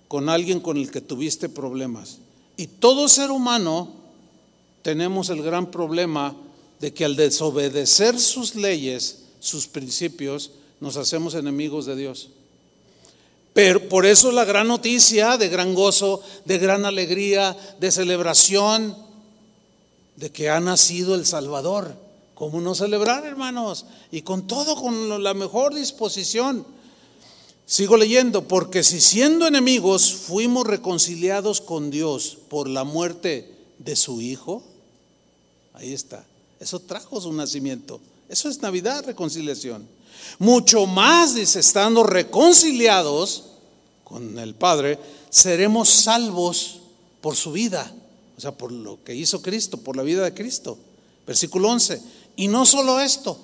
con 0.08 0.28
alguien 0.28 0.60
con 0.60 0.78
el 0.78 0.90
que 0.90 1.00
tuviste 1.00 1.48
problemas. 1.48 2.18
Y 2.56 2.66
todo 2.66 3.08
ser 3.08 3.30
humano 3.30 3.92
tenemos 4.82 5.28
el 5.28 5.42
gran 5.42 5.70
problema 5.70 6.34
de 6.80 6.94
que 6.94 7.04
al 7.04 7.16
desobedecer 7.16 8.18
sus 8.18 8.54
leyes, 8.54 9.18
sus 9.40 9.66
principios, 9.66 10.52
nos 10.80 10.96
hacemos 10.96 11.34
enemigos 11.34 11.86
de 11.86 11.96
Dios. 11.96 12.30
Pero 13.52 13.88
por 13.88 14.04
eso 14.04 14.32
la 14.32 14.44
gran 14.44 14.68
noticia 14.68 15.38
de 15.38 15.48
gran 15.48 15.74
gozo, 15.74 16.22
de 16.44 16.58
gran 16.58 16.84
alegría, 16.84 17.56
de 17.80 17.90
celebración, 17.90 18.94
de 20.16 20.30
que 20.30 20.50
ha 20.50 20.60
nacido 20.60 21.14
el 21.14 21.24
Salvador. 21.24 21.96
¿Cómo 22.34 22.60
no 22.60 22.74
celebrar, 22.74 23.24
hermanos? 23.24 23.86
Y 24.10 24.20
con 24.22 24.46
todo, 24.46 24.76
con 24.76 25.22
la 25.22 25.32
mejor 25.32 25.74
disposición. 25.74 26.66
Sigo 27.64 27.96
leyendo, 27.96 28.46
porque 28.46 28.84
si 28.84 29.00
siendo 29.00 29.46
enemigos 29.46 30.12
fuimos 30.12 30.66
reconciliados 30.66 31.62
con 31.62 31.90
Dios 31.90 32.36
por 32.48 32.68
la 32.68 32.84
muerte 32.84 33.50
de 33.78 33.96
su 33.96 34.20
Hijo, 34.20 34.62
ahí 35.72 35.92
está, 35.92 36.26
eso 36.60 36.78
trajo 36.78 37.20
su 37.20 37.32
nacimiento. 37.32 38.00
Eso 38.28 38.48
es 38.48 38.60
Navidad, 38.60 39.04
reconciliación. 39.06 39.95
Mucho 40.38 40.86
más, 40.86 41.34
dice, 41.34 41.60
estando 41.60 42.02
reconciliados 42.02 43.44
con 44.04 44.38
el 44.38 44.54
Padre, 44.54 44.98
seremos 45.30 45.88
salvos 45.88 46.80
por 47.20 47.36
su 47.36 47.52
vida, 47.52 47.92
o 48.36 48.40
sea, 48.40 48.52
por 48.52 48.70
lo 48.70 49.02
que 49.02 49.14
hizo 49.14 49.42
Cristo, 49.42 49.78
por 49.78 49.96
la 49.96 50.02
vida 50.02 50.22
de 50.24 50.34
Cristo. 50.34 50.78
Versículo 51.26 51.70
11. 51.70 52.00
Y 52.36 52.48
no 52.48 52.66
solo 52.66 53.00
esto, 53.00 53.38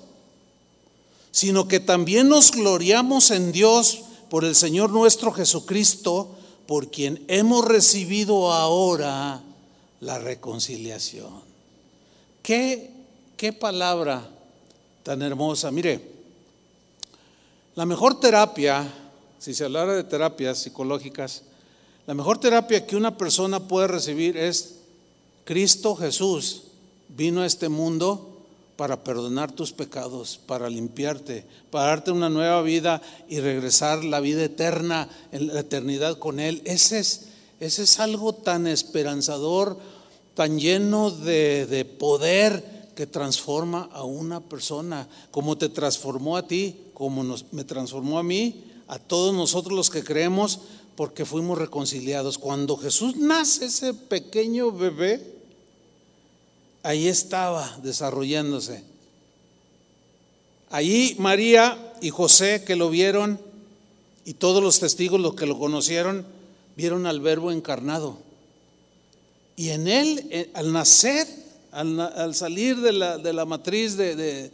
sino 1.31 1.67
que 1.67 1.79
también 1.79 2.29
nos 2.29 2.51
gloriamos 2.51 3.31
en 3.31 3.51
Dios 3.51 4.03
por 4.29 4.45
el 4.45 4.55
Señor 4.55 4.91
nuestro 4.91 5.31
Jesucristo, 5.31 6.29
por 6.67 6.91
quien 6.91 7.23
hemos 7.27 7.65
recibido 7.65 8.53
ahora 8.53 9.41
la 9.99 10.19
reconciliación. 10.19 11.41
¿Qué, 12.41 12.91
qué 13.35 13.51
palabra 13.51 14.29
tan 15.03 15.21
hermosa? 15.21 15.71
Mire, 15.71 16.12
la 17.75 17.85
mejor 17.85 18.19
terapia, 18.19 18.91
si 19.39 19.53
se 19.53 19.65
hablara 19.65 19.95
de 19.95 20.03
terapias 20.03 20.59
psicológicas, 20.59 21.43
la 22.05 22.13
mejor 22.13 22.37
terapia 22.37 22.85
que 22.85 22.95
una 22.95 23.17
persona 23.17 23.67
puede 23.67 23.87
recibir 23.87 24.37
es 24.37 24.75
Cristo 25.45 25.95
Jesús 25.95 26.63
vino 27.09 27.41
a 27.41 27.45
este 27.45 27.69
mundo 27.69 28.29
para 28.75 29.03
perdonar 29.03 29.51
tus 29.51 29.71
pecados, 29.71 30.39
para 30.45 30.69
limpiarte, 30.69 31.45
para 31.71 31.87
darte 31.87 32.11
una 32.11 32.29
nueva 32.29 32.61
vida 32.61 33.01
y 33.27 33.39
regresar 33.39 34.03
la 34.03 34.19
vida 34.19 34.43
eterna, 34.43 35.09
en 35.31 35.47
la 35.47 35.59
eternidad 35.61 36.17
con 36.17 36.39
Él. 36.39 36.61
Ese 36.65 36.99
es, 36.99 37.27
ese 37.59 37.83
es 37.83 37.99
algo 37.99 38.33
tan 38.33 38.67
esperanzador, 38.67 39.77
tan 40.35 40.59
lleno 40.59 41.11
de, 41.11 41.65
de 41.67 41.85
poder 41.85 42.91
que 42.95 43.07
transforma 43.07 43.89
a 43.91 44.03
una 44.03 44.41
persona, 44.41 45.07
como 45.31 45.57
te 45.57 45.69
transformó 45.69 46.37
a 46.37 46.47
ti, 46.47 46.82
como 46.93 47.23
nos, 47.23 47.51
me 47.51 47.63
transformó 47.63 48.19
a 48.19 48.23
mí, 48.23 48.63
a 48.87 48.99
todos 48.99 49.33
nosotros 49.33 49.75
los 49.75 49.89
que 49.89 50.03
creemos, 50.03 50.59
porque 50.95 51.25
fuimos 51.25 51.57
reconciliados. 51.57 52.37
Cuando 52.37 52.77
Jesús 52.77 53.15
nace, 53.15 53.65
ese 53.65 53.93
pequeño 53.93 54.71
bebé, 54.71 55.33
ahí 56.83 57.07
estaba 57.07 57.79
desarrollándose. 57.81 58.83
Allí 60.69 61.15
María 61.19 61.93
y 62.01 62.09
José 62.09 62.63
que 62.65 62.75
lo 62.75 62.89
vieron 62.89 63.39
y 64.25 64.33
todos 64.33 64.63
los 64.63 64.79
testigos 64.79 65.19
los 65.19 65.35
que 65.35 65.45
lo 65.45 65.59
conocieron, 65.59 66.25
vieron 66.75 67.05
al 67.05 67.19
verbo 67.19 67.51
encarnado. 67.51 68.17
Y 69.55 69.69
en 69.69 69.87
él, 69.87 70.27
eh, 70.31 70.49
al 70.53 70.71
nacer, 70.71 71.27
al, 71.71 72.35
salir 72.35 72.79
de 72.81 72.91
la, 72.91 73.45
matriz 73.45 73.97
de, 73.97 74.51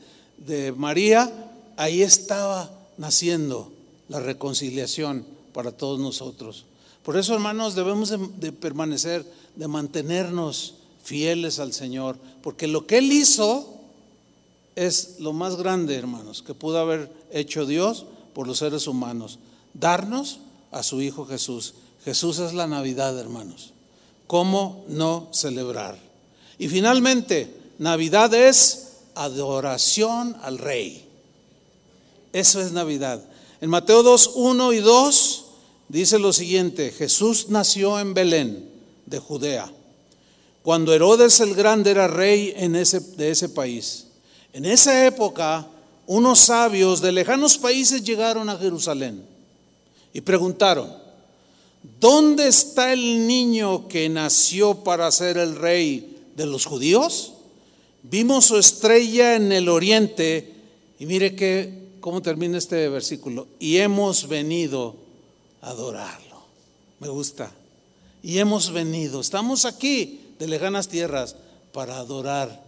María, 0.75 1.31
ahí 1.79 2.01
estaba 2.01 2.69
naciendo 2.97 3.71
la 4.09 4.19
reconciliación 4.19 5.25
para 5.53 5.71
todos 5.71 5.97
nosotros. 5.97 6.65
Por 7.03 7.15
eso, 7.15 7.33
hermanos, 7.33 7.73
debemos 7.73 8.09
de, 8.09 8.51
permanecer, 8.51 9.25
de 9.55 9.67
mantenernos 9.69 10.73
fieles 11.01 11.57
al 11.57 11.71
Señor, 11.71 12.17
porque 12.43 12.67
lo 12.67 12.85
que 12.85 12.97
Él 12.97 13.09
hizo 13.13 13.75
es 14.75 15.15
lo 15.19 15.31
más 15.31 15.55
grande, 15.55 15.95
hermanos, 15.95 16.43
que 16.43 16.53
pudo 16.53 16.79
haber 16.79 17.09
hecho 17.31 17.65
Dios 17.65 18.05
por 18.33 18.45
los 18.45 18.57
seres 18.57 18.85
humanos, 18.85 19.39
darnos 19.73 20.39
a 20.71 20.83
su 20.83 21.01
Hijo 21.01 21.25
Jesús. 21.25 21.75
Jesús 22.03 22.39
es 22.39 22.53
la 22.53 22.67
Navidad, 22.67 23.17
hermanos. 23.17 23.71
¿Cómo 24.27 24.83
no 24.89 25.29
celebrar? 25.31 25.97
Y 26.57 26.67
finalmente, 26.67 27.55
Navidad 27.77 28.33
es 28.33 28.97
adoración 29.15 30.35
al 30.41 30.57
Rey. 30.57 31.08
Eso 32.33 32.61
es 32.61 32.71
Navidad. 32.71 33.23
En 33.61 33.69
Mateo 33.69 34.03
2, 34.03 34.31
1 34.35 34.73
y 34.73 34.79
2 34.79 35.45
dice 35.87 36.19
lo 36.19 36.33
siguiente, 36.33 36.91
Jesús 36.91 37.47
nació 37.49 37.99
en 37.99 38.13
Belén, 38.13 38.69
de 39.05 39.19
Judea, 39.19 39.71
cuando 40.61 40.93
Herodes 40.93 41.39
el 41.39 41.55
Grande 41.55 41.91
era 41.91 42.07
rey 42.07 42.53
en 42.55 42.75
ese, 42.75 42.99
de 42.99 43.31
ese 43.31 43.49
país. 43.49 44.05
En 44.53 44.65
esa 44.65 45.05
época, 45.05 45.67
unos 46.05 46.39
sabios 46.39 47.01
de 47.01 47.11
lejanos 47.11 47.57
países 47.57 48.03
llegaron 48.03 48.49
a 48.49 48.57
Jerusalén 48.57 49.23
y 50.13 50.21
preguntaron, 50.21 50.93
¿dónde 51.99 52.47
está 52.47 52.93
el 52.93 53.25
niño 53.25 53.87
que 53.87 54.09
nació 54.09 54.83
para 54.83 55.11
ser 55.11 55.37
el 55.37 55.55
rey 55.55 56.19
de 56.39 56.45
los 56.45 56.65
judíos. 56.65 57.33
Vimos 58.01 58.45
su 58.45 58.57
estrella 58.57 59.35
en 59.35 59.51
el 59.51 59.67
oriente 59.67 60.53
y 60.97 61.05
mire 61.05 61.35
que, 61.35 61.78
cómo 61.99 62.21
termina 62.21 62.57
este 62.57 62.87
versículo. 62.89 63.47
Y 63.59 63.77
hemos 63.77 64.27
venido 64.27 64.95
a 65.61 65.69
adorarlo. 65.69 66.43
Me 66.99 67.07
gusta. 67.09 67.51
Y 68.21 68.39
hemos 68.39 68.71
venido, 68.71 69.21
estamos 69.21 69.65
aquí 69.65 70.21
de 70.39 70.47
lejanas 70.47 70.89
tierras 70.89 71.35
para 71.71 71.97
adorar 71.97 72.63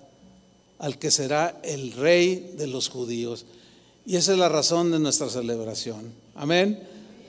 al 0.79 0.97
que 0.97 1.11
será 1.11 1.59
el 1.63 1.91
rey 1.91 2.53
de 2.57 2.67
los 2.67 2.89
judíos. 2.89 3.45
Y 4.05 4.15
esa 4.15 4.31
es 4.31 4.37
la 4.37 4.49
razón 4.49 4.91
de 4.91 4.99
nuestra 4.99 5.29
celebración. 5.29 6.13
Amén. 6.35 6.81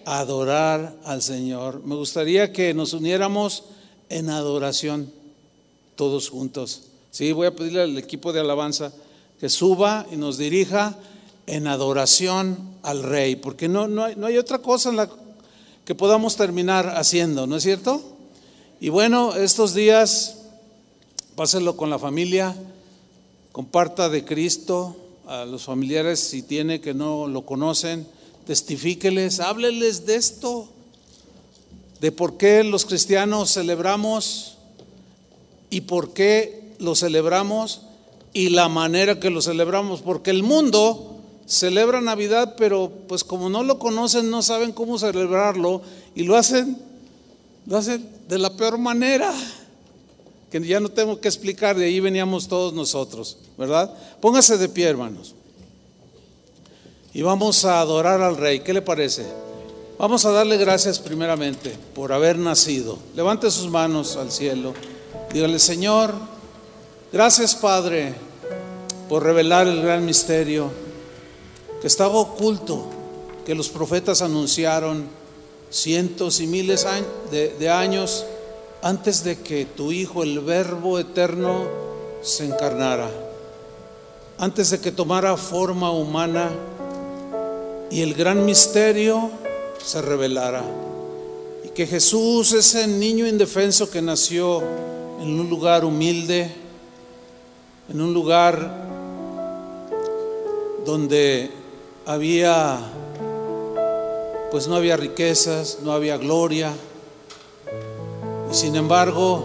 Adorar 0.05 0.97
al 1.05 1.23
Señor. 1.23 1.85
Me 1.85 1.95
gustaría 1.95 2.53
que 2.53 2.75
nos 2.75 2.93
uniéramos 2.93 3.65
en 4.09 4.31
adoración 4.31 5.13
todos 5.97 6.29
juntos. 6.29 6.83
Sí, 7.11 7.33
voy 7.33 7.47
a 7.47 7.55
pedirle 7.55 7.83
al 7.83 7.99
equipo 7.99 8.33
de 8.33 8.41
alabanza 8.41 8.93
que 9.39 9.49
suba 9.49 10.07
y 10.11 10.17
nos 10.17 10.39
dirija 10.39 10.97
en 11.47 11.67
adoración 11.67 12.59
al 12.83 13.03
Rey, 13.03 13.37
porque 13.37 13.69
no, 13.69 13.89
no, 13.89 14.05
hay, 14.05 14.17
no 14.17 14.27
hay 14.27 14.39
otra 14.39 14.59
cosa 14.59 14.91
en 14.91 14.97
la 14.97 15.11
que 15.85 15.95
podamos 15.95 16.37
terminar 16.37 16.95
haciendo, 16.97 17.47
¿no 17.47 17.57
es 17.57 17.63
cierto? 17.63 18.01
Y 18.81 18.89
bueno, 18.89 19.35
estos 19.35 19.75
días, 19.75 20.39
pásenlo 21.35 21.77
con 21.77 21.91
la 21.91 21.99
familia, 21.99 22.55
comparta 23.53 24.09
de 24.09 24.25
Cristo 24.25 24.97
a 25.27 25.45
los 25.45 25.65
familiares 25.65 26.21
si 26.21 26.43
tiene 26.43 26.81
que 26.81 26.95
no 26.95 27.27
lo 27.27 27.45
conocen, 27.47 28.07
testifíqueles, 28.47 29.41
hábleles 29.41 30.07
de 30.07 30.17
esto, 30.17 30.69
de 32.01 32.13
por 32.13 32.37
qué 32.37 32.65
los 32.65 32.85
cristianos 32.85 33.53
celebramos 33.53 34.57
y 35.71 35.83
por 35.83 36.13
qué 36.13 36.75
lo 36.79 36.95
celebramos 36.95 37.83
y 38.33 38.49
la 38.49 38.69
manera 38.69 39.21
que 39.21 39.31
lo 39.31 39.43
celebramos, 39.43 40.01
porque 40.01 40.31
el 40.31 40.43
mundo 40.43 41.12
celebra 41.47 42.01
Navidad, 42.01 42.55
pero 42.57 42.91
pues 43.09 43.25
como 43.25 43.49
no 43.49 43.63
lo 43.63 43.79
conocen, 43.79 44.31
no 44.31 44.43
saben 44.43 44.73
cómo 44.73 44.99
celebrarlo 44.99 45.83
y 46.15 46.25
lo 46.25 46.37
hacen, 46.37 46.79
lo 47.67 47.77
hacen 47.77 48.09
de 48.29 48.39
la 48.39 48.57
peor 48.57 48.79
manera. 48.79 49.33
que 50.51 50.61
ya 50.61 50.81
no 50.81 50.91
tengo 50.91 51.19
que 51.19 51.29
explicar, 51.29 51.77
de 51.77 51.87
ahí 51.87 51.99
veníamos 51.99 52.47
todos 52.47 52.75
nosotros, 52.75 53.39
¿verdad? 53.57 53.91
Póngase 54.21 54.59
de 54.59 54.69
pie, 54.69 54.87
hermanos. 54.87 55.35
Y 57.15 57.23
vamos 57.23 57.65
a 57.65 57.81
adorar 57.81 58.21
al 58.21 58.37
Rey. 58.37 58.61
¿Qué 58.61 58.73
le 58.73 58.83
parece? 58.83 59.25
Vamos 59.99 60.25
a 60.25 60.31
darle 60.31 60.57
gracias 60.57 60.99
primeramente 60.99 61.75
por 61.95 62.13
haber 62.13 62.39
nacido. 62.39 62.99
Levante 63.15 63.51
sus 63.51 63.71
manos 63.71 64.17
al 64.17 64.31
cielo. 64.31 64.75
Dígale, 65.33 65.59
Señor, 65.59 66.15
gracias 67.13 67.55
Padre 67.55 68.15
por 69.09 69.23
revelar 69.23 69.67
el 69.69 69.81
gran 69.81 70.05
misterio 70.05 70.82
que 71.83 71.89
estaba 71.89 72.15
oculto, 72.15 72.85
que 73.45 73.57
los 73.57 73.69
profetas 73.69 74.23
anunciaron 74.23 75.05
cientos 75.69 76.39
y 76.39 76.47
miles 76.47 76.87
de, 77.33 77.71
años 77.71 78.25
antes 78.83 79.25
de 79.25 79.41
que 79.41 79.65
tu 79.65 79.91
Hijo, 79.91 80.23
el 80.23 80.39
Verbo 80.39 81.01
eterno, 81.01 81.65
se 82.23 82.47
encarnara, 82.47 83.11
antes 84.39 84.71
de 84.71 84.79
que 84.79 84.93
tomara 84.93 85.37
forma 85.37 85.91
humana 85.91 86.51
y 87.91 88.03
el 88.03 88.15
gran 88.15 88.45
misterio 88.45 89.33
se 89.85 90.01
revelara. 90.01 90.63
Y 91.65 91.71
que 91.71 91.89
Jesús, 91.89 92.53
ese 92.53 92.87
niño 92.87 93.27
indefenso 93.27 93.91
que 93.91 94.01
nació 94.01 94.63
en 95.21 95.41
un 95.41 95.51
lugar 95.51 95.85
humilde, 95.85 96.49
en 97.89 98.01
un 98.01 98.15
lugar 98.15 98.87
donde 100.87 101.62
había, 102.07 102.79
pues 104.51 104.69
no 104.69 104.77
había 104.77 104.97
riquezas, 104.97 105.79
no 105.83 105.93
había 105.93 106.17
gloria, 106.17 106.73
y 108.51 108.55
sin 108.55 108.77
embargo, 108.77 109.45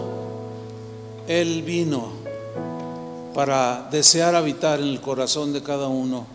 Él 1.26 1.62
vino 1.62 2.12
para 3.34 3.88
desear 3.90 4.34
habitar 4.34 4.80
en 4.80 4.88
el 4.88 5.00
corazón 5.00 5.52
de 5.52 5.62
cada 5.62 5.88
uno. 5.88 6.26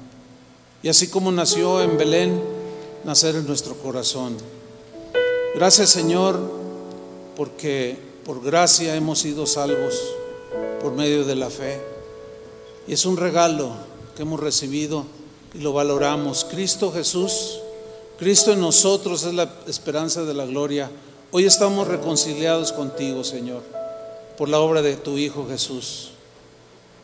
Y 0.81 0.89
así 0.89 1.09
como 1.09 1.31
nació 1.31 1.81
en 1.81 1.97
Belén, 1.97 2.41
nacer 3.03 3.35
en 3.35 3.45
nuestro 3.45 3.75
corazón. 3.75 4.37
Gracias 5.55 5.89
Señor, 5.89 6.39
porque 7.35 7.97
por 8.25 8.41
gracia 8.41 8.95
hemos 8.95 9.19
sido 9.19 9.45
salvos 9.45 9.99
por 10.81 10.93
medio 10.93 11.25
de 11.25 11.35
la 11.35 11.49
fe. 11.49 11.79
Y 12.87 12.93
es 12.93 13.05
un 13.05 13.17
regalo 13.17 13.71
que 14.15 14.23
hemos 14.23 14.39
recibido 14.39 15.05
y 15.53 15.59
lo 15.59 15.73
valoramos. 15.73 16.45
Cristo 16.45 16.91
Jesús, 16.91 17.59
Cristo 18.17 18.51
en 18.51 18.61
nosotros 18.61 19.23
es 19.23 19.33
la 19.33 19.49
esperanza 19.67 20.23
de 20.23 20.33
la 20.33 20.45
gloria. 20.45 20.89
Hoy 21.31 21.45
estamos 21.45 21.87
reconciliados 21.87 22.71
contigo, 22.71 23.23
Señor, 23.23 23.61
por 24.37 24.49
la 24.49 24.59
obra 24.59 24.81
de 24.81 24.95
tu 24.95 25.17
Hijo 25.17 25.47
Jesús, 25.47 26.11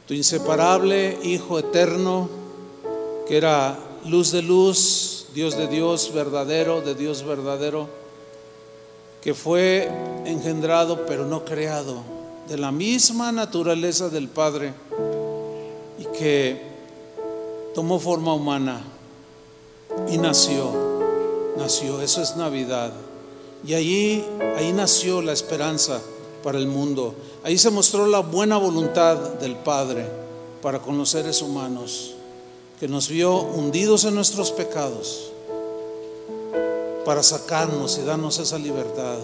tu 0.07 0.13
inseparable 0.13 1.17
Hijo 1.23 1.59
eterno, 1.59 2.29
que 3.27 3.37
era 3.37 3.77
luz 4.05 4.31
de 4.31 4.41
luz, 4.41 5.27
Dios 5.33 5.57
de 5.57 5.67
Dios 5.67 6.11
verdadero, 6.13 6.81
de 6.81 6.95
Dios 6.95 7.23
verdadero, 7.23 7.87
que 9.21 9.33
fue 9.33 9.91
engendrado 10.25 11.05
pero 11.05 11.25
no 11.25 11.45
creado, 11.45 12.01
de 12.47 12.57
la 12.57 12.71
misma 12.71 13.31
naturaleza 13.31 14.09
del 14.09 14.27
Padre 14.27 14.73
y 15.99 16.05
que 16.17 16.68
tomó 17.73 17.99
forma 17.99 18.33
humana 18.33 18.81
y 20.11 20.17
nació, 20.17 20.71
nació, 21.57 22.01
eso 22.01 22.21
es 22.21 22.35
Navidad. 22.35 22.93
Y 23.65 23.73
allí, 23.73 24.23
ahí 24.57 24.71
nació 24.73 25.21
la 25.21 25.33
esperanza 25.33 26.01
para 26.43 26.57
el 26.57 26.67
mundo. 26.67 27.13
Ahí 27.43 27.57
se 27.57 27.69
mostró 27.69 28.07
la 28.07 28.19
buena 28.19 28.57
voluntad 28.57 29.17
del 29.17 29.55
Padre 29.55 30.05
para 30.61 30.79
con 30.79 30.97
los 30.97 31.09
seres 31.09 31.41
humanos, 31.41 32.15
que 32.79 32.87
nos 32.87 33.09
vio 33.09 33.41
hundidos 33.41 34.05
en 34.05 34.15
nuestros 34.15 34.51
pecados 34.51 35.31
para 37.05 37.23
sacarnos 37.23 37.97
y 37.97 38.03
darnos 38.03 38.39
esa 38.39 38.57
libertad. 38.57 39.17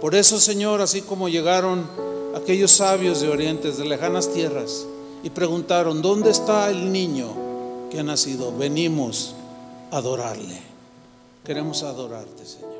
Por 0.00 0.14
eso, 0.14 0.40
Señor, 0.40 0.80
así 0.80 1.02
como 1.02 1.28
llegaron 1.28 1.86
aquellos 2.34 2.72
sabios 2.72 3.20
de 3.20 3.28
orientes, 3.28 3.76
de 3.76 3.84
lejanas 3.84 4.32
tierras, 4.32 4.86
y 5.22 5.30
preguntaron, 5.30 6.02
¿dónde 6.02 6.30
está 6.30 6.70
el 6.70 6.90
niño 6.90 7.51
que 7.92 8.00
ha 8.00 8.02
nacido? 8.02 8.56
Venimos 8.56 9.34
a 9.90 9.98
adorarle. 9.98 10.58
Queremos 11.44 11.82
adorarte, 11.82 12.46
Señor. 12.46 12.71